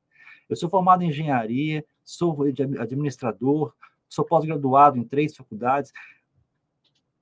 Eu 0.48 0.56
sou 0.56 0.70
formado 0.70 1.04
em 1.04 1.10
engenharia, 1.10 1.84
sou 2.04 2.44
administrador, 2.80 3.74
sou 4.08 4.24
pós-graduado 4.24 4.98
em 4.98 5.04
três 5.04 5.36
faculdades. 5.36 5.92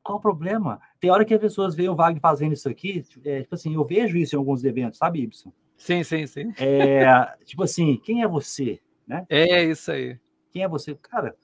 Qual 0.03 0.17
o 0.17 0.21
problema? 0.21 0.79
Tem 0.99 1.09
hora 1.09 1.25
que 1.25 1.33
as 1.33 1.39
pessoas 1.39 1.73
veem 1.73 1.89
o 1.89 1.95
Wagner 1.95 2.21
fazendo 2.21 2.53
isso 2.53 2.69
aqui, 2.69 3.03
é, 3.23 3.41
tipo 3.41 3.55
assim, 3.55 3.73
eu 3.73 3.85
vejo 3.85 4.17
isso 4.17 4.35
em 4.35 4.37
alguns 4.37 4.63
eventos, 4.63 4.99
sabe, 4.99 5.21
Ibson? 5.21 5.51
Sim, 5.77 6.03
sim, 6.03 6.27
sim. 6.27 6.53
É, 6.59 7.35
tipo 7.45 7.63
assim, 7.63 7.97
quem 7.97 8.21
é 8.21 8.27
você? 8.27 8.79
Né? 9.07 9.25
É 9.29 9.63
isso 9.63 9.91
aí. 9.91 10.19
Quem 10.55 10.63
é 10.63 10.69
você? 10.69 10.95
Cara, 10.95 11.35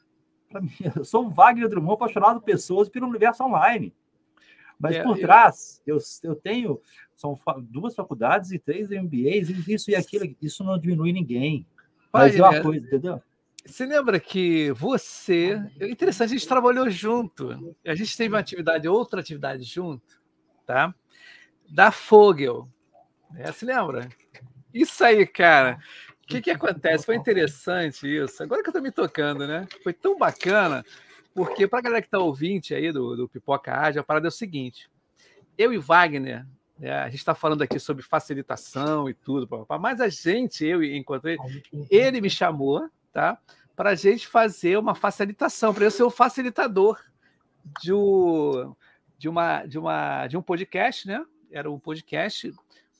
para 0.49 0.61
mim, 0.61 0.71
eu 0.95 1.03
sou 1.03 1.25
um 1.25 1.29
Wagner 1.29 1.67
Drummond 1.67 1.95
apaixonado 1.95 2.39
por 2.39 2.45
pessoas 2.45 2.87
pelo 2.87 3.09
universo 3.09 3.43
online. 3.43 3.93
Mas 4.79 4.95
é, 4.95 5.03
por 5.03 5.19
trás, 5.19 5.81
eu, 5.85 5.97
eu 6.23 6.33
tenho 6.33 6.81
são 7.13 7.37
duas 7.63 7.93
faculdades 7.93 8.53
e 8.53 8.57
três 8.57 8.89
MBAs, 8.89 9.49
isso 9.67 9.91
e 9.91 9.95
aquilo, 9.95 10.33
isso 10.41 10.63
não 10.63 10.79
diminui 10.79 11.11
ninguém. 11.11 11.67
Mas 12.11 12.37
é 12.37 12.41
uma 12.41 12.61
coisa, 12.61 12.87
entendeu? 12.87 13.21
Você 13.65 13.85
lembra 13.85 14.17
que 14.17 14.71
você. 14.71 15.61
É 15.77 15.89
interessante, 15.89 16.29
a 16.29 16.37
gente 16.37 16.47
trabalhou 16.47 16.89
junto. 16.89 17.75
A 17.85 17.93
gente 17.93 18.15
teve 18.15 18.33
uma 18.33 18.39
atividade, 18.39 18.87
outra 18.87 19.19
atividade 19.19 19.63
junto, 19.63 20.21
tá? 20.65 20.95
Da 21.69 21.91
Fogel. 21.91 22.65
É, 23.35 23.51
se 23.51 23.65
lembra? 23.65 24.07
Isso 24.73 25.03
aí, 25.03 25.27
cara. 25.27 25.79
O 26.23 26.27
que, 26.27 26.41
que 26.41 26.51
acontece? 26.51 27.05
Foi 27.05 27.15
interessante 27.15 28.07
isso. 28.07 28.41
Agora 28.41 28.63
que 28.63 28.69
eu 28.69 28.73
tô 28.73 28.81
me 28.81 28.91
tocando, 28.91 29.45
né? 29.45 29.67
Foi 29.83 29.91
tão 29.91 30.17
bacana. 30.17 30.85
Porque 31.33 31.67
para 31.67 31.79
a 31.79 31.81
galera 31.81 32.01
que 32.01 32.07
está 32.07 32.19
ouvinte 32.19 32.73
aí 32.73 32.91
do, 32.91 33.15
do 33.15 33.27
Pipoca 33.27 33.73
Ágil, 33.73 34.01
a 34.01 34.03
parada 34.03 34.27
é 34.27 34.29
o 34.29 34.31
seguinte: 34.31 34.89
eu 35.57 35.73
e 35.73 35.77
Wagner, 35.77 36.45
né, 36.77 36.91
a 36.91 37.09
gente 37.09 37.19
está 37.19 37.33
falando 37.33 37.61
aqui 37.61 37.79
sobre 37.79 38.03
facilitação 38.03 39.09
e 39.09 39.13
tudo, 39.13 39.47
mas 39.79 40.01
a 40.01 40.09
gente, 40.09 40.65
eu 40.65 40.83
enquanto 40.83 41.27
ele, 41.89 42.21
me 42.21 42.29
chamou, 42.29 42.89
tá? 43.13 43.37
Para 43.75 43.91
a 43.91 43.95
gente 43.95 44.27
fazer 44.27 44.77
uma 44.77 44.93
facilitação, 44.93 45.73
para 45.73 45.85
eu 45.85 45.91
ser 45.91 46.03
o 46.03 46.09
facilitador 46.09 46.99
de, 47.81 47.93
um, 47.93 48.75
de, 49.17 49.29
uma, 49.29 49.65
de, 49.65 49.79
uma, 49.79 50.27
de 50.27 50.37
um 50.37 50.41
podcast, 50.41 51.07
né? 51.07 51.25
Era 51.49 51.71
um 51.71 51.79
podcast 51.79 52.53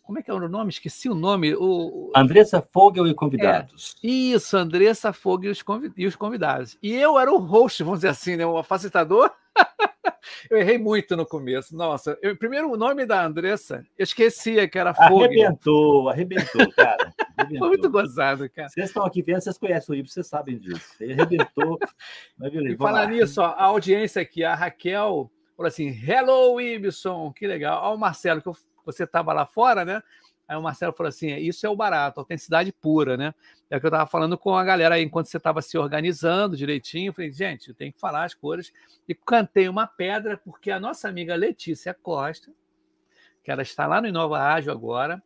como 0.03 0.19
é 0.19 0.21
que 0.21 0.29
é 0.31 0.33
o 0.33 0.47
nome? 0.47 0.71
Esqueci 0.71 1.09
o 1.09 1.15
nome. 1.15 1.55
O... 1.55 2.11
Andressa 2.15 2.61
Fogel 2.61 3.07
e 3.07 3.13
convidados. 3.13 3.95
É, 4.03 4.07
isso, 4.07 4.57
Andressa 4.57 5.13
Fogel 5.13 5.53
e 5.95 6.05
os, 6.05 6.15
convidados. 6.15 6.77
E 6.81 6.93
eu 6.93 7.19
era 7.19 7.31
o 7.31 7.37
host, 7.37 7.83
vamos 7.83 7.99
dizer 7.99 8.09
assim, 8.09 8.35
né? 8.35 8.45
o 8.45 8.61
facilitador. 8.63 9.31
Eu 10.49 10.57
errei 10.57 10.77
muito 10.77 11.15
no 11.15 11.25
começo. 11.25 11.75
Nossa, 11.75 12.17
eu, 12.21 12.35
primeiro 12.37 12.71
o 12.71 12.77
nome 12.77 13.05
da 13.05 13.25
Andressa, 13.25 13.85
eu 13.97 14.03
esquecia 14.03 14.67
que 14.67 14.77
era 14.77 14.93
Fogo. 14.93 15.23
Arrebentou, 15.23 16.09
arrebentou, 16.09 16.71
cara. 16.73 17.13
Arrebentou. 17.37 17.59
Foi 17.59 17.69
muito 17.69 17.89
gozado, 17.89 18.49
cara. 18.49 18.69
Vocês 18.69 18.87
estão 18.87 19.05
aqui 19.05 19.21
vendo, 19.21 19.41
vocês 19.41 19.57
conhecem 19.57 19.95
o 19.95 19.97
Ibsen, 19.97 20.13
vocês 20.13 20.27
sabem 20.27 20.57
disso. 20.57 20.95
Ele 20.99 21.13
arrebentou. 21.13 21.77
Mas 22.37 22.51
beleza, 22.51 22.75
e 22.75 22.77
falar 22.77 23.07
nisso, 23.07 23.41
ó, 23.41 23.45
a 23.45 23.63
audiência 23.65 24.21
aqui, 24.21 24.43
a 24.43 24.55
Raquel 24.55 25.31
falou 25.55 25.67
assim: 25.67 25.87
Hello, 25.89 26.59
Ibson, 26.59 27.31
que 27.33 27.47
legal. 27.47 27.81
Ó, 27.83 27.95
o 27.95 27.97
Marcelo, 27.97 28.41
que 28.41 28.49
você 28.85 29.03
estava 29.03 29.33
lá 29.33 29.45
fora, 29.45 29.85
né? 29.85 30.01
Aí 30.51 30.57
o 30.57 30.61
Marcelo 30.61 30.91
falou 30.91 31.07
assim: 31.07 31.33
isso 31.37 31.65
é 31.65 31.69
o 31.69 31.75
barato, 31.77 32.19
autenticidade 32.19 32.73
pura, 32.73 33.15
né? 33.15 33.33
É 33.69 33.77
o 33.77 33.79
que 33.79 33.85
eu 33.85 33.89
estava 33.89 34.05
falando 34.05 34.37
com 34.37 34.53
a 34.53 34.63
galera 34.65 34.95
aí 34.95 35.03
enquanto 35.03 35.27
você 35.27 35.37
estava 35.37 35.61
se 35.61 35.77
organizando 35.77 36.57
direitinho. 36.57 37.07
Eu 37.07 37.13
falei, 37.13 37.31
gente, 37.31 37.69
eu 37.69 37.73
tenho 37.73 37.93
que 37.93 37.99
falar 38.01 38.25
as 38.25 38.33
cores. 38.33 38.73
E 39.07 39.15
cantei 39.15 39.69
uma 39.69 39.87
pedra, 39.87 40.35
porque 40.35 40.69
a 40.69 40.77
nossa 40.77 41.07
amiga 41.07 41.35
Letícia 41.35 41.93
Costa, 41.93 42.51
que 43.41 43.49
ela 43.49 43.61
está 43.61 43.87
lá 43.87 44.01
no 44.01 44.09
Inova 44.09 44.39
Ágil 44.39 44.73
agora, 44.73 45.23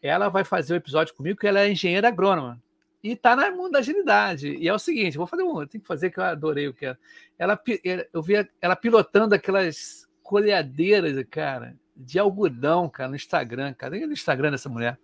ela 0.00 0.28
vai 0.28 0.44
fazer 0.44 0.74
o 0.74 0.76
episódio 0.76 1.12
comigo, 1.12 1.40
que 1.40 1.48
ela 1.48 1.58
é 1.58 1.72
engenheira 1.72 2.06
agrônoma. 2.06 2.62
E 3.02 3.14
está 3.14 3.34
no 3.34 3.56
mundo 3.56 3.72
da 3.72 3.80
agilidade. 3.80 4.54
E 4.54 4.68
é 4.68 4.72
o 4.72 4.78
seguinte: 4.78 5.18
vou 5.18 5.26
fazer 5.26 5.42
um, 5.42 5.66
tem 5.66 5.80
que 5.80 5.88
fazer 5.88 6.12
que 6.12 6.20
eu 6.20 6.24
adorei 6.24 6.68
o 6.68 6.74
que 6.74 6.86
é. 6.86 6.96
ela. 7.36 7.60
Eu 8.12 8.22
vi 8.22 8.34
ela 8.62 8.76
pilotando 8.76 9.34
aquelas 9.34 10.06
colhadeiras, 10.22 11.20
cara 11.28 11.76
de 11.98 12.18
algodão, 12.18 12.88
cara, 12.88 13.10
no 13.10 13.16
Instagram, 13.16 13.74
cara. 13.74 13.96
Nem 13.96 14.06
no 14.06 14.12
Instagram 14.12 14.52
dessa 14.52 14.68
mulher. 14.68 14.98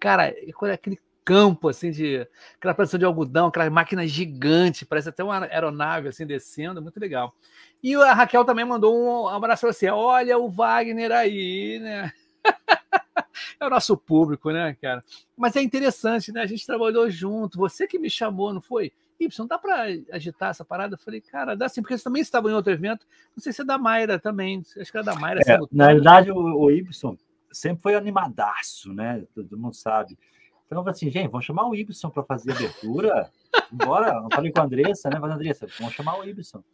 Cara, 0.00 0.28
é 0.28 0.72
aquele 0.72 0.98
campo, 1.24 1.68
assim, 1.68 1.90
de 1.90 2.26
aquela 2.56 2.74
produção 2.74 2.98
de 2.98 3.04
algodão, 3.04 3.46
aquela 3.46 3.70
máquina 3.70 4.06
gigante, 4.06 4.84
parece 4.84 5.08
até 5.08 5.22
uma 5.22 5.44
aeronave, 5.44 6.08
assim, 6.08 6.26
descendo, 6.26 6.82
muito 6.82 6.98
legal. 6.98 7.34
E 7.82 7.94
a 7.94 8.12
Raquel 8.12 8.44
também 8.44 8.64
mandou 8.64 8.96
um 8.96 9.28
abraço 9.28 9.62
para 9.62 9.72
você. 9.72 9.88
Olha 9.88 10.38
o 10.38 10.50
Wagner 10.50 11.12
aí, 11.12 11.78
né? 11.80 12.12
é 13.60 13.66
o 13.66 13.70
nosso 13.70 13.96
público, 13.96 14.50
né, 14.50 14.76
cara? 14.80 15.04
Mas 15.36 15.56
é 15.56 15.62
interessante, 15.62 16.32
né? 16.32 16.42
A 16.42 16.46
gente 16.46 16.66
trabalhou 16.66 17.08
junto. 17.08 17.58
Você 17.58 17.86
que 17.86 17.98
me 17.98 18.10
chamou, 18.10 18.52
não 18.52 18.60
foi? 18.60 18.92
Y, 19.20 19.46
dá 19.46 19.58
para 19.58 19.86
agitar 20.10 20.50
essa 20.50 20.64
parada? 20.64 20.94
Eu 20.94 20.98
falei, 20.98 21.20
cara, 21.20 21.54
dá 21.54 21.68
sim, 21.68 21.80
porque 21.80 21.96
você 21.96 22.04
também 22.04 22.22
estava 22.22 22.50
em 22.50 22.54
outro 22.54 22.72
evento. 22.72 23.06
Não 23.36 23.42
sei 23.42 23.52
se 23.52 23.62
é 23.62 23.64
da 23.64 23.78
Mayra 23.78 24.18
também. 24.18 24.62
Acho 24.76 24.90
que 24.90 24.98
é 24.98 25.02
da 25.02 25.14
Mayra. 25.14 25.40
É, 25.46 25.58
na 25.70 25.86
verdade, 25.88 26.30
o, 26.30 26.36
o 26.36 26.70
Y 26.70 27.16
sempre 27.52 27.82
foi 27.82 27.94
animadaço, 27.94 28.92
né? 28.92 29.24
Todo 29.34 29.58
mundo 29.58 29.74
sabe. 29.74 30.18
Então 30.66 30.78
eu 30.78 30.84
falei 30.84 30.96
assim, 30.96 31.10
gente, 31.10 31.30
vamos 31.30 31.44
chamar 31.44 31.68
o 31.68 31.74
Y 31.74 32.10
para 32.10 32.22
fazer 32.22 32.52
a 32.52 32.54
abertura. 32.54 33.30
Bora, 33.70 34.22
eu 34.24 34.28
falei 34.32 34.50
com 34.50 34.60
a 34.60 34.64
Andressa, 34.64 35.10
né? 35.10 35.18
Mas, 35.20 35.30
Andressa, 35.30 35.66
vamos 35.78 35.94
chamar 35.94 36.18
o 36.18 36.24
Y. 36.24 36.64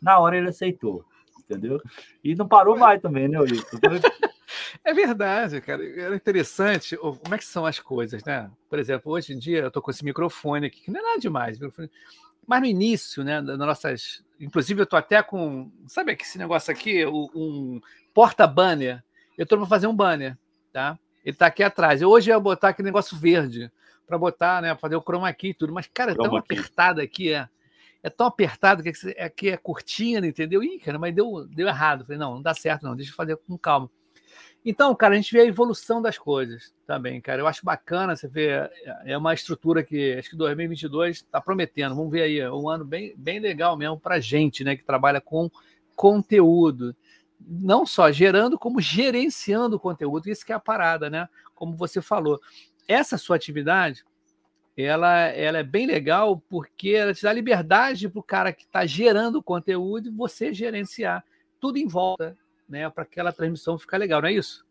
Na 0.00 0.18
hora 0.18 0.36
ele 0.36 0.48
aceitou, 0.48 1.04
entendeu? 1.38 1.80
E 2.22 2.34
não 2.34 2.48
parou 2.48 2.76
mais 2.76 3.00
também, 3.00 3.28
né, 3.28 3.38
o 3.38 3.44
Y? 3.44 3.62
É 4.84 4.92
verdade, 4.92 5.60
cara. 5.62 5.82
É 5.82 6.14
interessante 6.14 6.94
como 6.96 7.34
é 7.34 7.38
que 7.38 7.44
são 7.44 7.64
as 7.64 7.80
coisas, 7.80 8.22
né? 8.22 8.50
Por 8.68 8.78
exemplo, 8.78 9.10
hoje 9.10 9.32
em 9.32 9.38
dia 9.38 9.60
eu 9.60 9.68
estou 9.68 9.82
com 9.82 9.90
esse 9.90 10.04
microfone 10.04 10.66
aqui, 10.66 10.82
que 10.82 10.90
não 10.90 11.00
é 11.00 11.02
nada 11.02 11.18
demais. 11.18 11.58
Mas 12.46 12.60
no 12.60 12.66
início, 12.66 13.24
né, 13.24 13.40
das 13.40 13.56
nossas. 13.56 14.22
Inclusive, 14.38 14.80
eu 14.80 14.84
estou 14.84 14.98
até 14.98 15.22
com. 15.22 15.72
Sabe 15.86 16.12
esse 16.20 16.36
negócio 16.36 16.70
aqui? 16.70 17.06
Um 17.06 17.80
porta-banner. 18.12 19.02
Eu 19.38 19.44
estou 19.44 19.58
para 19.58 19.66
fazer 19.66 19.86
um 19.86 19.96
banner, 19.96 20.36
tá? 20.70 20.98
Ele 21.24 21.34
está 21.34 21.46
aqui 21.46 21.62
atrás. 21.62 22.02
Eu 22.02 22.10
hoje 22.10 22.30
ia 22.30 22.38
botar 22.38 22.68
aquele 22.68 22.86
negócio 22.86 23.16
verde 23.16 23.72
para 24.06 24.18
botar, 24.18 24.60
né? 24.60 24.76
Fazer 24.76 24.96
o 24.96 25.00
chroma 25.00 25.32
key 25.32 25.48
e 25.48 25.54
tudo. 25.54 25.72
Mas, 25.72 25.88
cara, 25.92 26.12
é 26.12 26.14
tão 26.14 26.36
apertado 26.36 27.00
aqui, 27.00 27.32
é. 27.32 27.48
É 28.02 28.10
tão 28.10 28.26
apertado 28.26 28.82
que 28.82 28.92
aqui 29.18 29.48
é 29.48 29.56
cortina, 29.56 30.26
entendeu? 30.26 30.62
Ih, 30.62 30.78
cara, 30.78 30.98
mas 30.98 31.14
deu, 31.14 31.48
deu 31.48 31.66
errado. 31.66 32.04
Falei, 32.04 32.18
não, 32.18 32.34
não 32.34 32.42
dá 32.42 32.52
certo, 32.52 32.82
não. 32.82 32.94
Deixa 32.94 33.10
eu 33.10 33.16
fazer 33.16 33.34
com 33.38 33.56
calma. 33.56 33.90
Então, 34.64 34.94
cara, 34.94 35.12
a 35.12 35.16
gente 35.16 35.30
vê 35.30 35.42
a 35.42 35.46
evolução 35.46 36.00
das 36.00 36.16
coisas 36.16 36.74
também, 36.86 37.20
cara. 37.20 37.42
Eu 37.42 37.46
acho 37.46 37.62
bacana 37.62 38.16
você 38.16 38.26
ver, 38.26 38.70
é 39.04 39.16
uma 39.16 39.34
estrutura 39.34 39.84
que 39.84 40.14
acho 40.14 40.30
que 40.30 40.36
2022 40.36 41.16
está 41.16 41.38
prometendo. 41.38 41.94
Vamos 41.94 42.10
ver 42.10 42.22
aí, 42.22 42.38
é 42.38 42.50
um 42.50 42.68
ano 42.68 42.82
bem, 42.82 43.12
bem 43.14 43.38
legal 43.38 43.76
mesmo 43.76 44.00
para 44.00 44.18
gente, 44.18 44.64
né, 44.64 44.74
que 44.74 44.82
trabalha 44.82 45.20
com 45.20 45.50
conteúdo. 45.94 46.96
Não 47.38 47.84
só 47.84 48.10
gerando, 48.10 48.58
como 48.58 48.80
gerenciando 48.80 49.76
o 49.76 49.80
conteúdo. 49.80 50.30
Isso 50.30 50.46
que 50.46 50.52
é 50.52 50.54
a 50.54 50.60
parada, 50.60 51.10
né? 51.10 51.28
Como 51.54 51.76
você 51.76 52.00
falou. 52.00 52.40
Essa 52.88 53.18
sua 53.18 53.36
atividade, 53.36 54.02
ela, 54.74 55.26
ela 55.28 55.58
é 55.58 55.62
bem 55.62 55.86
legal 55.86 56.42
porque 56.48 56.90
ela 56.90 57.12
te 57.12 57.22
dá 57.22 57.34
liberdade 57.34 58.08
para 58.08 58.20
o 58.20 58.22
cara 58.22 58.50
que 58.50 58.62
está 58.62 58.86
gerando 58.86 59.36
o 59.36 59.42
conteúdo 59.42 60.08
e 60.08 60.12
você 60.12 60.54
gerenciar 60.54 61.22
tudo 61.60 61.76
em 61.76 61.86
volta 61.86 62.34
né, 62.68 62.88
para 62.90 63.02
aquela 63.02 63.32
transmissão 63.32 63.78
ficar 63.78 63.98
legal, 63.98 64.20
não 64.20 64.28
é 64.28 64.32
isso? 64.32 64.64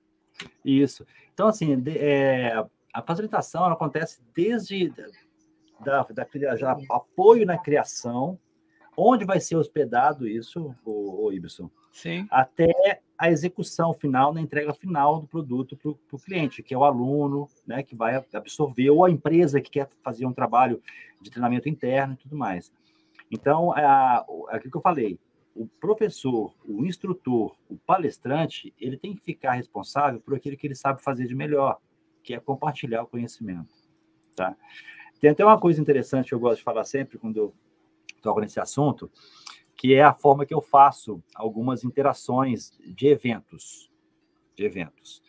Isso. 0.63 1.05
Então, 1.33 1.47
assim, 1.47 1.79
de, 1.79 1.97
é, 1.97 2.63
a 2.93 3.01
facilitação 3.01 3.65
acontece 3.65 4.21
desde 4.35 4.89
da, 5.83 6.03
da, 6.03 6.25
da, 6.25 6.77
apoio 6.91 7.45
na 7.45 7.57
criação, 7.57 8.39
onde 8.95 9.25
vai 9.25 9.39
ser 9.39 9.55
hospedado 9.55 10.27
isso, 10.27 10.73
o, 10.85 11.25
o 11.25 11.33
Ibson, 11.33 11.69
Sim. 11.91 12.27
até 12.29 13.01
a 13.17 13.31
execução 13.31 13.93
final, 13.93 14.33
na 14.33 14.41
entrega 14.41 14.73
final 14.73 15.19
do 15.19 15.27
produto 15.27 15.77
para 15.77 15.91
o 15.91 16.19
cliente, 16.19 16.61
que 16.61 16.73
é 16.73 16.77
o 16.77 16.83
aluno, 16.83 17.47
né, 17.65 17.83
que 17.83 17.95
vai 17.95 18.23
absorver, 18.33 18.89
ou 18.89 19.05
a 19.05 19.11
empresa 19.11 19.61
que 19.61 19.69
quer 19.69 19.89
fazer 20.03 20.25
um 20.25 20.33
trabalho 20.33 20.81
de 21.21 21.29
treinamento 21.29 21.69
interno 21.69 22.13
e 22.13 22.17
tudo 22.17 22.35
mais. 22.35 22.71
Então, 23.31 23.75
é, 23.77 23.81
é 23.83 24.55
aquilo 24.55 24.71
que 24.71 24.77
eu 24.77 24.81
falei, 24.81 25.19
o 25.55 25.67
professor, 25.67 26.53
o 26.65 26.85
instrutor, 26.85 27.55
o 27.69 27.77
palestrante, 27.77 28.73
ele 28.79 28.97
tem 28.97 29.13
que 29.15 29.21
ficar 29.21 29.53
responsável 29.53 30.19
por 30.19 30.35
aquilo 30.35 30.57
que 30.57 30.65
ele 30.65 30.75
sabe 30.75 31.03
fazer 31.03 31.27
de 31.27 31.35
melhor, 31.35 31.79
que 32.23 32.33
é 32.33 32.39
compartilhar 32.39 33.03
o 33.03 33.07
conhecimento, 33.07 33.73
tá? 34.35 34.55
Tem 35.19 35.29
até 35.29 35.45
uma 35.45 35.59
coisa 35.59 35.79
interessante 35.79 36.29
que 36.29 36.33
eu 36.33 36.39
gosto 36.39 36.57
de 36.57 36.63
falar 36.63 36.83
sempre 36.83 37.17
quando 37.17 37.37
eu 37.37 37.53
toco 38.21 38.39
nesse 38.39 38.59
assunto, 38.59 39.11
que 39.75 39.93
é 39.93 40.03
a 40.03 40.13
forma 40.13 40.45
que 40.45 40.53
eu 40.53 40.61
faço 40.61 41.23
algumas 41.35 41.83
interações 41.83 42.71
de 42.79 43.07
eventos, 43.07 43.89
de 44.55 44.65
eventos. 44.65 45.21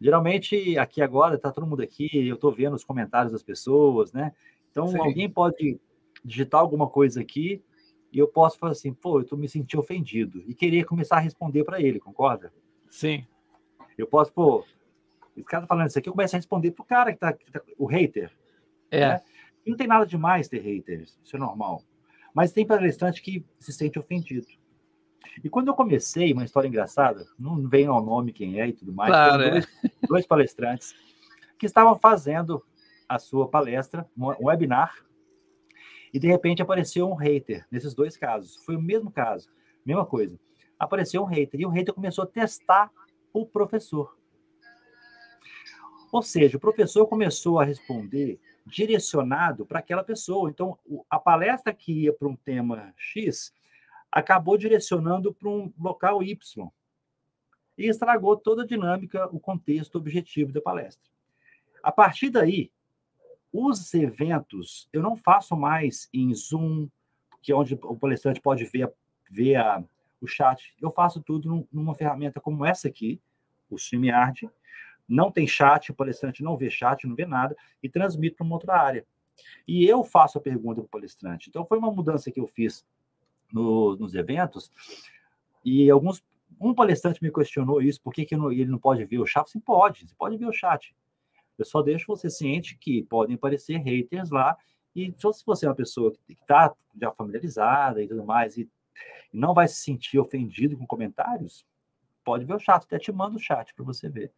Geralmente, 0.00 0.76
aqui 0.76 1.00
agora, 1.00 1.36
está 1.36 1.50
todo 1.50 1.66
mundo 1.66 1.82
aqui, 1.82 2.10
eu 2.12 2.34
estou 2.34 2.52
vendo 2.52 2.74
os 2.74 2.84
comentários 2.84 3.32
das 3.32 3.42
pessoas, 3.42 4.12
né? 4.12 4.32
Então, 4.70 4.88
Sim. 4.88 4.98
alguém 4.98 5.30
pode 5.30 5.80
digitar 6.24 6.60
alguma 6.60 6.88
coisa 6.88 7.20
aqui 7.20 7.62
e 8.12 8.18
eu 8.18 8.28
posso 8.28 8.58
falar 8.58 8.72
assim, 8.72 8.92
pô, 8.92 9.20
eu 9.20 9.24
tô 9.24 9.36
me 9.36 9.48
sentindo 9.48 9.80
ofendido 9.80 10.42
e 10.46 10.54
querer 10.54 10.84
começar 10.84 11.16
a 11.16 11.20
responder 11.20 11.64
para 11.64 11.80
ele, 11.80 11.98
concorda? 11.98 12.52
Sim. 12.88 13.26
Eu 13.96 14.06
posso, 14.06 14.32
pô, 14.32 14.64
esse 15.36 15.44
cara 15.44 15.62
tá 15.62 15.66
falando 15.66 15.88
isso 15.88 15.98
aqui, 15.98 16.08
eu 16.08 16.12
começo 16.12 16.34
a 16.34 16.38
responder 16.38 16.70
pro 16.70 16.84
cara 16.84 17.12
que 17.12 17.18
tá, 17.18 17.32
que 17.32 17.50
tá 17.50 17.60
o 17.78 17.86
hater. 17.86 18.30
É. 18.90 19.08
Né? 19.08 19.20
Não 19.66 19.76
tem 19.76 19.86
nada 19.86 20.06
demais 20.06 20.48
ter 20.48 20.60
haters, 20.60 21.18
isso 21.22 21.36
é 21.36 21.38
normal. 21.38 21.82
Mas 22.34 22.52
tem 22.52 22.66
palestrante 22.66 23.22
que 23.22 23.44
se 23.58 23.72
sente 23.72 23.98
ofendido. 23.98 24.46
E 25.42 25.50
quando 25.50 25.68
eu 25.68 25.74
comecei, 25.74 26.32
uma 26.32 26.44
história 26.44 26.68
engraçada, 26.68 27.26
não 27.38 27.68
vem 27.68 27.86
ao 27.86 28.02
nome 28.02 28.32
quem 28.32 28.60
é 28.60 28.68
e 28.68 28.72
tudo 28.72 28.92
mais, 28.92 29.10
claro, 29.10 29.42
é. 29.42 29.50
dois, 29.50 29.66
dois 30.08 30.26
palestrantes 30.26 30.94
que 31.58 31.66
estavam 31.66 31.98
fazendo 31.98 32.62
a 33.08 33.18
sua 33.18 33.48
palestra, 33.48 34.08
um 34.16 34.46
webinar, 34.46 35.05
e 36.12 36.18
de 36.18 36.26
repente 36.26 36.62
apareceu 36.62 37.08
um 37.08 37.14
hater 37.14 37.66
nesses 37.70 37.94
dois 37.94 38.16
casos. 38.16 38.56
Foi 38.64 38.76
o 38.76 38.82
mesmo 38.82 39.10
caso, 39.10 39.48
mesma 39.84 40.06
coisa. 40.06 40.38
Apareceu 40.78 41.22
um 41.22 41.26
hater 41.26 41.60
e 41.60 41.66
o 41.66 41.70
hater 41.70 41.94
começou 41.94 42.24
a 42.24 42.26
testar 42.26 42.90
o 43.32 43.46
professor. 43.46 44.16
Ou 46.12 46.22
seja, 46.22 46.56
o 46.56 46.60
professor 46.60 47.06
começou 47.06 47.58
a 47.58 47.64
responder 47.64 48.40
direcionado 48.66 49.64
para 49.64 49.78
aquela 49.78 50.02
pessoa. 50.02 50.50
Então, 50.50 50.78
a 51.08 51.18
palestra 51.18 51.72
que 51.72 52.04
ia 52.04 52.12
para 52.12 52.28
um 52.28 52.36
tema 52.36 52.92
X 52.96 53.52
acabou 54.10 54.56
direcionando 54.56 55.32
para 55.32 55.48
um 55.48 55.72
local 55.78 56.22
Y. 56.22 56.36
E 57.78 57.88
estragou 57.88 58.36
toda 58.36 58.62
a 58.62 58.66
dinâmica, 58.66 59.26
o 59.26 59.38
contexto, 59.38 59.96
o 59.96 59.98
objetivo 59.98 60.52
da 60.52 60.60
palestra. 60.60 61.10
A 61.82 61.92
partir 61.92 62.30
daí, 62.30 62.72
os 63.56 63.94
eventos 63.94 64.88
eu 64.92 65.02
não 65.02 65.16
faço 65.16 65.56
mais 65.56 66.08
em 66.12 66.32
Zoom, 66.34 66.88
que 67.42 67.52
é 67.52 67.54
onde 67.54 67.74
o 67.74 67.96
palestrante 67.96 68.40
pode 68.40 68.64
ver, 68.64 68.92
ver 69.30 69.56
a, 69.56 69.82
o 70.20 70.26
chat. 70.26 70.74
Eu 70.80 70.90
faço 70.90 71.22
tudo 71.22 71.48
num, 71.48 71.66
numa 71.72 71.94
ferramenta 71.94 72.40
como 72.40 72.64
essa 72.64 72.88
aqui, 72.88 73.20
o 73.70 73.76
StreamYard. 73.76 74.50
Não 75.08 75.30
tem 75.30 75.46
chat, 75.46 75.90
o 75.90 75.94
palestrante 75.94 76.42
não 76.42 76.56
vê 76.56 76.68
chat, 76.68 77.06
não 77.06 77.14
vê 77.14 77.24
nada, 77.24 77.56
e 77.82 77.88
transmito 77.88 78.36
para 78.36 78.44
uma 78.44 78.56
outra 78.56 78.74
área. 78.74 79.06
E 79.66 79.86
eu 79.86 80.02
faço 80.02 80.38
a 80.38 80.40
pergunta 80.40 80.80
para 80.80 80.86
o 80.86 80.88
palestrante. 80.88 81.48
Então, 81.48 81.64
foi 81.64 81.78
uma 81.78 81.92
mudança 81.92 82.30
que 82.30 82.40
eu 82.40 82.46
fiz 82.46 82.84
no, 83.52 83.96
nos 83.96 84.14
eventos, 84.14 84.72
e 85.64 85.88
alguns 85.90 86.24
um 86.60 86.74
palestrante 86.74 87.22
me 87.22 87.30
questionou 87.30 87.82
isso, 87.82 88.00
por 88.00 88.14
que, 88.14 88.24
que 88.24 88.36
não, 88.36 88.50
ele 88.50 88.66
não 88.66 88.78
pode 88.78 89.04
ver 89.04 89.18
o 89.18 89.26
chat? 89.26 89.50
Sim, 89.50 89.60
pode, 89.60 90.08
você 90.08 90.14
pode 90.14 90.36
ver 90.36 90.46
o 90.46 90.52
chat. 90.52 90.94
Eu 91.58 91.64
só 91.64 91.82
deixo 91.82 92.06
você 92.06 92.28
ciente 92.28 92.76
que 92.78 93.02
podem 93.04 93.36
aparecer 93.36 93.78
haters 93.78 94.30
lá. 94.30 94.56
E 94.94 95.14
se 95.16 95.44
você 95.44 95.66
é 95.66 95.68
uma 95.68 95.74
pessoa 95.74 96.12
que 96.26 96.32
está 96.32 96.74
já 97.00 97.10
familiarizada 97.12 98.02
e 98.02 98.08
tudo 98.08 98.24
mais, 98.24 98.56
e 98.56 98.68
e 99.32 99.38
não 99.38 99.54
vai 99.54 99.68
se 99.68 99.76
sentir 99.76 100.18
ofendido 100.18 100.76
com 100.76 100.86
comentários, 100.86 101.64
pode 102.24 102.44
ver 102.44 102.54
o 102.54 102.58
chat, 102.58 102.82
até 102.82 102.98
te 102.98 103.12
manda 103.12 103.36
o 103.36 103.40
chat 103.40 103.72
para 103.74 103.84
você 103.84 104.08
ver. 104.08 104.32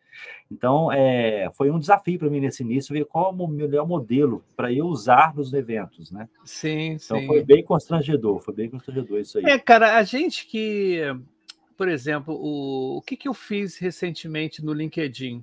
Então, 0.50 0.92
é, 0.92 1.50
foi 1.54 1.70
um 1.70 1.78
desafio 1.78 2.18
para 2.18 2.28
mim 2.28 2.40
nesse 2.40 2.62
início 2.62 2.92
ver 2.92 3.06
qual 3.06 3.32
é 3.32 3.42
o 3.42 3.48
melhor 3.48 3.86
modelo 3.86 4.44
para 4.56 4.72
eu 4.72 4.86
usar 4.86 5.34
nos 5.34 5.52
eventos, 5.52 6.10
né? 6.10 6.28
Sim, 6.44 6.98
então, 7.02 7.18
sim. 7.18 7.26
foi 7.26 7.42
bem 7.42 7.64
constrangedor, 7.64 8.40
foi 8.40 8.54
bem 8.54 8.68
constrangedor 8.68 9.20
isso 9.20 9.38
aí. 9.38 9.44
É, 9.44 9.58
cara, 9.58 9.96
a 9.96 10.02
gente 10.02 10.46
que, 10.46 11.00
por 11.76 11.88
exemplo, 11.88 12.34
o, 12.34 12.98
o 12.98 13.02
que, 13.02 13.16
que 13.16 13.28
eu 13.28 13.34
fiz 13.34 13.78
recentemente 13.78 14.62
no 14.62 14.72
LinkedIn? 14.72 15.42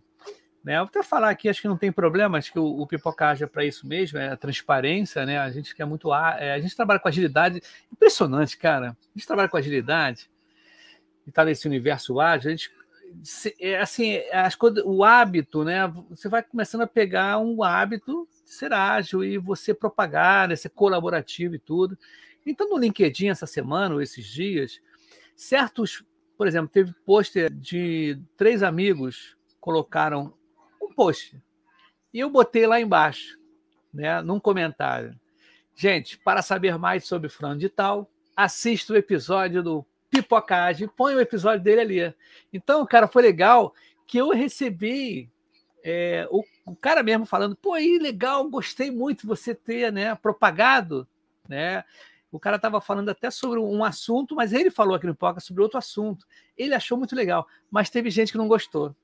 Né? 0.66 0.78
Eu 0.78 0.80
vou 0.80 0.88
até 0.88 1.04
falar 1.04 1.30
aqui, 1.30 1.48
acho 1.48 1.62
que 1.62 1.68
não 1.68 1.78
tem 1.78 1.92
problema, 1.92 2.40
acho 2.40 2.52
que 2.52 2.58
o, 2.58 2.66
o 2.66 2.88
Pipocage 2.88 3.44
é 3.44 3.48
para 3.48 3.64
isso 3.64 3.86
mesmo, 3.86 4.18
é 4.18 4.30
a 4.30 4.36
transparência, 4.36 5.24
né? 5.24 5.38
A 5.38 5.52
gente 5.52 5.76
quer 5.76 5.86
muito. 5.86 6.12
É, 6.12 6.54
a 6.54 6.60
gente 6.60 6.76
trabalha 6.76 7.00
com 7.00 7.08
agilidade, 7.08 7.62
impressionante, 7.94 8.58
cara. 8.58 8.88
A 8.90 9.18
gente 9.18 9.28
trabalha 9.28 9.48
com 9.48 9.58
agilidade 9.58 10.28
e 11.24 11.30
está 11.30 11.46
nesse 11.46 11.68
universo 11.68 12.20
ágil, 12.20 12.50
a 12.50 12.56
gente 12.56 12.72
é 13.60 13.80
assim, 13.80 14.18
as 14.34 14.56
coisas, 14.56 14.84
o 14.84 15.04
hábito, 15.04 15.64
né? 15.64 15.86
Você 16.10 16.28
vai 16.28 16.42
começando 16.42 16.82
a 16.82 16.88
pegar 16.88 17.38
um 17.38 17.64
hábito 17.64 18.28
de 18.44 18.50
ser 18.50 18.74
ágil 18.74 19.24
e 19.24 19.38
você 19.38 19.72
propagar, 19.72 20.48
né, 20.50 20.56
ser 20.56 20.70
colaborativo 20.70 21.54
e 21.54 21.60
tudo. 21.60 21.96
Então, 22.44 22.68
no 22.68 22.78
LinkedIn, 22.78 23.30
essa 23.30 23.46
semana, 23.46 23.94
ou 23.94 24.02
esses 24.02 24.26
dias, 24.26 24.82
certos, 25.36 26.04
por 26.36 26.48
exemplo, 26.48 26.70
teve 26.70 26.92
pôster 27.06 27.54
de 27.54 28.20
três 28.36 28.64
amigos 28.64 29.38
colocaram 29.62 30.34
post. 30.96 31.42
E 32.14 32.20
eu 32.20 32.30
botei 32.30 32.66
lá 32.66 32.80
embaixo, 32.80 33.38
né, 33.94 34.22
num 34.22 34.40
comentário. 34.40 35.20
Gente, 35.76 36.18
para 36.18 36.42
saber 36.42 36.78
mais 36.78 37.06
sobre 37.06 37.28
Fran 37.28 37.58
de 37.58 37.68
Tal, 37.68 38.10
assista 38.36 38.94
o 38.94 38.96
episódio 38.96 39.62
do 39.62 39.86
Pipocagem, 40.10 40.88
põe 40.88 41.14
o 41.14 41.20
episódio 41.20 41.62
dele 41.62 41.82
ali. 41.82 42.16
Então, 42.54 42.86
cara, 42.86 43.08
foi 43.08 43.22
legal 43.22 43.74
que 44.08 44.18
eu 44.18 44.30
recebi 44.30 45.30
é, 45.84 46.26
o, 46.32 46.44
o, 46.66 46.76
cara 46.76 47.04
mesmo 47.04 47.26
falando, 47.26 47.56
pô, 47.56 47.74
aí 47.74 48.00
legal, 48.00 48.50
gostei 48.50 48.90
muito 48.90 49.28
você 49.28 49.54
ter 49.54 49.92
né, 49.92 50.16
propagado, 50.16 51.08
né? 51.48 51.84
O 52.32 52.40
cara 52.40 52.56
estava 52.56 52.82
falando 52.82 53.10
até 53.10 53.30
sobre 53.30 53.60
um 53.60 53.84
assunto, 53.84 54.36
mas 54.36 54.52
ele 54.52 54.72
falou 54.72 54.96
aqui 54.96 55.06
no 55.06 55.14
Pipoca 55.14 55.40
sobre 55.40 55.62
outro 55.62 55.78
assunto. 55.78 56.26
Ele 56.58 56.74
achou 56.74 56.98
muito 56.98 57.16
legal, 57.16 57.48
mas 57.70 57.90
teve 57.90 58.10
gente 58.10 58.32
que 58.32 58.38
não 58.38 58.48
gostou 58.48 58.96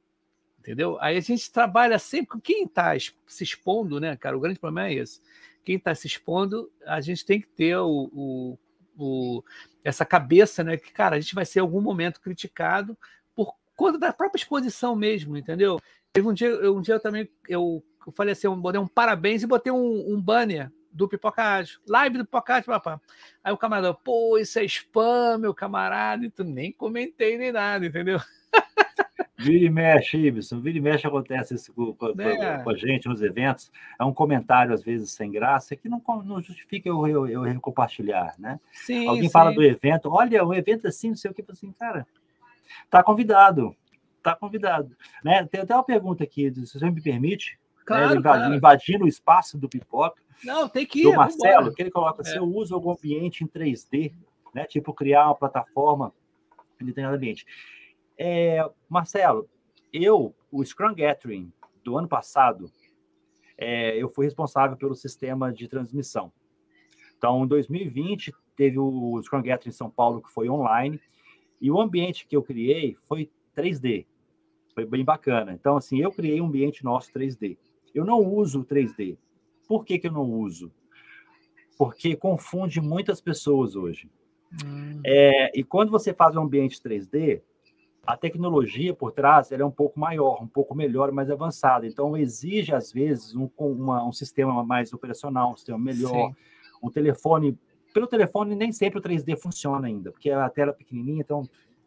entendeu? 0.62 0.98
Aí 1.02 1.18
a 1.18 1.20
gente 1.20 1.52
trabalha 1.52 1.98
sempre 1.98 2.28
com 2.28 2.40
quem 2.40 2.66
está 2.66 2.92
se 3.28 3.44
expondo, 3.44 4.00
né, 4.00 4.16
cara? 4.16 4.38
O 4.38 4.40
grande 4.40 4.60
problema 4.60 4.88
é 4.88 4.94
esse. 4.94 5.20
Quem 5.64 5.76
está 5.76 5.94
se 5.94 6.08
expondo, 6.08 6.72
a 6.86 7.02
gente 7.02 7.26
tem 7.26 7.42
que 7.42 7.48
ter 7.48 7.76
o, 7.78 8.10
o, 8.14 8.58
o, 8.98 9.44
essa 9.84 10.06
cabeça, 10.06 10.64
né? 10.64 10.78
Que, 10.78 10.92
cara, 10.94 11.16
a 11.16 11.20
gente 11.20 11.36
vai 11.36 11.46
ser 11.46 11.60
em 11.60 11.62
algum 11.64 11.82
momento 11.82 12.22
criticado 12.22 12.98
por 13.36 13.56
conta 13.76 13.98
da 13.98 14.14
própria 14.14 14.40
exposição 14.40 14.96
mesmo, 14.96 15.36
entendeu? 15.36 15.82
Teve 16.14 16.28
um 16.28 16.34
dia, 16.34 16.48
eu, 16.48 16.78
um 16.78 16.82
dia 16.82 16.96
eu 16.96 17.00
também 17.00 17.28
eu, 17.48 17.84
eu 18.06 18.14
falei 18.14 18.34
assim, 18.34 18.48
eu 18.48 18.56
botei 18.56 18.80
um 18.80 18.88
parabéns 18.88 19.42
e 19.42 19.48
botei 19.48 19.72
um, 19.72 20.14
um 20.14 20.22
banner 20.22 20.72
do 20.92 21.08
Pipoca 21.08 21.42
Ágil, 21.42 21.80
live 21.88 22.18
do 22.18 22.26
Pipoca 22.26 22.56
Ágil, 22.56 22.66
papá. 22.66 23.02
Aí 23.44 23.54
o 23.54 23.58
camarada, 23.58 23.94
pô, 23.94 24.38
isso 24.38 24.60
é 24.60 24.66
spam, 24.66 25.38
meu 25.40 25.54
camarada, 25.54 26.26
e 26.26 26.30
tu 26.30 26.44
nem 26.44 26.72
comentei 26.72 27.38
nem 27.38 27.52
nada, 27.52 27.86
entendeu? 27.86 28.20
Vira 29.42 29.66
e 29.66 29.70
mexe, 29.70 30.18
Ibson, 30.18 30.60
vira 30.60 30.78
e 30.78 30.82
mexe 30.82 31.08
acontece 31.08 31.56
isso 31.56 31.74
com, 31.74 31.94
com, 31.94 32.22
é. 32.22 32.64
com, 32.64 32.70
a 32.70 32.76
gente 32.76 33.08
nos 33.08 33.22
eventos. 33.22 33.72
É 34.00 34.06
um 34.06 34.14
comentário, 34.14 34.74
às 34.74 34.84
vezes, 34.84 35.12
sem 35.12 35.32
graça, 35.32 35.76
que 35.76 35.90
não, 35.90 36.02
não 36.24 36.42
justifica 36.42 36.88
eu, 36.88 37.08
eu, 37.08 37.28
eu 37.28 37.62
compartilhar, 37.62 38.36
né? 38.38 38.60
Sim, 38.72 39.08
Alguém 39.08 39.24
sim. 39.24 39.30
fala 39.30 39.52
do 39.52 39.64
evento, 39.64 40.10
olha, 40.10 40.46
um 40.46 40.54
evento 40.54 40.88
assim, 40.88 41.10
não 41.10 41.16
sei 41.16 41.32
o 41.32 41.34
que, 41.34 41.44
assim, 41.50 41.72
cara, 41.72 42.06
tá 42.90 43.04
convidado, 43.04 43.76
tá 44.22 44.36
convidado. 44.36 44.96
Né? 45.24 45.46
Tem 45.46 45.62
até 45.62 45.74
uma 45.74 45.84
pergunta 45.84 46.24
aqui, 46.24 46.52
se 46.54 46.80
você 46.80 46.90
me 46.90 47.02
permite, 47.02 47.58
né, 47.78 47.84
claro, 47.86 48.02
né, 48.02 48.16
invadindo, 48.18 48.22
claro. 48.22 48.56
invadindo 48.56 49.06
o 49.06 49.08
espaço 49.08 49.58
do 49.58 49.68
pipoca. 49.68 50.22
Não, 50.44 50.68
tem 50.68 50.86
que 50.86 51.02
ir. 51.02 51.04
Do 51.04 51.16
Marcelo, 51.16 51.74
que 51.74 51.82
ele 51.82 51.92
coloca 51.92 52.22
assim, 52.22 52.36
É. 52.36 52.40
eu 52.40 52.46
uso 52.46 52.74
algum 52.74 52.92
ambiente 52.92 53.44
em 53.44 53.48
3D, 53.48 54.14
né? 54.54 54.66
Tipo, 54.66 54.94
criar 54.94 55.28
uma 55.28 55.36
plataforma 55.36 56.14
em 56.80 56.86
determinado 56.86 57.18
ambiente. 57.18 57.46
É, 58.24 58.64
Marcelo, 58.88 59.50
eu, 59.92 60.36
o 60.52 60.64
Scrum 60.64 60.94
Gathering 60.94 61.52
do 61.84 61.98
ano 61.98 62.08
passado, 62.08 62.72
é, 63.58 64.00
eu 64.00 64.08
fui 64.08 64.26
responsável 64.26 64.78
pelo 64.78 64.94
sistema 64.94 65.52
de 65.52 65.68
transmissão. 65.68 66.32
Então, 67.18 67.44
em 67.44 67.48
2020, 67.48 68.32
teve 68.56 68.78
o 68.78 69.20
Scrum 69.24 69.42
Gathering 69.42 69.70
em 69.70 69.76
São 69.76 69.90
Paulo, 69.90 70.22
que 70.22 70.32
foi 70.32 70.48
online, 70.48 71.02
e 71.60 71.72
o 71.72 71.82
ambiente 71.82 72.28
que 72.28 72.36
eu 72.36 72.44
criei 72.44 72.96
foi 73.08 73.32
3D. 73.58 74.06
Foi 74.76 74.86
bem 74.86 75.04
bacana. 75.04 75.54
Então, 75.54 75.76
assim, 75.76 76.00
eu 76.00 76.12
criei 76.12 76.40
um 76.42 76.46
ambiente 76.46 76.84
nosso 76.84 77.12
3D. 77.12 77.58
Eu 77.92 78.06
não 78.06 78.20
uso 78.20 78.62
o 78.62 78.66
3D. 78.66 79.18
Por 79.68 79.84
que, 79.84 79.98
que 79.98 80.06
eu 80.06 80.12
não 80.12 80.30
uso? 80.30 80.72
Porque 81.76 82.16
confunde 82.16 82.80
muitas 82.80 83.20
pessoas 83.20 83.76
hoje. 83.76 84.12
Hum, 84.64 85.02
É, 85.04 85.60
e 85.60 85.64
quando 85.64 85.90
você 85.90 86.14
faz 86.14 86.36
um 86.36 86.42
ambiente 86.42 86.80
3D, 86.80 87.42
a 88.06 88.18
tecnologia 88.18 88.94
por 88.94 89.12
trás 89.12 89.52
ela 89.52 89.62
é 89.62 89.66
um 89.66 89.72
pouco 89.72 90.00
maior, 90.00 90.42
um 90.42 90.48
pouco 90.48 90.74
melhor, 90.76 91.12
mais 91.12 91.30
avançada. 91.30 91.86
Então, 91.86 92.18
exige, 92.18 92.74
às 92.74 92.92
vezes, 92.92 93.36
um, 93.36 93.50
uma- 93.60 94.04
um 94.06 94.12
sistema 94.12 94.64
mais 94.64 94.92
operacional, 94.92 95.52
um 95.52 95.56
sistema 95.56 95.78
melhor, 95.78 96.30
sim. 96.30 96.36
um 96.84 96.90
telefone. 96.90 97.58
Pelo 97.94 98.08
telefone, 98.08 98.56
nem 98.56 98.72
sempre 98.72 99.00
o 99.00 99.02
3D 99.02 99.36
funciona 99.36 99.88
ainda, 99.88 100.12
porque 100.12 100.30
a 100.32 100.50
tela 100.50 100.72
é 100.72 100.74
pequenininha, 100.74 101.22
então 101.22 101.44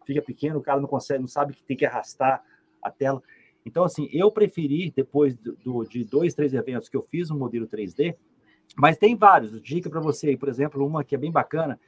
fica 0.07 0.23
pequeno, 0.23 0.59
o 0.59 0.63
cara 0.63 0.81
não 0.81 0.87
consegue, 0.89 1.21
não 1.21 1.27
sabe 1.29 1.55
que 1.55 1.63
tem 1.65 1.77
que 1.77 1.85
arrastar 1.87 2.43
a 2.83 2.91
tela. 2.91 3.23
Então, 3.67 3.83
assim, 3.83 4.09
eu 4.13 4.31
preferi, 4.31 4.93
depois 4.95 5.35
do, 5.37 5.57
do- 5.57 5.85
de 5.85 6.05
dois, 6.05 6.35
três 6.35 6.53
eventos 6.53 6.89
que 6.89 6.97
eu 6.97 7.03
fiz 7.03 7.31
um 7.31 7.39
modelo 7.39 7.67
3D, 7.67 8.15
mas 8.77 8.99
tem 8.99 9.17
vários. 9.17 9.61
Dica 9.63 9.89
para 9.91 10.01
você, 10.01 10.29
aí, 10.29 10.37
por 10.37 10.49
exemplo, 10.49 10.87
uma 10.87 11.03
que 11.03 11.15
é 11.15 11.19
bem 11.19 11.33
bacana, 11.33 11.81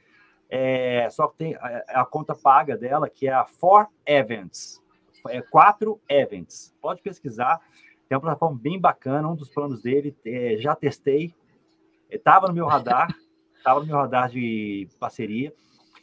é, 0.49 1.09
só 1.09 1.27
que 1.27 1.37
tem 1.37 1.55
a, 1.55 2.01
a 2.01 2.05
conta 2.05 2.33
paga 2.35 2.77
dela, 2.77 3.09
que 3.09 3.27
é 3.27 3.33
a 3.33 3.45
For 3.45 3.87
Events. 4.05 4.81
É 5.29 5.41
quatro 5.41 5.99
Events. 6.09 6.73
Pode 6.81 7.01
pesquisar. 7.01 7.59
Tem 8.07 8.15
uma 8.15 8.21
plataforma 8.21 8.57
bem 8.57 8.79
bacana, 8.79 9.27
um 9.27 9.35
dos 9.35 9.49
planos 9.49 9.81
dele, 9.81 10.15
é, 10.25 10.55
já 10.57 10.75
testei. 10.75 11.33
Estava 12.09 12.47
no 12.47 12.53
meu 12.53 12.65
radar, 12.65 13.13
estava 13.57 13.81
no 13.81 13.85
meu 13.85 13.97
radar 13.97 14.29
de 14.29 14.87
parceria. 14.99 15.53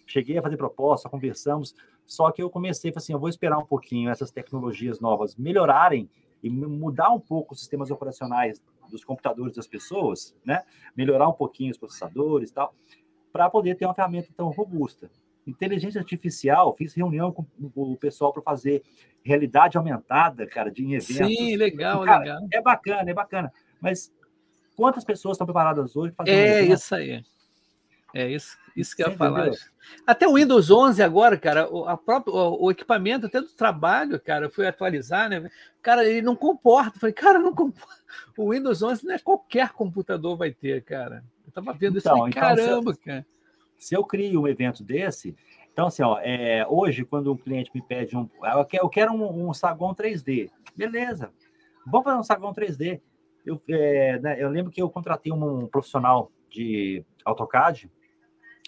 Cheguei 0.07 0.37
a 0.37 0.43
fazer 0.43 0.59
proposta, 0.59 1.09
conversamos, 1.09 1.75
só 2.07 2.31
que 2.31 2.43
eu 2.43 2.51
comecei, 2.51 2.93
assim, 2.95 3.15
eu 3.15 3.19
vou 3.19 3.29
esperar 3.29 3.59
um 3.59 3.65
pouquinho 3.65 4.11
essas 4.11 4.31
tecnologias 4.31 5.01
novas 5.01 5.35
melhorarem 5.37 6.11
e 6.43 6.51
mu- 6.51 6.69
mudar 6.69 7.11
um 7.11 7.21
pouco 7.21 7.55
os 7.55 7.61
sistemas 7.61 7.91
operacionais 7.91 8.63
dos 8.91 9.03
computadores 9.03 9.55
das 9.55 9.67
pessoas, 9.67 10.37
né? 10.45 10.63
Melhorar 10.95 11.27
um 11.29 11.33
pouquinho 11.33 11.71
os 11.71 11.79
processadores 11.79 12.51
e 12.51 12.55
tal, 12.55 12.75
para 13.35 13.51
poder 13.51 13.75
ter 13.75 13.85
uma 13.85 13.95
ferramenta 13.95 14.29
tão 14.37 14.49
robusta. 14.51 15.11
Inteligência 15.45 16.01
artificial, 16.01 16.73
fiz 16.79 16.95
reunião 16.95 17.33
com 17.33 17.45
o 17.75 17.97
pessoal 17.97 18.33
para 18.33 18.41
fazer 18.41 18.85
realidade 19.25 19.77
aumentada, 19.77 20.47
cara, 20.47 20.71
de 20.71 20.85
eventos. 20.85 21.07
Sim, 21.17 21.57
legal, 21.57 22.05
Cara, 22.05 22.21
legal. 22.21 22.39
É 22.53 22.63
bacana, 22.63 23.11
é 23.11 23.13
bacana. 23.13 23.53
Mas 23.81 24.15
quantas 24.77 25.05
pessoas 25.05 25.35
estão 25.35 25.47
preparadas 25.49 25.97
hoje 25.97 26.13
para 26.13 26.25
fazer 26.25 26.37
um 26.37 26.41
É 26.41 26.59
evento? 26.61 26.79
isso 26.79 26.95
aí. 26.95 27.25
É 28.15 28.31
isso, 28.31 28.57
isso 28.77 28.95
que 28.95 29.03
eu 29.03 29.09
ia 29.09 29.13
Você 29.13 29.19
falar. 29.19 29.51
Até 30.07 30.29
o 30.29 30.35
Windows 30.35 30.71
11 30.71 31.03
agora, 31.03 31.37
cara, 31.37 31.69
o, 31.69 31.89
a 31.89 31.97
própria, 31.97 32.33
o, 32.33 32.67
o 32.67 32.71
equipamento 32.71 33.27
até 33.27 33.41
do 33.41 33.49
trabalho, 33.49 34.21
cara, 34.21 34.47
eu 34.47 34.51
fui 34.51 34.65
atualizar, 34.65 35.29
né? 35.29 35.51
Cara, 35.83 36.05
ele 36.09 36.23
não 36.23 36.37
comporta. 36.37 36.97
Eu 36.97 37.01
falei, 37.01 37.13
cara, 37.13 37.41
não 37.41 37.53
comporta. 37.53 38.01
O 38.39 38.53
Windows 38.53 38.81
11 38.81 39.05
não 39.05 39.15
é 39.15 39.19
qualquer 39.19 39.73
computador 39.73 40.37
vai 40.37 40.53
ter, 40.53 40.85
cara. 40.85 41.25
Tava 41.55 41.73
vendo 41.73 41.99
isso, 41.99 42.09
Então, 42.09 42.19
falei, 42.19 42.31
então, 42.31 42.43
caramba, 42.43 42.97
cara. 42.97 43.27
se 43.79 43.95
eu 43.95 44.05
crio 44.05 44.43
um 44.43 44.49
evento 44.49 44.83
desse, 44.83 45.37
então 45.73 45.87
assim, 45.87 46.03
ó, 46.03 46.19
é, 46.21 46.67
hoje 46.69 47.05
quando 47.05 47.33
um 47.33 47.37
cliente 47.37 47.71
me 47.73 47.81
pede 47.81 48.17
um, 48.17 48.29
eu 48.43 48.65
quero, 48.65 48.85
eu 48.85 48.89
quero 48.89 49.13
um, 49.13 49.49
um 49.49 49.55
saguão 49.55 49.95
3D, 49.95 50.51
beleza? 50.77 51.33
Vamos 51.87 52.05
fazer 52.05 52.19
um 52.19 52.23
saguão 52.25 52.53
3D. 52.53 53.01
Eu, 53.47 53.63
é, 53.69 54.19
né, 54.19 54.43
eu 54.43 54.49
lembro 54.49 54.73
que 54.73 54.83
eu 54.83 54.91
contratei 54.91 55.33
um, 55.33 55.67
profissional 55.69 56.33
de 56.51 57.05
AutoCAD, 57.25 57.91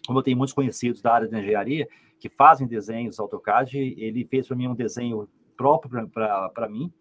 como 0.07 0.18
eu 0.20 0.22
tenho 0.22 0.37
muitos 0.37 0.55
conhecidos 0.55 1.03
da 1.03 1.12
área 1.12 1.28
de 1.28 1.37
engenharia 1.37 1.89
que 2.20 2.28
fazem 2.28 2.66
desenhos 2.66 3.18
AutoCAD, 3.18 3.78
ele 3.78 4.24
fez 4.24 4.47
para 4.47 4.57
mim 4.57 4.68
um 4.68 4.74
desenho 4.74 5.28
próprio 5.57 6.09
para 6.09 6.68
mim, 6.68 6.93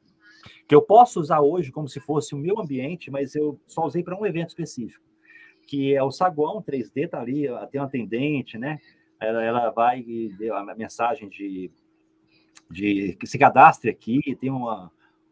que 0.68 0.74
eu 0.74 0.82
posso 0.82 1.20
usar 1.20 1.42
hoje 1.42 1.72
como 1.72 1.88
se 1.88 2.00
fosse 2.00 2.34
o 2.34 2.38
meu 2.38 2.60
ambiente, 2.60 3.12
mas 3.12 3.36
eu 3.36 3.60
só 3.68 3.86
usei 3.86 4.04
para 4.04 4.18
um 4.18 4.26
evento 4.26 4.50
específico 4.50 5.06
que 5.66 5.96
é 5.96 6.04
o 6.04 6.12
saguão 6.12 6.62
3D, 6.62 7.10
tá 7.10 7.20
ali, 7.20 7.48
tem 7.72 7.82
uma 7.82 7.88
atendente, 7.88 8.58
né? 8.58 8.80
Ela, 9.20 9.44
ela 9.44 9.70
vai 9.72 10.00
e 10.00 10.30
dê 10.38 10.52
a 10.52 10.64
mensagem 10.76 11.30
de, 11.30 11.72
de 12.70 13.16
que 13.20 13.26
se 13.26 13.38
cadastre 13.38 13.90
aqui, 13.90 14.36
tem 14.40 14.52
uma, 14.52 14.92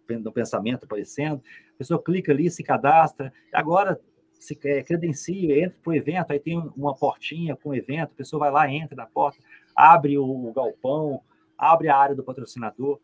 um 0.09 0.31
pensamento 0.31 0.85
aparecendo, 0.85 1.41
a 1.75 1.77
pessoa 1.77 2.01
clica 2.01 2.31
ali, 2.31 2.49
se 2.49 2.63
cadastra. 2.63 3.31
Agora, 3.51 3.99
se 4.39 4.57
é, 4.65 4.83
credencia, 4.83 5.63
entra 5.63 5.77
para 5.81 5.91
o 5.91 5.95
evento, 5.95 6.31
aí 6.31 6.39
tem 6.39 6.57
uma 6.75 6.95
portinha 6.95 7.55
com 7.55 7.69
o 7.69 7.75
evento, 7.75 8.11
a 8.11 8.17
pessoa 8.17 8.39
vai 8.39 8.51
lá, 8.51 8.69
entra 8.69 8.95
na 8.95 9.05
porta, 9.05 9.39
abre 9.75 10.17
o, 10.17 10.25
o 10.25 10.53
galpão, 10.53 11.21
abre 11.57 11.89
a 11.89 11.97
área 11.97 12.15
do 12.15 12.23
patrocinador. 12.23 12.99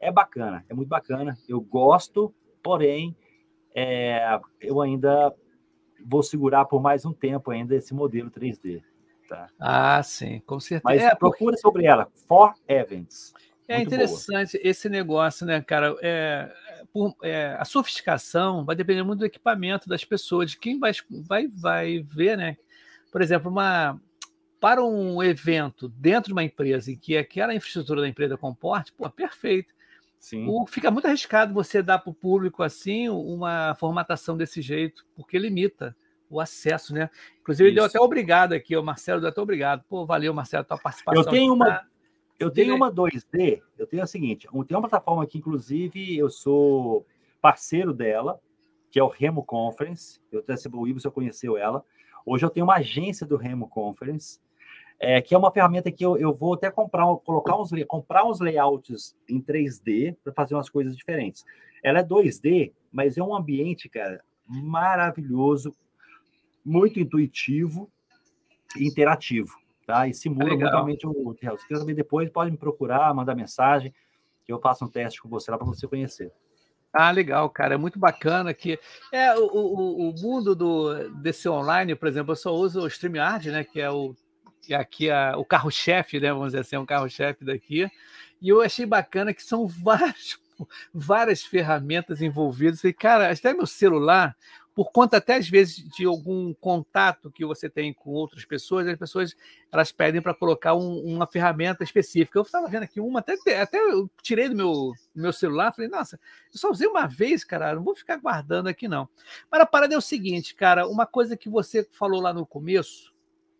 É 0.00 0.12
bacana, 0.12 0.64
é 0.68 0.74
muito 0.74 0.88
bacana. 0.88 1.36
Eu 1.48 1.60
gosto, 1.60 2.34
porém, 2.62 3.16
é, 3.74 4.38
eu 4.60 4.80
ainda 4.80 5.34
vou 6.04 6.22
segurar 6.22 6.64
por 6.66 6.80
mais 6.80 7.04
um 7.04 7.12
tempo 7.12 7.50
ainda 7.50 7.74
esse 7.74 7.94
modelo 7.94 8.30
3D. 8.30 8.82
Tá? 9.28 9.48
Ah, 9.58 10.02
sim, 10.02 10.40
com 10.46 10.60
certeza. 10.60 10.82
Mas 10.84 11.02
é, 11.02 11.14
procura 11.14 11.52
porque... 11.52 11.60
sobre 11.62 11.86
ela, 11.86 12.08
For 12.28 12.54
Events. 12.68 13.32
É 13.66 13.80
interessante 13.80 14.58
boa. 14.58 14.70
esse 14.70 14.88
negócio, 14.90 15.46
né, 15.46 15.62
cara? 15.62 15.96
É, 16.02 16.52
por, 16.92 17.16
é, 17.22 17.56
a 17.58 17.64
sofisticação 17.64 18.64
vai 18.64 18.76
depender 18.76 19.02
muito 19.02 19.20
do 19.20 19.26
equipamento 19.26 19.88
das 19.88 20.04
pessoas, 20.04 20.50
de 20.50 20.58
quem 20.58 20.78
vai, 20.78 20.92
vai, 21.26 21.48
vai 21.48 22.06
ver, 22.06 22.36
né? 22.36 22.56
Por 23.10 23.22
exemplo, 23.22 23.50
uma, 23.50 23.98
para 24.60 24.84
um 24.84 25.22
evento 25.22 25.88
dentro 25.88 26.28
de 26.28 26.32
uma 26.32 26.44
empresa 26.44 26.90
em 26.90 26.96
que 26.96 27.16
aquela 27.16 27.54
infraestrutura 27.54 28.02
da 28.02 28.08
empresa 28.08 28.36
comporte, 28.36 28.92
pô, 28.92 29.08
perfeito. 29.10 29.73
Sim. 30.24 30.46
O, 30.48 30.66
fica 30.66 30.90
muito 30.90 31.06
arriscado 31.06 31.52
você 31.52 31.82
dar 31.82 31.98
para 31.98 32.08
o 32.08 32.14
público 32.14 32.62
assim 32.62 33.10
uma 33.10 33.74
formatação 33.74 34.38
desse 34.38 34.62
jeito, 34.62 35.04
porque 35.14 35.38
limita 35.38 35.94
o 36.30 36.40
acesso, 36.40 36.94
né? 36.94 37.10
Inclusive, 37.42 37.68
ele 37.68 37.74
deu 37.74 37.84
até 37.84 38.00
obrigado 38.00 38.54
aqui, 38.54 38.74
o 38.74 38.82
Marcelo 38.82 39.20
deu 39.20 39.28
até 39.28 39.38
obrigado. 39.38 39.84
Pô, 39.86 40.06
valeu, 40.06 40.32
Marcelo, 40.32 40.64
tua 40.64 40.78
participação. 40.78 41.22
Eu 41.22 41.28
tenho 41.28 41.52
uma. 41.52 41.66
Tá... 41.66 41.86
Eu 42.40 42.50
tenho 42.50 42.74
uma 42.74 42.90
2D, 42.90 43.60
eu 43.78 43.86
tenho 43.86 44.02
a 44.02 44.06
seguinte, 44.06 44.48
tem 44.66 44.74
uma 44.74 44.88
plataforma 44.88 45.26
que, 45.26 45.36
inclusive, 45.36 46.16
eu 46.16 46.30
sou 46.30 47.06
parceiro 47.42 47.92
dela, 47.92 48.40
que 48.90 48.98
é 48.98 49.04
o 49.04 49.08
Remo 49.08 49.44
Conference. 49.44 50.22
Eu 50.32 50.40
até 50.40 50.54
o 50.72 50.88
Ivo, 50.88 51.00
você 51.00 51.10
conheceu 51.10 51.58
ela. 51.58 51.84
Hoje 52.24 52.46
eu 52.46 52.50
tenho 52.50 52.64
uma 52.64 52.76
agência 52.76 53.26
do 53.26 53.36
Remo 53.36 53.68
Conference, 53.68 54.40
é, 55.04 55.20
que 55.20 55.34
é 55.34 55.38
uma 55.38 55.52
ferramenta 55.52 55.90
que 55.92 56.04
eu, 56.04 56.16
eu 56.16 56.34
vou 56.34 56.54
até 56.54 56.70
comprar, 56.70 57.04
colocar 57.18 57.56
uns, 57.60 57.70
comprar 57.86 58.24
uns 58.24 58.40
layouts 58.40 59.16
em 59.28 59.40
3D 59.40 60.16
para 60.22 60.32
fazer 60.32 60.54
umas 60.54 60.70
coisas 60.70 60.96
diferentes. 60.96 61.44
Ela 61.82 62.00
é 62.00 62.04
2D, 62.04 62.72
mas 62.90 63.18
é 63.18 63.22
um 63.22 63.34
ambiente, 63.34 63.88
cara, 63.88 64.22
maravilhoso, 64.46 65.74
muito 66.64 66.98
intuitivo 66.98 67.90
e 68.76 68.86
interativo, 68.86 69.54
tá? 69.86 70.08
E 70.08 70.14
simula 70.14 70.50
Legal. 70.50 70.84
muito 70.84 71.10
o 71.10 71.36
real. 71.40 71.58
Se 71.58 71.66
quiser 71.68 71.80
saber 71.80 71.94
depois, 71.94 72.30
pode 72.30 72.50
me 72.50 72.56
procurar, 72.56 73.12
mandar 73.14 73.34
mensagem, 73.34 73.92
que 74.44 74.52
eu 74.52 74.60
faço 74.60 74.84
um 74.84 74.88
teste 74.88 75.20
com 75.20 75.28
você 75.28 75.50
lá 75.50 75.58
para 75.58 75.66
você 75.66 75.86
conhecer. 75.86 76.32
Ah, 76.92 77.10
legal, 77.10 77.50
cara, 77.50 77.74
é 77.74 77.76
muito 77.76 77.98
bacana 77.98 78.54
que 78.54 78.78
é 79.12 79.36
o, 79.36 79.46
o, 79.46 80.10
o 80.10 80.14
mundo 80.14 80.54
do 80.54 81.08
desse 81.20 81.48
online, 81.48 81.96
por 81.96 82.06
exemplo, 82.06 82.32
eu 82.32 82.36
só 82.36 82.54
uso 82.54 82.82
o 82.82 82.86
StreamYard, 82.86 83.50
né, 83.50 83.64
que 83.64 83.80
é 83.80 83.90
o 83.90 84.14
que 84.14 84.20
é 84.20 84.23
aqui 84.72 85.10
a, 85.10 85.36
o 85.36 85.44
carro-chefe, 85.44 86.20
né, 86.20 86.32
vamos 86.32 86.48
dizer 86.48 86.60
assim, 86.60 86.76
é 86.76 86.78
um 86.78 86.86
carro-chefe 86.86 87.44
daqui. 87.44 87.90
E 88.40 88.48
eu 88.48 88.60
achei 88.60 88.86
bacana 88.86 89.34
que 89.34 89.42
são 89.42 89.66
vários, 89.68 90.38
várias 90.92 91.42
ferramentas 91.42 92.22
envolvidas. 92.22 92.84
E, 92.84 92.92
cara, 92.92 93.30
até 93.30 93.52
meu 93.52 93.66
celular, 93.66 94.36
por 94.74 94.90
conta 94.90 95.18
até 95.18 95.36
às 95.36 95.48
vezes 95.48 95.76
de 95.76 96.04
algum 96.04 96.52
contato 96.52 97.30
que 97.30 97.44
você 97.44 97.70
tem 97.70 97.94
com 97.94 98.10
outras 98.10 98.44
pessoas, 98.44 98.88
as 98.88 98.98
pessoas 98.98 99.36
elas 99.70 99.92
pedem 99.92 100.20
para 100.20 100.34
colocar 100.34 100.74
um, 100.74 100.98
uma 101.04 101.26
ferramenta 101.26 101.84
específica. 101.84 102.38
Eu 102.38 102.42
estava 102.42 102.68
vendo 102.68 102.82
aqui 102.82 103.00
uma, 103.00 103.20
até, 103.20 103.60
até 103.60 103.78
eu 103.78 104.10
tirei 104.20 104.48
do 104.48 104.56
meu, 104.56 104.92
meu 105.14 105.32
celular, 105.32 105.72
falei, 105.72 105.88
nossa, 105.88 106.18
eu 106.52 106.58
só 106.58 106.70
usei 106.70 106.88
uma 106.88 107.06
vez, 107.06 107.44
cara, 107.44 107.74
não 107.74 107.84
vou 107.84 107.94
ficar 107.94 108.16
guardando 108.16 108.66
aqui 108.66 108.88
não. 108.88 109.08
Mas 109.50 109.60
a 109.60 109.66
parada 109.66 109.94
é 109.94 109.98
o 109.98 110.02
seguinte, 110.02 110.54
cara, 110.54 110.88
uma 110.88 111.06
coisa 111.06 111.36
que 111.36 111.48
você 111.48 111.88
falou 111.92 112.20
lá 112.20 112.32
no 112.32 112.44
começo, 112.44 113.13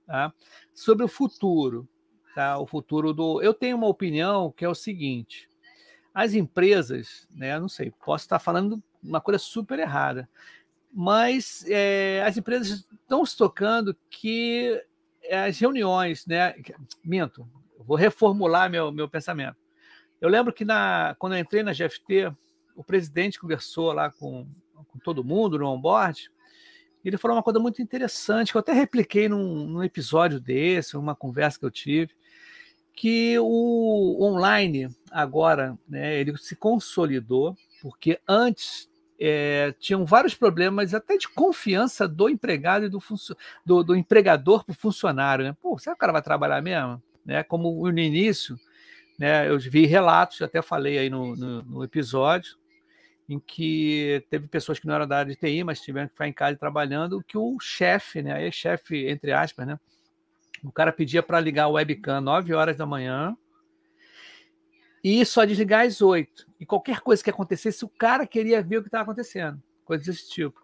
tá? 0.07 0.33
sobre 0.75 1.05
o 1.05 1.09
futuro. 1.09 1.89
Tá? 2.35 2.59
O 2.59 2.67
futuro 2.67 3.13
do. 3.13 3.41
Eu 3.43 3.55
tenho 3.55 3.77
uma 3.77 3.87
opinião 3.87 4.51
que 4.51 4.65
é 4.65 4.69
o 4.69 4.75
seguinte: 4.75 5.49
as 6.13 6.35
empresas, 6.35 7.27
né, 7.31 7.59
não 7.59 7.69
sei, 7.69 7.93
posso 8.05 8.25
estar 8.25 8.39
falando 8.39 8.83
uma 9.03 9.21
coisa 9.21 9.39
super 9.39 9.79
errada, 9.79 10.29
mas 10.93 11.65
é, 11.69 12.23
as 12.27 12.37
empresas 12.37 12.87
estão 13.03 13.25
se 13.25 13.37
tocando 13.37 13.97
que 14.11 14.83
as 15.31 15.59
reuniões, 15.59 16.27
né? 16.27 16.55
Minto, 17.05 17.49
vou 17.79 17.97
reformular 17.97 18.71
meu, 18.71 18.91
meu 18.93 19.09
pensamento. 19.09 19.57
Eu 20.21 20.29
lembro 20.29 20.53
que 20.53 20.65
na, 20.65 21.15
quando 21.19 21.35
eu 21.35 21.39
entrei 21.39 21.63
na 21.63 21.73
GFT, 21.73 22.33
o 22.75 22.83
presidente 22.83 23.39
conversou 23.39 23.93
lá 23.93 24.11
com, 24.11 24.47
com 24.89 24.99
todo 24.99 25.25
mundo 25.25 25.59
no 25.59 25.69
onboard 25.69 26.31
ele 27.09 27.19
falou 27.19 27.37
uma 27.37 27.43
coisa 27.43 27.59
muito 27.59 27.83
interessante, 27.83 28.53
que 28.53 28.57
eu 28.57 28.61
até 28.61 28.73
repliquei 28.73 29.29
num, 29.29 29.67
num 29.67 29.83
episódio 29.83 30.41
desse, 30.41 30.97
uma 30.97 31.15
conversa 31.15 31.59
que 31.59 31.65
eu 31.65 31.71
tive, 31.71 32.13
que 32.95 33.39
o 33.39 34.19
online 34.21 34.89
agora, 35.11 35.77
né, 35.89 36.19
ele 36.19 36.37
se 36.39 36.57
consolidou, 36.57 37.57
porque 37.83 38.21
antes 38.27 38.89
é, 39.19 39.75
tinham 39.79 40.05
vários 40.05 40.35
problemas 40.35 40.95
até 40.95 41.17
de 41.17 41.29
confiança 41.29 42.09
do 42.09 42.29
empregado 42.29 42.87
e 42.87 42.89
do, 42.89 43.03
do, 43.65 43.83
do 43.83 43.97
empregador 43.97 44.65
para 44.65 44.73
o 44.73 44.77
funcionário. 44.77 45.45
Né? 45.45 45.57
Pô, 45.61 45.79
será 45.79 45.95
que 45.95 45.99
o 45.99 46.01
cara 46.01 46.13
vai 46.13 46.23
trabalhar 46.23 46.63
mesmo? 46.63 47.03
Né? 47.25 47.43
Como 47.43 47.91
no 47.91 47.99
início, 47.99 48.59
né, 49.19 49.49
eu 49.49 49.59
vi 49.59 49.87
relatos, 49.87 50.41
até 50.43 50.63
falei 50.63 50.99
aí 50.99 51.11
no, 51.11 51.37
no, 51.37 51.63
no 51.63 51.85
episódio, 51.85 52.57
em 53.29 53.39
que 53.39 54.25
teve 54.31 54.47
pessoas 54.49 54.79
que 54.79 54.87
não 54.87 54.95
eram 54.95 55.07
da 55.07 55.19
área 55.19 55.33
de 55.33 55.39
TI, 55.39 55.65
mas 55.65 55.81
tiveram 55.81 56.09
que 56.09 56.15
ficar 56.15 56.29
em 56.29 56.33
casa 56.33 56.59
trabalhando, 56.59 57.23
que 57.27 57.39
o 57.39 57.59
chefe, 57.59 58.23
né, 58.23 58.33
aí 58.33 58.53
chefe, 58.53 59.09
entre 59.09 59.33
aspas, 59.33 59.67
né, 59.67 59.79
o 60.63 60.71
cara 60.71 60.93
pedia 60.93 61.23
para 61.23 61.41
ligar 61.41 61.69
o 61.69 61.73
webcam 61.73 62.21
9 62.21 62.55
horas 62.55 62.77
da 62.77 62.87
manhã 62.87 63.37
e 65.03 65.25
só 65.27 65.45
desligar 65.45 65.87
às 65.87 66.01
8. 66.01 66.47
E 66.59 66.65
qualquer 66.65 67.01
coisa 67.01 67.23
que 67.23 67.31
acontecesse, 67.31 67.85
o 67.85 67.89
cara 67.89 68.27
queria 68.27 68.63
ver 68.63 68.79
o 68.79 68.83
que 68.83 68.89
estava 68.89 69.05
acontecendo, 69.05 69.63
coisas 69.85 70.07
desse 70.07 70.31
tipo. 70.31 70.63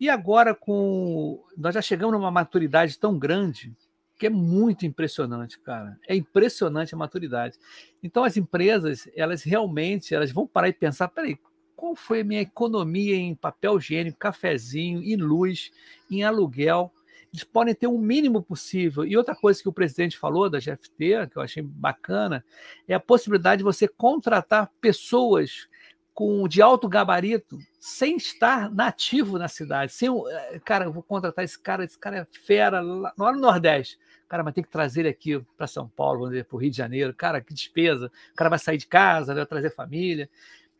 E 0.00 0.08
agora, 0.08 0.54
com 0.54 1.44
nós 1.56 1.74
já 1.74 1.82
chegamos 1.82 2.12
numa 2.12 2.30
maturidade 2.30 2.98
tão 2.98 3.18
grande 3.18 3.76
que 4.18 4.26
é 4.26 4.30
muito 4.30 4.84
impressionante, 4.84 5.58
cara. 5.60 5.96
É 6.08 6.14
impressionante 6.14 6.92
a 6.94 6.98
maturidade. 6.98 7.56
Então, 8.02 8.24
as 8.24 8.36
empresas, 8.36 9.08
elas 9.14 9.44
realmente 9.44 10.14
elas 10.14 10.32
vão 10.32 10.46
parar 10.46 10.68
e 10.68 10.72
pensar: 10.72 11.08
peraí, 11.08 11.38
qual 11.78 11.94
foi 11.94 12.22
a 12.22 12.24
minha 12.24 12.40
economia 12.40 13.14
em 13.14 13.36
papel 13.36 13.78
higiênico, 13.78 14.18
cafezinho, 14.18 15.00
em 15.00 15.14
luz, 15.14 15.70
em 16.10 16.24
aluguel. 16.24 16.92
Eles 17.32 17.44
podem 17.44 17.72
ter 17.72 17.86
o 17.86 17.94
um 17.94 18.00
mínimo 18.00 18.42
possível. 18.42 19.04
E 19.04 19.16
outra 19.16 19.32
coisa 19.32 19.62
que 19.62 19.68
o 19.68 19.72
presidente 19.72 20.18
falou 20.18 20.50
da 20.50 20.58
GFT, 20.58 21.28
que 21.30 21.36
eu 21.36 21.42
achei 21.42 21.62
bacana, 21.62 22.44
é 22.88 22.94
a 22.94 23.00
possibilidade 23.00 23.58
de 23.58 23.64
você 23.64 23.86
contratar 23.86 24.72
pessoas 24.80 25.68
com 26.12 26.48
de 26.48 26.60
alto 26.60 26.88
gabarito 26.88 27.56
sem 27.78 28.16
estar 28.16 28.74
nativo 28.74 29.38
na 29.38 29.46
cidade. 29.46 29.92
Sem, 29.92 30.08
eh, 30.08 30.60
cara, 30.64 30.90
vou 30.90 31.02
contratar 31.02 31.44
esse 31.44 31.56
cara, 31.56 31.84
esse 31.84 31.96
cara 31.96 32.16
é 32.18 32.26
fera 32.44 32.80
lá, 32.80 33.14
lá 33.16 33.32
no 33.32 33.40
Nordeste. 33.40 33.96
Cara, 34.28 34.42
mas 34.42 34.52
tem 34.52 34.64
que 34.64 34.70
trazer 34.70 35.02
ele 35.02 35.10
aqui 35.10 35.40
para 35.56 35.68
São 35.68 35.88
Paulo, 35.88 36.28
para 36.28 36.56
o 36.56 36.58
Rio 36.58 36.72
de 36.72 36.76
Janeiro. 36.76 37.14
Cara, 37.14 37.40
que 37.40 37.54
despesa. 37.54 38.10
O 38.32 38.34
cara 38.34 38.50
vai 38.50 38.58
sair 38.58 38.78
de 38.78 38.86
casa, 38.88 39.32
vai 39.32 39.46
trazer 39.46 39.72
família 39.72 40.28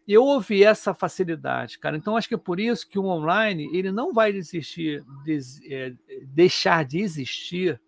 eu 0.09 0.25
ouvi 0.25 0.65
essa 0.65 0.95
facilidade, 0.95 1.79
cara. 1.79 1.97
Então 1.97 2.17
acho 2.17 2.27
que 2.27 2.35
é 2.35 2.39
por 2.39 2.59
isso 2.59 2.89
que 2.89 2.99
o 2.99 3.05
online 3.05 3.69
ele 3.77 3.93
não 3.93 4.13
vai 4.13 4.33
desistir, 4.33 5.05
des, 5.23 5.61
é, 5.71 5.93
deixar 6.23 6.85
de 6.85 7.01
existir 7.01 7.79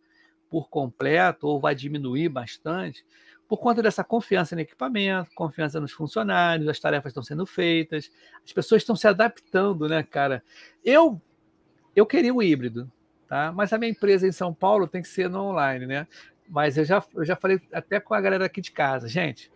por 0.51 0.68
completo 0.68 1.47
ou 1.47 1.59
vai 1.59 1.75
diminuir 1.75 2.29
bastante 2.29 3.05
por 3.49 3.57
conta 3.57 3.83
dessa 3.83 4.05
confiança 4.05 4.55
no 4.55 4.61
equipamento, 4.61 5.31
confiança 5.35 5.81
nos 5.81 5.91
funcionários, 5.91 6.68
as 6.68 6.79
tarefas 6.79 7.11
estão 7.11 7.23
sendo 7.23 7.45
feitas, 7.45 8.09
as 8.45 8.53
pessoas 8.53 8.83
estão 8.83 8.95
se 8.95 9.09
adaptando, 9.09 9.89
né, 9.89 10.05
cara? 10.05 10.45
Eu 10.85 11.21
eu 11.97 12.07
queria 12.07 12.33
o 12.33 12.43
híbrido, 12.43 12.91
tá? 13.27 13.51
Mas 13.51 13.73
a 13.73 13.79
minha 13.79 13.91
empresa 13.91 14.29
em 14.29 14.33
São 14.33 14.55
Paulo 14.55 14.87
tem 14.87 15.03
que 15.03 15.09
ser 15.09 15.29
no 15.29 15.43
online, 15.43 15.87
né? 15.87 16.07
Mas 16.49 16.77
eu 16.77 16.85
já, 16.85 17.03
eu 17.14 17.25
já 17.25 17.35
falei 17.35 17.61
até 17.73 17.99
com 17.99 18.14
a 18.14 18.21
galera 18.21 18.45
aqui 18.45 18.61
de 18.61 18.71
casa, 18.71 19.09
gente 19.09 19.51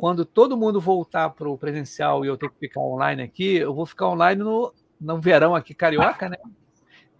quando 0.00 0.24
todo 0.24 0.56
mundo 0.56 0.80
voltar 0.80 1.28
para 1.28 1.46
o 1.46 1.58
presencial 1.58 2.24
e 2.24 2.28
eu 2.28 2.34
ter 2.38 2.48
que 2.48 2.58
ficar 2.58 2.80
online 2.80 3.22
aqui, 3.22 3.56
eu 3.56 3.74
vou 3.74 3.84
ficar 3.84 4.08
online 4.08 4.42
no, 4.42 4.72
no 4.98 5.20
verão 5.20 5.54
aqui 5.54 5.74
carioca, 5.74 6.26
né? 6.26 6.38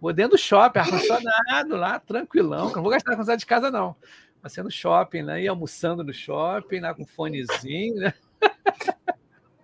Vou 0.01 0.11
dentro 0.11 0.31
do 0.31 0.37
shopping, 0.39 0.79
ar-condicionado 0.79 1.75
lá, 1.75 1.99
tranquilão. 1.99 2.71
Não 2.73 2.81
vou 2.81 2.91
gastar 2.91 3.15
com 3.15 3.35
de 3.37 3.45
casa, 3.45 3.69
não. 3.69 3.95
Vai 4.41 4.49
ser 4.49 4.63
no 4.63 4.71
shopping, 4.71 5.21
né? 5.21 5.43
E 5.43 5.47
almoçando 5.47 6.03
no 6.03 6.11
shopping, 6.11 6.79
né? 6.79 6.91
com 6.95 7.05
fonezinho, 7.05 7.97
né? 7.97 8.15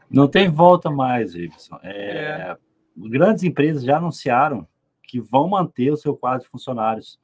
Não 0.07 0.27
tem 0.27 0.47
volta 0.47 0.91
mais, 0.91 1.31
Gibson. 1.31 1.79
É, 1.81 2.51
é. 2.51 2.57
Grandes 2.95 3.43
empresas 3.43 3.83
já 3.83 3.97
anunciaram 3.97 4.67
que 5.01 5.19
vão 5.19 5.49
manter 5.49 5.91
o 5.91 5.97
seu 5.97 6.15
quadro 6.15 6.43
de 6.43 6.49
funcionários. 6.51 7.19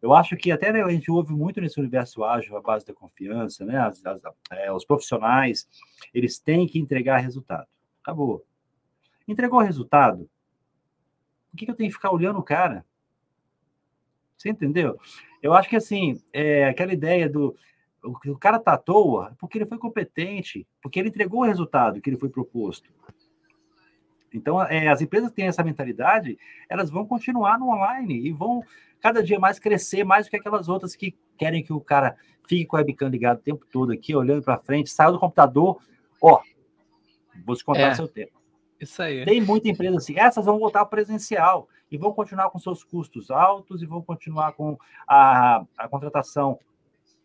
Eu 0.00 0.14
acho 0.14 0.36
que 0.36 0.52
até 0.52 0.72
né, 0.72 0.82
a 0.82 0.90
gente 0.90 1.10
ouve 1.10 1.32
muito 1.32 1.60
nesse 1.60 1.78
universo 1.78 2.24
ágil 2.24 2.56
a 2.56 2.60
base 2.60 2.86
da 2.86 2.94
confiança, 2.94 3.64
né? 3.64 3.78
As, 3.78 4.04
as, 4.06 4.22
é, 4.50 4.72
os 4.72 4.84
profissionais, 4.84 5.68
eles 6.14 6.38
têm 6.38 6.66
que 6.66 6.78
entregar 6.78 7.18
resultado. 7.18 7.66
Acabou. 8.02 8.44
Entregou 9.26 9.60
resultado, 9.60 10.30
Por 11.50 11.58
que, 11.58 11.64
que 11.66 11.70
eu 11.70 11.76
tenho 11.76 11.90
que 11.90 11.96
ficar 11.96 12.12
olhando 12.12 12.38
o 12.38 12.44
cara? 12.44 12.84
Você 14.36 14.50
entendeu? 14.50 14.98
Eu 15.42 15.52
acho 15.52 15.68
que 15.68 15.76
assim, 15.76 16.22
é 16.32 16.68
aquela 16.68 16.92
ideia 16.92 17.28
do 17.28 17.56
o 18.02 18.38
cara 18.38 18.60
tá 18.60 18.74
à 18.74 18.78
toa 18.78 19.34
porque 19.38 19.58
ele 19.58 19.66
foi 19.66 19.76
competente, 19.76 20.66
porque 20.80 20.98
ele 21.00 21.08
entregou 21.08 21.40
o 21.40 21.44
resultado 21.44 22.00
que 22.00 22.08
ele 22.08 22.16
foi 22.16 22.28
proposto. 22.28 22.90
Então, 24.32 24.62
é, 24.62 24.88
as 24.88 25.00
empresas 25.00 25.30
que 25.30 25.36
têm 25.36 25.46
essa 25.46 25.64
mentalidade, 25.64 26.38
elas 26.68 26.90
vão 26.90 27.06
continuar 27.06 27.58
no 27.58 27.68
online 27.68 28.26
e 28.26 28.32
vão 28.32 28.62
cada 29.00 29.22
dia 29.22 29.38
mais 29.38 29.58
crescer 29.58 30.04
mais 30.04 30.26
do 30.26 30.30
que 30.30 30.36
aquelas 30.36 30.68
outras 30.68 30.94
que 30.94 31.16
querem 31.36 31.62
que 31.62 31.72
o 31.72 31.80
cara 31.80 32.16
fique 32.46 32.66
com 32.66 32.76
a 32.76 32.80
webcam 32.80 33.08
ligado 33.08 33.38
o 33.38 33.42
tempo 33.42 33.64
todo 33.70 33.92
aqui, 33.92 34.14
olhando 34.14 34.42
para 34.42 34.58
frente, 34.58 34.90
saiu 34.90 35.12
do 35.12 35.18
computador, 35.18 35.80
ó, 36.20 36.40
vou 37.44 37.54
te 37.54 37.64
contar 37.64 37.80
é, 37.88 37.94
seu 37.94 38.08
tempo. 38.08 38.32
Isso 38.80 39.02
aí. 39.02 39.24
Tem 39.24 39.40
muita 39.40 39.68
empresa 39.68 39.96
assim, 39.96 40.18
essas 40.18 40.44
vão 40.44 40.58
voltar 40.58 40.84
presencial 40.86 41.68
e 41.90 41.96
vão 41.96 42.12
continuar 42.12 42.50
com 42.50 42.58
seus 42.58 42.84
custos 42.84 43.30
altos 43.30 43.82
e 43.82 43.86
vão 43.86 44.02
continuar 44.02 44.52
com 44.52 44.78
a, 45.06 45.64
a 45.76 45.88
contratação 45.88 46.58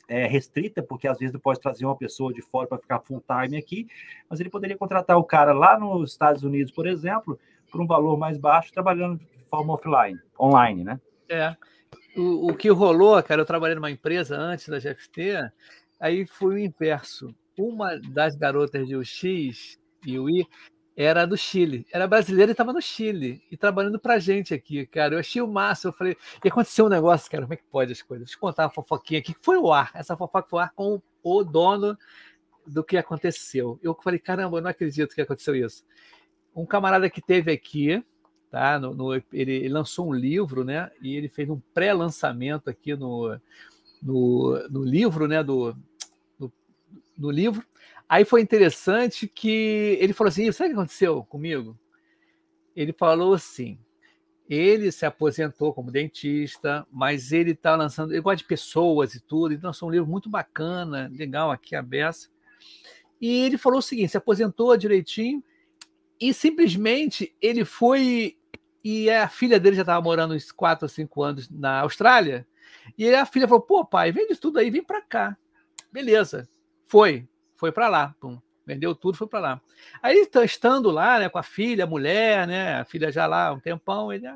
é, 0.07 0.25
restrita, 0.27 0.83
porque 0.83 1.07
às 1.07 1.17
vezes 1.17 1.35
pode 1.37 1.59
trazer 1.59 1.85
uma 1.85 1.95
pessoa 1.95 2.33
de 2.33 2.41
fora 2.41 2.67
para 2.67 2.77
ficar 2.77 2.99
full 2.99 3.21
time 3.21 3.57
aqui, 3.57 3.87
mas 4.29 4.39
ele 4.39 4.49
poderia 4.49 4.77
contratar 4.77 5.17
o 5.17 5.23
cara 5.23 5.53
lá 5.53 5.79
nos 5.79 6.11
Estados 6.11 6.43
Unidos, 6.43 6.71
por 6.71 6.87
exemplo, 6.87 7.39
por 7.71 7.81
um 7.81 7.87
valor 7.87 8.17
mais 8.17 8.37
baixo, 8.37 8.71
trabalhando 8.71 9.17
de 9.17 9.45
forma 9.45 9.73
offline, 9.73 10.19
online, 10.39 10.83
né? 10.83 10.99
É. 11.29 11.55
O, 12.15 12.51
o 12.51 12.55
que 12.55 12.69
rolou, 12.69 13.21
cara, 13.23 13.41
eu 13.41 13.45
trabalhei 13.45 13.75
numa 13.75 13.91
empresa 13.91 14.37
antes 14.37 14.67
da 14.67 14.79
GFT, 14.79 15.49
aí 15.99 16.25
foi 16.25 16.55
o 16.55 16.57
inverso. 16.57 17.33
Uma 17.57 17.97
das 17.97 18.35
garotas 18.35 18.87
de 18.87 18.95
UX 18.95 19.77
e 20.05 20.19
o 20.19 20.29
I 20.29 20.47
era 20.95 21.25
do 21.25 21.35
Chile, 21.35 21.87
era 21.91 22.07
brasileira 22.07 22.51
e 22.51 22.53
estava 22.53 22.71
no 22.71 22.81
Chile 22.81 23.41
e 23.49 23.57
trabalhando 23.57 23.99
para 23.99 24.19
gente 24.19 24.53
aqui, 24.53 24.85
cara. 24.85 25.15
Eu 25.15 25.19
achei 25.19 25.41
o 25.41 25.47
máximo. 25.47 25.91
Eu 25.91 25.97
falei, 25.97 26.17
e 26.43 26.47
aconteceu 26.47 26.85
um 26.85 26.89
negócio, 26.89 27.29
cara, 27.31 27.43
como 27.43 27.53
é 27.53 27.57
que 27.57 27.63
pode 27.63 27.91
as 27.91 28.01
coisas? 28.01 28.27
Deixa 28.27 28.37
eu 28.37 28.41
contar 28.41 28.63
uma 28.63 28.69
fofoquinha 28.69 29.19
aqui, 29.19 29.33
que 29.33 29.43
foi 29.43 29.57
o 29.57 29.71
ar. 29.73 29.91
Essa 29.95 30.15
fofoca 30.15 30.47
foi 30.47 30.59
o 30.59 30.61
ar 30.61 30.71
com 30.73 31.01
o 31.23 31.43
dono 31.43 31.97
do 32.65 32.83
que 32.83 32.95
aconteceu. 32.95 33.79
Eu 33.81 33.97
falei, 34.03 34.19
caramba, 34.19 34.57
eu 34.57 34.61
não 34.61 34.69
acredito 34.69 35.15
que 35.15 35.21
aconteceu 35.21 35.55
isso. 35.55 35.83
Um 36.55 36.65
camarada 36.65 37.09
que 37.09 37.21
teve 37.21 37.51
aqui, 37.51 38.03
tá? 38.51 38.77
No, 38.77 38.93
no 38.93 39.15
ele, 39.15 39.23
ele, 39.33 39.69
lançou 39.69 40.09
um 40.09 40.13
livro, 40.13 40.63
né? 40.63 40.91
E 41.01 41.15
ele 41.15 41.27
fez 41.27 41.49
um 41.49 41.59
pré-lançamento 41.73 42.69
aqui 42.69 42.95
no, 42.95 43.39
no, 44.01 44.67
no 44.69 44.83
livro, 44.83 45.27
né? 45.27 45.43
Do, 45.43 45.75
no, 46.39 46.53
no 47.17 47.31
livro 47.31 47.65
Aí 48.07 48.25
foi 48.25 48.41
interessante 48.41 49.27
que 49.27 49.97
ele 49.99 50.13
falou 50.13 50.29
assim: 50.29 50.51
sabe 50.51 50.69
o 50.69 50.73
que 50.73 50.79
aconteceu 50.79 51.23
comigo? 51.23 51.77
Ele 52.75 52.93
falou 52.93 53.33
assim: 53.33 53.79
ele 54.49 54.91
se 54.91 55.05
aposentou 55.05 55.73
como 55.73 55.91
dentista, 55.91 56.85
mas 56.91 57.31
ele 57.31 57.51
está 57.51 57.75
lançando, 57.75 58.11
ele 58.11 58.21
gosta 58.21 58.37
de 58.37 58.45
pessoas 58.45 59.15
e 59.15 59.21
tudo, 59.21 59.53
ele 59.53 59.61
lançou 59.61 59.89
um 59.89 59.91
livro 59.91 60.07
muito 60.07 60.29
bacana, 60.29 61.09
legal 61.13 61.49
aqui 61.51 61.75
a 61.75 61.81
beça. 61.81 62.29
E 63.19 63.45
ele 63.45 63.57
falou 63.57 63.79
o 63.79 63.81
seguinte: 63.81 64.11
se 64.11 64.17
aposentou 64.17 64.75
direitinho 64.77 65.43
e 66.19 66.33
simplesmente 66.33 67.35
ele 67.41 67.65
foi 67.65 68.37
e 68.83 69.09
a 69.09 69.29
filha 69.29 69.59
dele 69.59 69.77
já 69.77 69.83
estava 69.83 70.01
morando 70.01 70.33
uns 70.33 70.51
4 70.51 70.85
ou 70.85 70.89
5 70.89 71.23
anos 71.23 71.49
na 71.49 71.79
Austrália. 71.79 72.45
E 72.97 73.13
a 73.13 73.25
filha 73.25 73.47
falou: 73.47 73.61
pô, 73.61 73.85
pai, 73.85 74.11
vende 74.11 74.35
tudo 74.35 74.59
aí, 74.59 74.69
vem 74.69 74.83
para 74.83 75.01
cá. 75.01 75.37
Beleza, 75.91 76.47
foi 76.85 77.27
foi 77.55 77.71
para 77.71 77.87
lá. 77.87 78.15
Pum, 78.19 78.39
vendeu 78.65 78.95
tudo, 78.95 79.17
foi 79.17 79.27
para 79.27 79.39
lá. 79.39 79.61
Aí, 80.01 80.27
estando 80.43 80.89
lá, 80.89 81.19
né, 81.19 81.29
com 81.29 81.37
a 81.37 81.43
filha, 81.43 81.83
a 81.83 81.87
mulher, 81.87 82.47
né, 82.47 82.79
a 82.79 82.85
filha 82.85 83.11
já 83.11 83.25
lá 83.25 83.51
um 83.51 83.59
tempão, 83.59 84.11
ele, 84.11 84.27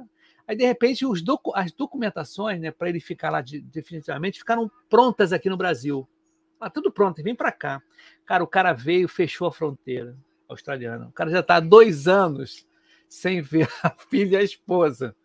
aí 0.47 0.55
de 0.55 0.65
repente 0.65 1.05
os 1.05 1.21
docu 1.21 1.51
as 1.55 1.71
documentações, 1.71 2.59
né, 2.59 2.71
para 2.71 2.89
ele 2.89 2.99
ficar 2.99 3.29
lá 3.29 3.41
de, 3.41 3.61
definitivamente, 3.61 4.39
ficaram 4.39 4.69
prontas 4.89 5.33
aqui 5.33 5.49
no 5.49 5.57
Brasil. 5.57 6.07
Ah, 6.59 6.69
tudo 6.69 6.91
pronto, 6.91 7.21
vem 7.21 7.35
para 7.35 7.51
cá. 7.51 7.81
Cara, 8.25 8.43
o 8.43 8.47
cara 8.47 8.73
veio, 8.73 9.07
fechou 9.07 9.47
a 9.47 9.51
fronteira 9.51 10.17
australiana. 10.49 11.07
O 11.07 11.11
cara 11.11 11.29
já 11.29 11.41
está 11.41 11.57
há 11.57 11.59
dois 11.59 12.07
anos 12.07 12.65
sem 13.07 13.41
ver 13.41 13.69
a 13.83 13.89
filha 14.09 14.37
e 14.37 14.37
a 14.37 14.43
esposa. 14.43 15.15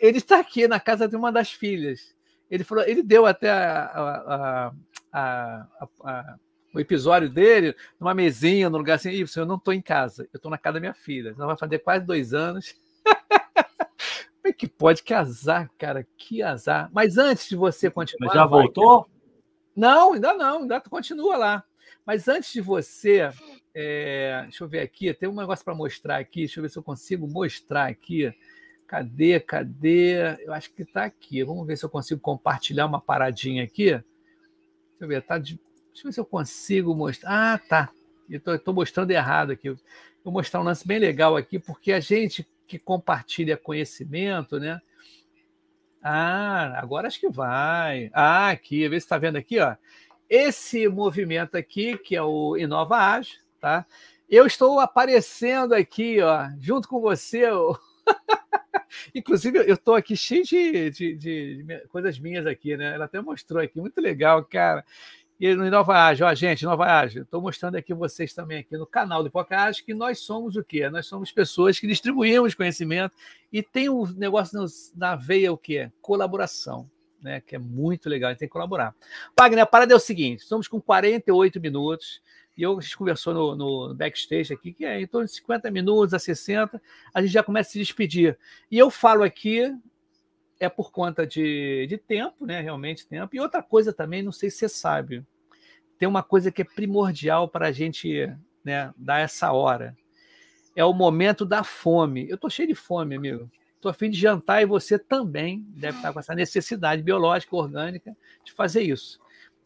Ele 0.00 0.18
está 0.18 0.40
aqui 0.40 0.68
na 0.68 0.78
casa 0.78 1.08
de 1.08 1.16
uma 1.16 1.32
das 1.32 1.50
filhas. 1.52 2.14
Ele 2.50 2.62
falou, 2.62 2.84
ele 2.84 3.02
deu 3.02 3.24
até 3.24 3.50
a, 3.50 3.84
a, 3.84 4.72
a, 5.12 5.66
a 6.04 6.38
o 6.74 6.80
episódio 6.80 7.30
dele 7.30 7.74
numa 8.00 8.12
mesinha, 8.12 8.68
num 8.68 8.78
lugar 8.78 8.94
assim, 8.94 9.10
isso, 9.10 9.38
eu 9.38 9.46
não 9.46 9.54
estou 9.54 9.72
em 9.72 9.80
casa, 9.80 10.28
eu 10.32 10.36
estou 10.36 10.50
na 10.50 10.58
casa 10.58 10.74
da 10.74 10.80
minha 10.80 10.94
filha. 10.94 11.34
Ela 11.36 11.46
vai 11.46 11.56
fazer 11.56 11.78
quase 11.78 12.04
dois 12.04 12.34
anos. 12.34 12.74
Como 14.42 14.46
é 14.46 14.52
que 14.52 14.66
pode? 14.66 15.02
Que 15.02 15.14
azar, 15.14 15.70
cara, 15.78 16.06
que 16.16 16.42
azar. 16.42 16.90
Mas 16.92 17.16
antes 17.16 17.48
de 17.48 17.56
você 17.56 17.88
continuar. 17.88 18.26
Mas 18.26 18.34
já 18.34 18.44
voltou? 18.44 19.02
Vai... 19.02 19.10
Não, 19.76 20.12
ainda 20.12 20.34
não, 20.34 20.62
ainda 20.62 20.80
continua 20.80 21.36
lá. 21.36 21.64
Mas 22.04 22.28
antes 22.28 22.52
de 22.52 22.60
você. 22.60 23.30
É... 23.72 24.42
deixa 24.42 24.64
eu 24.64 24.68
ver 24.68 24.80
aqui, 24.80 25.14
tem 25.14 25.28
um 25.28 25.34
negócio 25.34 25.64
para 25.64 25.74
mostrar 25.74 26.18
aqui, 26.18 26.40
deixa 26.40 26.58
eu 26.58 26.62
ver 26.62 26.68
se 26.68 26.78
eu 26.78 26.82
consigo 26.82 27.26
mostrar 27.26 27.86
aqui. 27.86 28.34
Cadê, 28.86 29.40
cadê? 29.40 30.44
Eu 30.44 30.52
acho 30.52 30.72
que 30.72 30.82
está 30.82 31.04
aqui. 31.04 31.42
Vamos 31.42 31.66
ver 31.66 31.78
se 31.78 31.84
eu 31.84 31.88
consigo 31.88 32.20
compartilhar 32.20 32.84
uma 32.84 33.00
paradinha 33.00 33.64
aqui. 33.64 33.90
Deixa 33.92 34.04
eu 35.00 35.08
ver, 35.08 35.18
está 35.20 35.38
de 35.38 35.58
Deixa 35.94 36.08
eu 36.08 36.10
ver 36.10 36.12
se 36.12 36.20
eu 36.20 36.24
consigo 36.26 36.92
mostrar. 36.92 37.54
Ah, 37.54 37.58
tá. 37.58 37.90
Eu 38.28 38.56
estou 38.56 38.74
mostrando 38.74 39.12
errado 39.12 39.52
aqui. 39.52 39.70
Vou 40.24 40.32
mostrar 40.32 40.60
um 40.60 40.64
lance 40.64 40.84
bem 40.86 40.98
legal 40.98 41.36
aqui, 41.36 41.56
porque 41.56 41.92
a 41.92 42.00
gente 42.00 42.44
que 42.66 42.80
compartilha 42.80 43.56
conhecimento, 43.56 44.58
né? 44.58 44.80
Ah, 46.02 46.80
agora 46.80 47.06
acho 47.06 47.20
que 47.20 47.28
vai. 47.28 48.10
Ah, 48.12 48.48
aqui, 48.48 48.88
vê 48.88 48.98
se 48.98 49.06
está 49.06 49.18
vendo 49.18 49.36
aqui, 49.36 49.60
ó. 49.60 49.76
Esse 50.28 50.88
movimento 50.88 51.56
aqui, 51.56 51.96
que 51.96 52.16
é 52.16 52.22
o 52.22 52.56
Inova 52.56 52.96
Age, 52.96 53.38
tá? 53.60 53.86
Eu 54.28 54.46
estou 54.46 54.80
aparecendo 54.80 55.74
aqui, 55.74 56.20
ó, 56.20 56.48
junto 56.58 56.88
com 56.88 57.00
você. 57.00 57.44
Inclusive, 59.14 59.58
eu 59.58 59.74
estou 59.74 59.94
aqui 59.94 60.16
cheio 60.16 60.44
de, 60.44 60.90
de, 60.90 61.16
de, 61.16 61.86
coisas 61.88 62.18
minhas 62.18 62.46
aqui, 62.46 62.76
né? 62.76 62.94
Ela 62.94 63.04
até 63.04 63.20
mostrou 63.20 63.62
aqui, 63.62 63.80
muito 63.80 64.00
legal, 64.00 64.44
cara. 64.44 64.84
E 65.38 65.52
no 65.52 65.68
Nova 65.68 65.94
Ágil, 65.94 66.26
ó, 66.26 66.34
gente, 66.34 66.64
Nova 66.64 66.84
Ágil, 66.84 67.24
estou 67.24 67.42
mostrando 67.42 67.74
aqui 67.74 67.92
vocês 67.92 68.32
também 68.32 68.58
aqui 68.58 68.76
no 68.76 68.86
canal 68.86 69.20
do 69.22 69.30
Podcast 69.32 69.82
que 69.84 69.92
nós 69.92 70.20
somos 70.20 70.54
o 70.54 70.62
quê? 70.62 70.88
Nós 70.88 71.06
somos 71.06 71.32
pessoas 71.32 71.78
que 71.78 71.88
distribuímos 71.88 72.54
conhecimento 72.54 73.16
e 73.52 73.60
tem 73.60 73.88
um 73.88 74.06
negócio 74.06 74.64
na 74.94 75.16
veia 75.16 75.52
o 75.52 75.58
quê? 75.58 75.90
Colaboração, 76.00 76.88
né? 77.20 77.40
Que 77.40 77.56
é 77.56 77.58
muito 77.58 78.08
legal, 78.08 78.28
a 78.28 78.32
gente 78.32 78.38
tem 78.38 78.48
que 78.48 78.52
colaborar. 78.52 78.94
Wagner, 79.36 79.64
a 79.64 79.66
parada 79.66 79.92
é 79.92 79.96
o 79.96 80.00
seguinte: 80.00 80.42
estamos 80.42 80.68
com 80.68 80.80
48 80.80 81.60
minutos. 81.60 82.22
E 82.56 82.62
eu, 82.62 82.78
a 82.78 82.80
gente 82.80 82.96
conversou 82.96 83.34
no, 83.34 83.56
no, 83.56 83.94
backstage 83.96 84.54
aqui, 84.54 84.72
que 84.72 84.84
é 84.84 85.00
em 85.00 85.06
torno 85.08 85.26
de 85.26 85.32
50 85.32 85.68
minutos 85.72 86.14
a 86.14 86.20
60, 86.20 86.80
a 87.12 87.20
gente 87.20 87.32
já 87.32 87.42
começa 87.42 87.70
a 87.70 87.72
se 87.72 87.78
despedir. 87.80 88.38
E 88.70 88.78
eu 88.78 88.88
falo 88.88 89.24
aqui 89.24 89.74
é 90.64 90.68
por 90.68 90.90
conta 90.90 91.26
de, 91.26 91.86
de 91.88 91.96
tempo, 91.96 92.44
né? 92.44 92.60
Realmente 92.60 93.06
tempo. 93.06 93.34
E 93.34 93.40
outra 93.40 93.62
coisa 93.62 93.92
também, 93.92 94.22
não 94.22 94.32
sei 94.32 94.50
se 94.50 94.58
você 94.58 94.68
sabe, 94.68 95.24
tem 95.98 96.08
uma 96.08 96.22
coisa 96.22 96.50
que 96.50 96.62
é 96.62 96.64
primordial 96.64 97.48
para 97.48 97.68
a 97.68 97.72
gente 97.72 98.30
né, 98.64 98.92
dar 98.96 99.20
essa 99.20 99.52
hora. 99.52 99.96
É 100.74 100.84
o 100.84 100.92
momento 100.92 101.44
da 101.44 101.62
fome. 101.62 102.28
Eu 102.28 102.34
estou 102.34 102.50
cheio 102.50 102.68
de 102.68 102.74
fome, 102.74 103.14
amigo. 103.14 103.50
Estou 103.76 103.90
a 103.90 103.94
fim 103.94 104.10
de 104.10 104.18
jantar 104.18 104.62
e 104.62 104.66
você 104.66 104.98
também 104.98 105.64
deve 105.68 105.98
estar 105.98 106.12
com 106.12 106.18
essa 106.18 106.34
necessidade 106.34 107.02
biológica, 107.02 107.54
orgânica, 107.54 108.16
de 108.42 108.52
fazer 108.52 108.82
isso. 108.82 109.20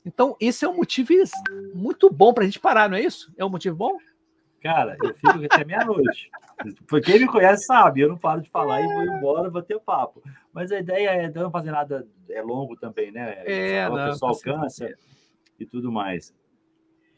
Então, 0.04 0.36
esse 0.40 0.64
é 0.64 0.68
um 0.68 0.76
motivo 0.76 1.12
muito 1.74 2.10
bom 2.10 2.32
para 2.32 2.42
a 2.42 2.46
gente 2.46 2.58
parar, 2.58 2.88
não 2.88 2.96
é 2.96 3.02
isso? 3.02 3.32
É 3.36 3.44
um 3.44 3.50
motivo 3.50 3.76
bom? 3.76 3.96
Cara, 4.60 4.96
eu 5.02 5.14
fico 5.14 5.44
até 5.44 5.64
meia-noite. 5.64 6.30
Quem 7.04 7.20
me 7.20 7.26
conhece 7.26 7.64
sabe, 7.64 8.00
eu 8.00 8.08
não 8.08 8.18
paro 8.18 8.40
de 8.40 8.50
falar 8.50 8.80
e 8.82 8.86
vou 8.86 9.02
embora 9.04 9.50
bater 9.50 9.78
papo. 9.78 10.22
Mas 10.52 10.72
a 10.72 10.80
ideia 10.80 11.10
é 11.10 11.30
não 11.30 11.50
fazer 11.50 11.70
nada 11.70 12.06
é 12.28 12.42
longo 12.42 12.76
também, 12.76 13.12
né? 13.12 13.42
É, 13.46 13.88
o 13.88 13.94
pessoal 13.94 14.36
cansa 14.38 14.92
e 15.58 15.64
tudo 15.64 15.92
mais. 15.92 16.34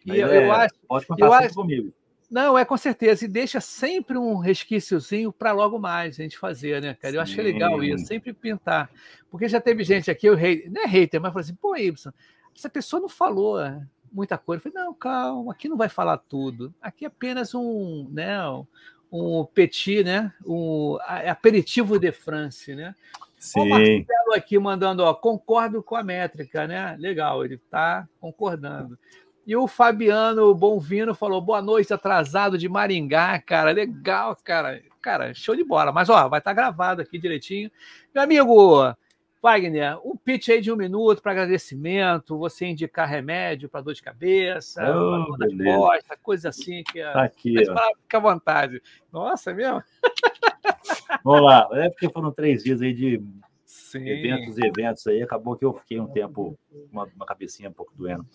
E 0.04 0.18
eu, 0.18 0.28
é, 0.28 0.46
eu, 0.46 0.52
acho, 0.52 0.74
pode 0.86 1.06
contar 1.06 1.26
eu 1.26 1.32
acho, 1.32 1.54
comigo. 1.54 1.92
Não, 2.30 2.56
é 2.56 2.64
com 2.64 2.76
certeza. 2.76 3.24
E 3.24 3.28
deixa 3.28 3.60
sempre 3.60 4.16
um 4.16 4.36
resquíciozinho 4.36 5.32
para 5.32 5.52
logo 5.52 5.78
mais 5.78 6.18
a 6.18 6.22
gente 6.22 6.38
fazer, 6.38 6.80
né, 6.80 6.94
cara? 6.94 7.16
Eu 7.16 7.26
Sim. 7.26 7.32
acho 7.32 7.42
legal 7.42 7.82
isso, 7.82 8.06
sempre 8.06 8.32
pintar. 8.32 8.90
Porque 9.30 9.48
já 9.48 9.60
teve 9.60 9.82
gente 9.82 10.10
aqui, 10.10 10.26
eu 10.26 10.36
rei, 10.36 10.68
não 10.70 10.82
é 10.82 10.86
hater, 10.86 11.20
mas 11.20 11.32
falou 11.32 11.40
assim, 11.40 11.54
pô, 11.54 11.76
Ibsen, 11.76 12.12
essa 12.54 12.68
pessoa 12.68 13.00
não 13.00 13.08
falou 13.08 13.58
muita 14.12 14.36
coisa. 14.38 14.62
Eu 14.66 14.72
falei, 14.72 14.86
não, 14.86 14.94
calma, 14.94 15.52
aqui 15.52 15.68
não 15.68 15.76
vai 15.76 15.88
falar 15.88 16.18
tudo. 16.18 16.74
Aqui 16.80 17.04
é 17.04 17.08
apenas 17.08 17.54
um, 17.54 18.08
né, 18.10 18.38
um 19.10 19.44
petit, 19.44 20.04
né? 20.04 20.32
Um 20.46 20.98
aperitivo 21.26 21.98
de 21.98 22.12
France, 22.12 22.74
né? 22.74 22.94
Sim. 23.38 23.60
O 23.60 23.68
Marcelo 23.68 24.34
aqui 24.34 24.58
mandando, 24.58 25.02
ó, 25.02 25.14
concordo 25.14 25.82
com 25.82 25.96
a 25.96 26.02
métrica, 26.02 26.66
né? 26.66 26.96
Legal, 26.98 27.44
ele 27.44 27.54
está 27.54 28.06
concordando. 28.20 28.98
E 29.46 29.56
o 29.56 29.66
Fabiano 29.66 30.54
Bonvino 30.54 31.14
falou: 31.14 31.40
boa 31.40 31.62
noite, 31.62 31.92
atrasado 31.92 32.58
de 32.58 32.68
Maringá, 32.68 33.40
cara. 33.40 33.72
Legal, 33.72 34.36
cara. 34.44 34.80
cara, 35.00 35.34
show 35.34 35.56
de 35.56 35.64
bola. 35.64 35.90
Mas, 35.90 36.08
ó, 36.08 36.28
vai 36.28 36.38
estar 36.38 36.50
tá 36.50 36.54
gravado 36.54 37.00
aqui 37.02 37.18
direitinho. 37.18 37.70
Meu 38.14 38.22
amigo 38.22 38.94
Wagner, 39.42 39.98
um 40.04 40.16
pitch 40.16 40.50
aí 40.50 40.60
de 40.60 40.70
um 40.70 40.76
minuto 40.76 41.22
para 41.22 41.32
agradecimento, 41.32 42.36
você 42.36 42.66
indicar 42.66 43.08
remédio 43.08 43.70
para 43.70 43.80
dor 43.80 43.94
de 43.94 44.02
cabeça, 44.02 44.82
oh, 44.82 45.34
dor 45.36 45.48
de 45.48 45.64
costa, 45.64 46.16
coisa 46.22 46.48
assim 46.50 46.82
que 46.84 47.00
é. 47.00 47.10
Tá 47.10 47.22
aqui, 47.22 47.54
fica 47.58 48.18
à 48.18 48.20
vontade. 48.20 48.82
Nossa, 49.10 49.50
é 49.50 49.54
mesmo? 49.54 49.82
Vamos 51.24 51.42
lá, 51.42 51.68
é 51.72 51.88
porque 51.88 52.10
foram 52.10 52.30
três 52.30 52.62
dias 52.62 52.82
aí 52.82 52.92
de 52.92 53.22
Sim. 53.64 54.06
eventos 54.06 54.58
e 54.58 54.66
eventos 54.66 55.06
aí, 55.06 55.22
acabou 55.22 55.56
que 55.56 55.64
eu 55.64 55.72
fiquei 55.72 55.98
um 55.98 56.06
tempo, 56.06 56.58
uma, 56.92 57.08
uma 57.16 57.24
cabecinha 57.24 57.70
um 57.70 57.72
pouco 57.72 57.92
doendo. 57.96 58.26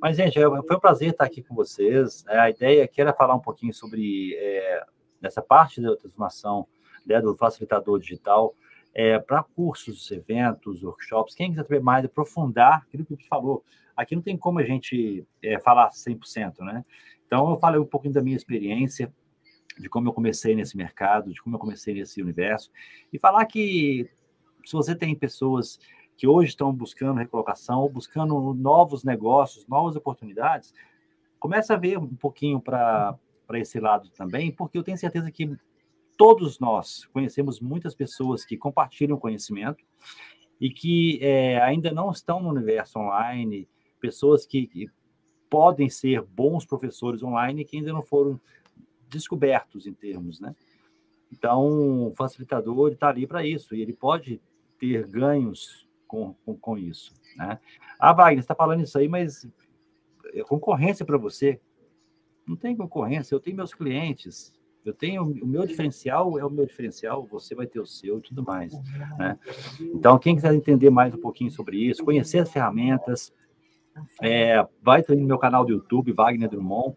Mas, 0.00 0.16
gente, 0.16 0.38
é, 0.38 0.42
foi 0.42 0.76
um 0.76 0.80
prazer 0.80 1.10
estar 1.10 1.24
aqui 1.24 1.42
com 1.42 1.54
vocês. 1.54 2.24
É, 2.28 2.38
a 2.38 2.50
ideia 2.50 2.84
aqui 2.84 3.00
era 3.00 3.12
falar 3.12 3.34
um 3.34 3.40
pouquinho 3.40 3.74
sobre 3.74 4.34
é, 4.36 4.84
essa 5.22 5.42
parte 5.42 5.80
da 5.80 5.96
transformação 5.96 6.68
né, 7.04 7.20
do 7.20 7.36
facilitador 7.36 7.98
digital 7.98 8.54
é, 8.94 9.18
para 9.18 9.42
cursos, 9.42 10.10
eventos, 10.10 10.82
workshops. 10.82 11.34
Quem 11.34 11.50
quiser 11.50 11.62
saber 11.62 11.80
mais, 11.80 12.04
aprofundar 12.04 12.84
aquilo 12.86 13.04
que 13.04 13.14
gente 13.14 13.28
falou. 13.28 13.64
Aqui 13.96 14.14
não 14.14 14.22
tem 14.22 14.36
como 14.36 14.58
a 14.58 14.64
gente 14.64 15.26
é, 15.42 15.58
falar 15.60 15.90
100%, 15.90 16.60
né? 16.60 16.84
Então, 17.26 17.50
eu 17.50 17.56
falei 17.58 17.80
um 17.80 17.86
pouquinho 17.86 18.14
da 18.14 18.22
minha 18.22 18.36
experiência, 18.36 19.12
de 19.78 19.88
como 19.88 20.08
eu 20.08 20.12
comecei 20.12 20.54
nesse 20.54 20.76
mercado, 20.76 21.32
de 21.32 21.40
como 21.40 21.56
eu 21.56 21.60
comecei 21.60 21.94
nesse 21.94 22.20
universo, 22.20 22.70
e 23.12 23.18
falar 23.18 23.46
que 23.46 24.10
se 24.64 24.72
você 24.72 24.94
tem 24.94 25.14
pessoas 25.14 25.78
que 26.16 26.26
hoje 26.26 26.50
estão 26.50 26.72
buscando 26.72 27.18
recolocação, 27.18 27.88
buscando 27.88 28.54
novos 28.54 29.02
negócios, 29.02 29.66
novas 29.66 29.96
oportunidades, 29.96 30.74
comece 31.38 31.72
a 31.72 31.76
ver 31.76 31.98
um 31.98 32.14
pouquinho 32.14 32.60
para 32.60 33.18
esse 33.54 33.80
lado 33.80 34.10
também, 34.10 34.52
porque 34.52 34.78
eu 34.78 34.82
tenho 34.82 34.98
certeza 34.98 35.30
que 35.30 35.56
todos 36.22 36.60
nós 36.60 37.04
conhecemos 37.06 37.58
muitas 37.58 37.96
pessoas 37.96 38.44
que 38.44 38.56
compartilham 38.56 39.18
conhecimento 39.18 39.84
e 40.60 40.70
que 40.70 41.18
é, 41.20 41.60
ainda 41.60 41.90
não 41.90 42.12
estão 42.12 42.40
no 42.40 42.48
universo 42.48 43.00
online, 43.00 43.68
pessoas 43.98 44.46
que, 44.46 44.68
que 44.68 44.88
podem 45.50 45.88
ser 45.88 46.22
bons 46.22 46.64
professores 46.64 47.24
online 47.24 47.64
que 47.64 47.76
ainda 47.76 47.92
não 47.92 48.02
foram 48.02 48.40
descobertos 49.08 49.84
em 49.84 49.92
termos, 49.92 50.38
né? 50.38 50.54
Então, 51.32 52.06
o 52.06 52.14
facilitador 52.14 52.92
está 52.92 53.08
ali 53.08 53.26
para 53.26 53.44
isso, 53.44 53.74
e 53.74 53.82
ele 53.82 53.92
pode 53.92 54.40
ter 54.78 55.04
ganhos 55.08 55.88
com, 56.06 56.34
com, 56.44 56.56
com 56.56 56.78
isso. 56.78 57.12
Né? 57.36 57.58
Ah, 57.98 58.12
Wagner, 58.12 58.38
está 58.38 58.54
falando 58.54 58.84
isso 58.84 58.96
aí, 58.96 59.08
mas 59.08 59.44
é 60.34 60.44
concorrência 60.44 61.04
para 61.04 61.18
você. 61.18 61.60
Não 62.46 62.54
tem 62.54 62.76
concorrência, 62.76 63.34
eu 63.34 63.40
tenho 63.40 63.56
meus 63.56 63.74
clientes, 63.74 64.52
eu 64.84 64.92
tenho 64.92 65.22
o 65.22 65.46
meu 65.46 65.66
diferencial 65.66 66.38
é 66.38 66.44
o 66.44 66.50
meu 66.50 66.66
diferencial, 66.66 67.26
você 67.26 67.54
vai 67.54 67.66
ter 67.66 67.80
o 67.80 67.86
seu 67.86 68.18
e 68.18 68.22
tudo 68.22 68.42
mais. 68.42 68.72
Né? 69.18 69.38
Então, 69.80 70.18
quem 70.18 70.34
quiser 70.34 70.54
entender 70.54 70.90
mais 70.90 71.14
um 71.14 71.20
pouquinho 71.20 71.50
sobre 71.50 71.76
isso, 71.76 72.04
conhecer 72.04 72.40
as 72.40 72.52
ferramentas, 72.52 73.32
é, 74.20 74.66
vai 74.82 75.04
no 75.08 75.26
meu 75.26 75.38
canal 75.38 75.64
do 75.64 75.72
YouTube, 75.72 76.12
Wagner 76.12 76.48
Drummond, 76.48 76.96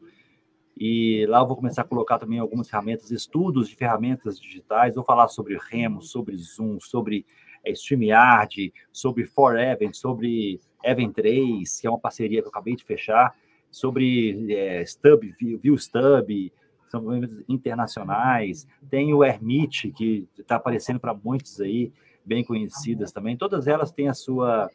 e 0.77 1.25
lá 1.27 1.39
eu 1.39 1.47
vou 1.47 1.55
começar 1.55 1.83
a 1.83 1.85
colocar 1.85 2.19
também 2.19 2.39
algumas 2.39 2.69
ferramentas, 2.69 3.11
estudos 3.11 3.69
de 3.69 3.75
ferramentas 3.75 4.39
digitais, 4.39 4.95
vou 4.95 5.05
falar 5.05 5.27
sobre 5.29 5.57
Remo, 5.57 6.01
sobre 6.01 6.35
Zoom, 6.35 6.79
sobre 6.81 7.25
é, 7.63 7.71
StreamYard, 7.71 8.73
sobre 8.91 9.25
Forever, 9.25 9.95
sobre 9.95 10.59
Event 10.83 11.13
3, 11.13 11.79
que 11.79 11.87
é 11.87 11.89
uma 11.89 11.99
parceria 11.99 12.41
que 12.41 12.47
eu 12.47 12.49
acabei 12.49 12.75
de 12.75 12.83
fechar, 12.83 13.33
sobre 13.71 14.53
é, 14.53 14.83
Stub, 14.85 15.23
ViewStub, 15.39 16.51
são 16.95 17.03
movimentos 17.03 17.43
internacionais, 17.49 18.67
tem 18.89 19.13
o 19.13 19.23
Hermit, 19.23 19.91
que 19.91 20.27
está 20.37 20.55
aparecendo 20.55 20.99
para 20.99 21.13
muitos 21.13 21.59
aí, 21.59 21.91
bem 22.23 22.43
conhecidas 22.43 23.11
também, 23.11 23.35
todas 23.37 23.67
elas 23.67 23.91
têm 23.91 24.07
a 24.07 24.13
sua, 24.13 24.69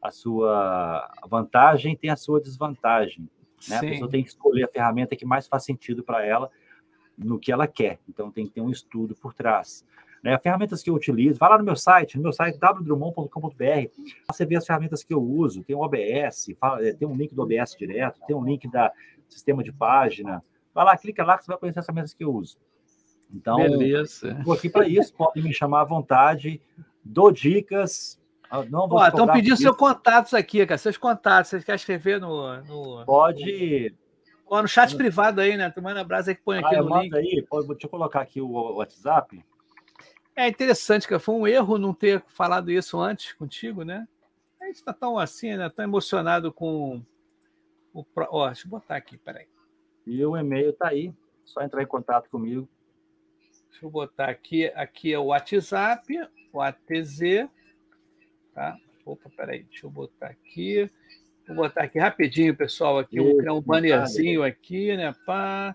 a 0.00 0.10
sua 0.10 1.08
vantagem 1.28 1.96
tem 1.96 2.10
a 2.10 2.16
sua 2.16 2.40
desvantagem. 2.40 3.28
Né? 3.68 3.76
A 3.76 3.80
pessoa 3.80 4.10
tem 4.10 4.22
que 4.22 4.30
escolher 4.30 4.64
a 4.64 4.68
ferramenta 4.68 5.16
que 5.16 5.24
mais 5.24 5.46
faz 5.46 5.64
sentido 5.64 6.02
para 6.02 6.24
ela 6.26 6.50
no 7.16 7.38
que 7.38 7.52
ela 7.52 7.66
quer. 7.66 7.98
Então 8.08 8.30
tem 8.30 8.46
que 8.46 8.52
ter 8.52 8.60
um 8.60 8.70
estudo 8.70 9.14
por 9.14 9.32
trás. 9.32 9.84
Né? 10.22 10.36
Ferramentas 10.38 10.82
que 10.82 10.90
eu 10.90 10.94
utilizo, 10.94 11.38
vai 11.38 11.48
lá 11.48 11.58
no 11.58 11.64
meu 11.64 11.76
site, 11.76 12.16
no 12.16 12.22
meu 12.24 12.32
site 12.32 12.58
www.drummond.com.br, 12.58 13.88
você 14.28 14.44
vê 14.44 14.56
as 14.56 14.66
ferramentas 14.66 15.02
que 15.04 15.14
eu 15.14 15.22
uso, 15.22 15.62
tem 15.62 15.76
o 15.76 15.80
OBS, 15.80 16.52
fala, 16.60 16.78
tem 16.94 17.06
um 17.08 17.16
link 17.16 17.34
do 17.34 17.42
OBS 17.42 17.76
direto, 17.78 18.20
tem 18.26 18.34
um 18.36 18.44
link 18.44 18.68
da 18.68 18.92
sistema 19.28 19.62
de 19.62 19.72
página, 19.72 20.42
Vai 20.74 20.84
lá, 20.84 20.96
clica 20.96 21.24
lá 21.24 21.38
que 21.38 21.44
você 21.44 21.50
vai 21.50 21.58
conhecer 21.58 21.80
as 21.80 21.86
ferramentas 21.86 22.14
que 22.14 22.24
eu 22.24 22.34
uso. 22.34 22.56
Então, 23.34 23.58
estou 23.60 24.52
aqui 24.52 24.68
para 24.68 24.86
isso, 24.86 25.14
podem 25.14 25.42
me 25.42 25.52
chamar 25.52 25.80
à 25.80 25.84
vontade, 25.84 26.60
dou 27.02 27.32
dicas. 27.32 28.20
Ah, 28.50 28.62
não 28.64 28.86
vou 28.86 29.02
estão 29.06 29.26
pedindo 29.26 29.56
seus 29.56 29.76
contatos 29.76 30.34
aqui, 30.34 30.66
cara. 30.66 30.76
Seus 30.76 30.98
contatos, 30.98 31.50
você 31.50 31.62
quer 31.62 31.76
escrever 31.76 32.20
no. 32.20 32.62
no... 32.64 33.04
Pode. 33.06 33.94
Ó, 34.46 34.60
no 34.60 34.68
chat 34.68 34.94
privado 34.94 35.40
aí, 35.40 35.56
né? 35.56 35.70
Tu 35.70 35.80
manda 35.80 36.02
abraço 36.02 36.28
aí 36.28 36.36
que 36.36 36.42
põe 36.42 36.58
aqui 36.58 36.76
ah, 36.76 36.82
no 36.82 37.00
link. 37.00 37.14
Aí, 37.14 37.42
pode, 37.48 37.66
deixa 37.68 37.86
eu 37.86 37.90
colocar 37.90 38.20
aqui 38.20 38.42
o 38.42 38.74
WhatsApp. 38.74 39.42
É 40.36 40.46
interessante, 40.46 41.08
cara. 41.08 41.18
Foi 41.18 41.34
um 41.34 41.46
erro 41.46 41.78
não 41.78 41.94
ter 41.94 42.22
falado 42.28 42.70
isso 42.70 43.00
antes 43.00 43.32
contigo, 43.32 43.82
né? 43.82 44.06
A 44.60 44.66
gente 44.66 44.76
está 44.76 44.92
tão 44.92 45.18
assim, 45.18 45.56
né? 45.56 45.70
Tão 45.70 45.84
emocionado 45.84 46.52
com 46.52 47.02
o. 47.94 48.04
Ó, 48.30 48.46
deixa 48.46 48.66
eu 48.66 48.70
botar 48.70 48.96
aqui, 48.96 49.16
peraí. 49.16 49.46
E 50.06 50.24
o 50.24 50.36
e-mail 50.36 50.70
está 50.70 50.88
aí, 50.88 51.12
só 51.44 51.62
entrar 51.62 51.82
em 51.82 51.86
contato 51.86 52.28
comigo. 52.28 52.68
Deixa 53.70 53.86
eu 53.86 53.90
botar 53.90 54.28
aqui, 54.28 54.66
aqui 54.74 55.12
é 55.12 55.18
o 55.18 55.26
WhatsApp, 55.26 56.14
o 56.52 56.60
ATZ, 56.60 57.48
tá? 58.54 58.76
Opa, 59.04 59.30
peraí, 59.36 59.64
deixa 59.64 59.86
eu 59.86 59.90
botar 59.90 60.26
aqui. 60.26 60.90
Vou 61.46 61.56
botar 61.56 61.82
aqui 61.82 61.98
rapidinho, 61.98 62.56
pessoal, 62.56 62.98
aqui, 62.98 63.20
vou 63.20 63.36
criar 63.36 63.54
um 63.54 63.60
bannerzinho 63.60 64.44
aqui, 64.44 64.96
né, 64.96 65.12
pá. 65.26 65.74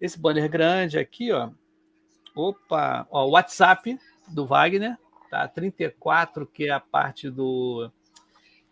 Esse 0.00 0.18
banner 0.18 0.48
grande 0.48 0.98
aqui, 0.98 1.32
ó. 1.32 1.50
Opa, 2.34 3.06
ó, 3.10 3.26
o 3.26 3.30
WhatsApp 3.30 3.98
do 4.28 4.46
Wagner, 4.46 4.96
tá? 5.28 5.48
34, 5.48 6.46
que 6.46 6.68
é 6.68 6.70
a 6.70 6.78
parte 6.78 7.28
do 7.28 7.90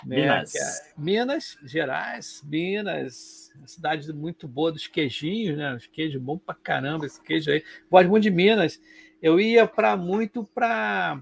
Minas. 0.05 0.55
É 0.55 0.93
Minas 0.97 1.59
Gerais, 1.65 2.43
Minas, 2.45 3.53
cidade 3.65 4.13
muito 4.13 4.47
boa 4.47 4.71
dos 4.71 4.87
queijinhos, 4.87 5.57
né? 5.57 5.75
Os 5.75 5.87
queijos 5.87 6.21
bom 6.21 6.39
pra 6.39 6.55
caramba, 6.55 7.07
esse 7.07 7.21
queijo 7.21 7.51
aí. 7.51 7.65
Gosto 7.91 8.09
muito 8.09 8.25
de 8.25 8.31
Minas. 8.31 8.81
Eu 9.23 9.41
ia 9.41 9.67
para 9.67 9.97
muito 9.97 10.45
para 10.45 11.21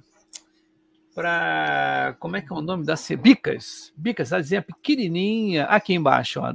para 1.15 2.17
como 2.19 2.37
é 2.37 2.41
que 2.41 2.53
é 2.53 2.57
o 2.57 2.61
nome 2.61 2.85
da 2.85 2.97
Bicas, 3.21 3.93
Bicas, 3.97 4.29
cidadezinha 4.29 4.63
pequenininha, 4.63 5.67
aqui 5.67 5.95
embaixo, 5.95 6.41
ó. 6.41 6.53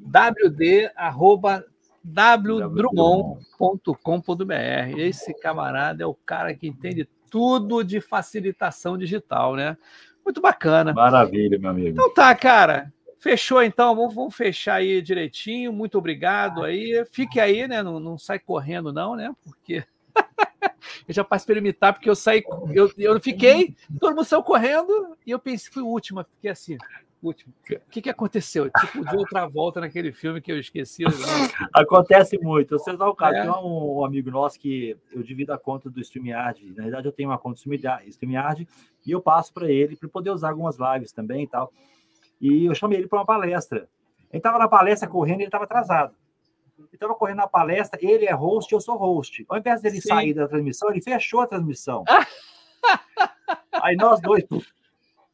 wd 0.00 0.90
arroba 0.96 1.64
wdrummond.com.br. 2.04 4.98
Esse 4.98 5.32
camarada 5.34 6.02
é 6.02 6.06
o 6.06 6.14
cara 6.14 6.52
que 6.54 6.66
entende 6.66 7.08
tudo 7.30 7.84
de 7.84 8.00
facilitação 8.00 8.98
digital, 8.98 9.54
né? 9.54 9.76
Muito 10.24 10.40
bacana. 10.40 10.92
Maravilha, 10.92 11.58
meu 11.58 11.70
amigo. 11.70 11.90
Então 11.90 12.12
tá, 12.12 12.34
cara. 12.34 12.92
Fechou 13.18 13.62
então, 13.62 13.94
vamos, 13.94 14.14
vamos 14.14 14.34
fechar 14.34 14.74
aí 14.74 15.00
direitinho. 15.00 15.72
Muito 15.72 15.96
obrigado 15.96 16.64
aí. 16.64 17.04
Fique 17.12 17.38
aí, 17.38 17.68
né? 17.68 17.82
Não, 17.82 18.00
não 18.00 18.18
sai 18.18 18.38
correndo, 18.38 18.92
não, 18.92 19.14
né? 19.14 19.32
Porque 19.44 19.84
eu 21.06 21.14
já 21.14 21.22
passei 21.22 21.46
para 21.46 21.58
imitar, 21.58 21.92
porque 21.92 22.10
eu 22.10 22.16
saí, 22.16 22.42
eu, 22.74 22.90
eu 22.98 23.20
fiquei, 23.20 23.76
todo 24.00 24.16
mundo 24.16 24.24
saiu 24.24 24.42
correndo 24.42 25.16
e 25.24 25.30
eu 25.30 25.38
pensei, 25.38 25.72
fui 25.72 25.82
o 25.82 25.86
último, 25.86 26.24
fiquei 26.24 26.50
assim 26.50 26.76
último. 27.22 27.54
O 27.70 27.90
que, 27.90 28.02
que 28.02 28.10
aconteceu? 28.10 28.70
Tipo, 28.70 29.04
de 29.04 29.16
outra 29.16 29.46
volta 29.46 29.80
naquele 29.80 30.12
filme 30.12 30.40
que 30.40 30.50
eu 30.50 30.58
esqueci. 30.58 31.04
Acontece 31.72 32.38
muito. 32.38 32.78
Vocês 32.78 32.98
dão 32.98 33.08
o 33.08 33.14
caso. 33.14 33.36
É. 33.36 33.42
Tem 33.42 33.50
um 33.50 34.04
amigo 34.04 34.30
nosso 34.30 34.58
que 34.58 34.96
eu 35.12 35.22
divido 35.22 35.52
a 35.52 35.58
conta 35.58 35.88
do 35.88 36.00
StreamYard. 36.00 36.64
Na 36.76 36.82
verdade, 36.82 37.06
eu 37.06 37.12
tenho 37.12 37.30
uma 37.30 37.38
conta 37.38 37.60
do 37.64 38.10
StreamYard 38.10 38.66
e 39.06 39.10
eu 39.10 39.20
passo 39.20 39.52
para 39.52 39.70
ele 39.70 39.96
para 39.96 40.08
poder 40.08 40.30
usar 40.30 40.50
algumas 40.50 40.76
lives 40.78 41.12
também 41.12 41.44
e 41.44 41.48
tal. 41.48 41.72
E 42.40 42.66
eu 42.66 42.74
chamei 42.74 42.98
ele 42.98 43.08
para 43.08 43.20
uma 43.20 43.26
palestra. 43.26 43.88
Ele 44.30 44.38
estava 44.38 44.58
na 44.58 44.68
palestra 44.68 45.08
correndo 45.08 45.40
e 45.40 45.42
ele 45.42 45.48
estava 45.48 45.64
atrasado. 45.64 46.14
Ele 46.78 46.88
estava 46.92 47.14
correndo 47.14 47.36
na 47.36 47.46
palestra, 47.46 47.98
ele 48.02 48.26
é 48.26 48.32
host, 48.32 48.72
eu 48.72 48.80
sou 48.80 48.96
host. 48.96 49.44
Ao 49.48 49.58
invés 49.58 49.80
dele 49.80 50.00
Sim. 50.00 50.08
sair 50.08 50.34
da 50.34 50.48
transmissão, 50.48 50.90
ele 50.90 51.00
fechou 51.00 51.40
a 51.40 51.46
transmissão. 51.46 52.02
Aí 53.82 53.94
nós 53.96 54.20
dois, 54.20 54.44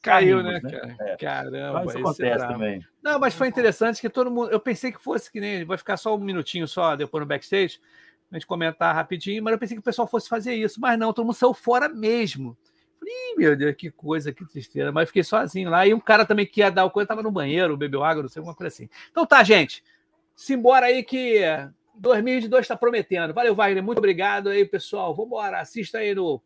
Caiu, 0.09 0.43
né, 0.43 0.61
né, 0.63 0.71
cara? 0.71 0.97
É. 1.01 1.17
Caramba. 1.17 1.73
Mas 1.73 1.89
isso 1.89 1.99
acontece 1.99 2.47
também. 2.47 2.87
Não, 3.03 3.19
mas 3.19 3.35
foi 3.35 3.49
interessante 3.49 4.01
que 4.01 4.09
todo 4.09 4.31
mundo. 4.31 4.51
Eu 4.51 4.61
pensei 4.61 4.93
que 4.93 5.03
fosse 5.03 5.31
que 5.31 5.41
nem. 5.41 5.65
Vai 5.65 5.79
ficar 5.79 5.97
só 5.97 6.15
um 6.15 6.19
minutinho 6.19 6.67
só 6.67 6.97
depois 6.97 7.21
no 7.21 7.27
backstage, 7.27 7.81
a 8.31 8.35
gente 8.37 8.47
comentar 8.47 8.95
rapidinho, 8.95 9.43
mas 9.43 9.53
eu 9.53 9.59
pensei 9.59 9.77
que 9.77 9.81
o 9.81 9.85
pessoal 9.85 10.09
fosse 10.09 10.29
fazer 10.29 10.55
isso. 10.55 10.81
Mas 10.81 10.99
não, 10.99 11.13
todo 11.13 11.27
mundo 11.27 11.35
saiu 11.35 11.55
fora 11.55 11.89
mesmo. 11.89 12.57
Falei, 12.99 13.35
meu 13.37 13.57
Deus, 13.57 13.75
que 13.77 13.91
coisa, 13.91 14.33
que 14.33 14.45
tristeza. 14.45 14.91
Mas 14.91 15.09
fiquei 15.09 15.23
sozinho 15.23 15.71
lá. 15.71 15.87
E 15.87 15.95
um 15.95 16.01
cara 16.01 16.25
também 16.25 16.47
que 16.47 16.61
ia 16.61 16.71
dar 16.71 16.85
o 16.85 16.91
coisa, 16.91 17.09
tava 17.09 17.23
no 17.23 17.31
banheiro, 17.31 17.77
bebeu 17.77 18.03
água, 18.03 18.23
não 18.23 18.29
sei, 18.29 18.41
alguma 18.41 18.57
coisa 18.57 18.69
assim. 18.69 18.89
Então 19.11 19.25
tá, 19.25 19.43
gente. 19.43 19.83
Simbora 20.35 20.87
aí 20.87 21.03
que 21.03 21.41
2022 21.95 22.63
está 22.63 22.77
prometendo. 22.77 23.35
Valeu, 23.35 23.55
Wagner. 23.55 23.83
Muito 23.83 23.99
obrigado 23.99 24.49
aí, 24.49 24.65
pessoal. 24.65 25.15
Vamos 25.15 25.29
embora. 25.29 25.61
Assista 25.61 25.99
aí 25.99 26.15
no 26.15 26.41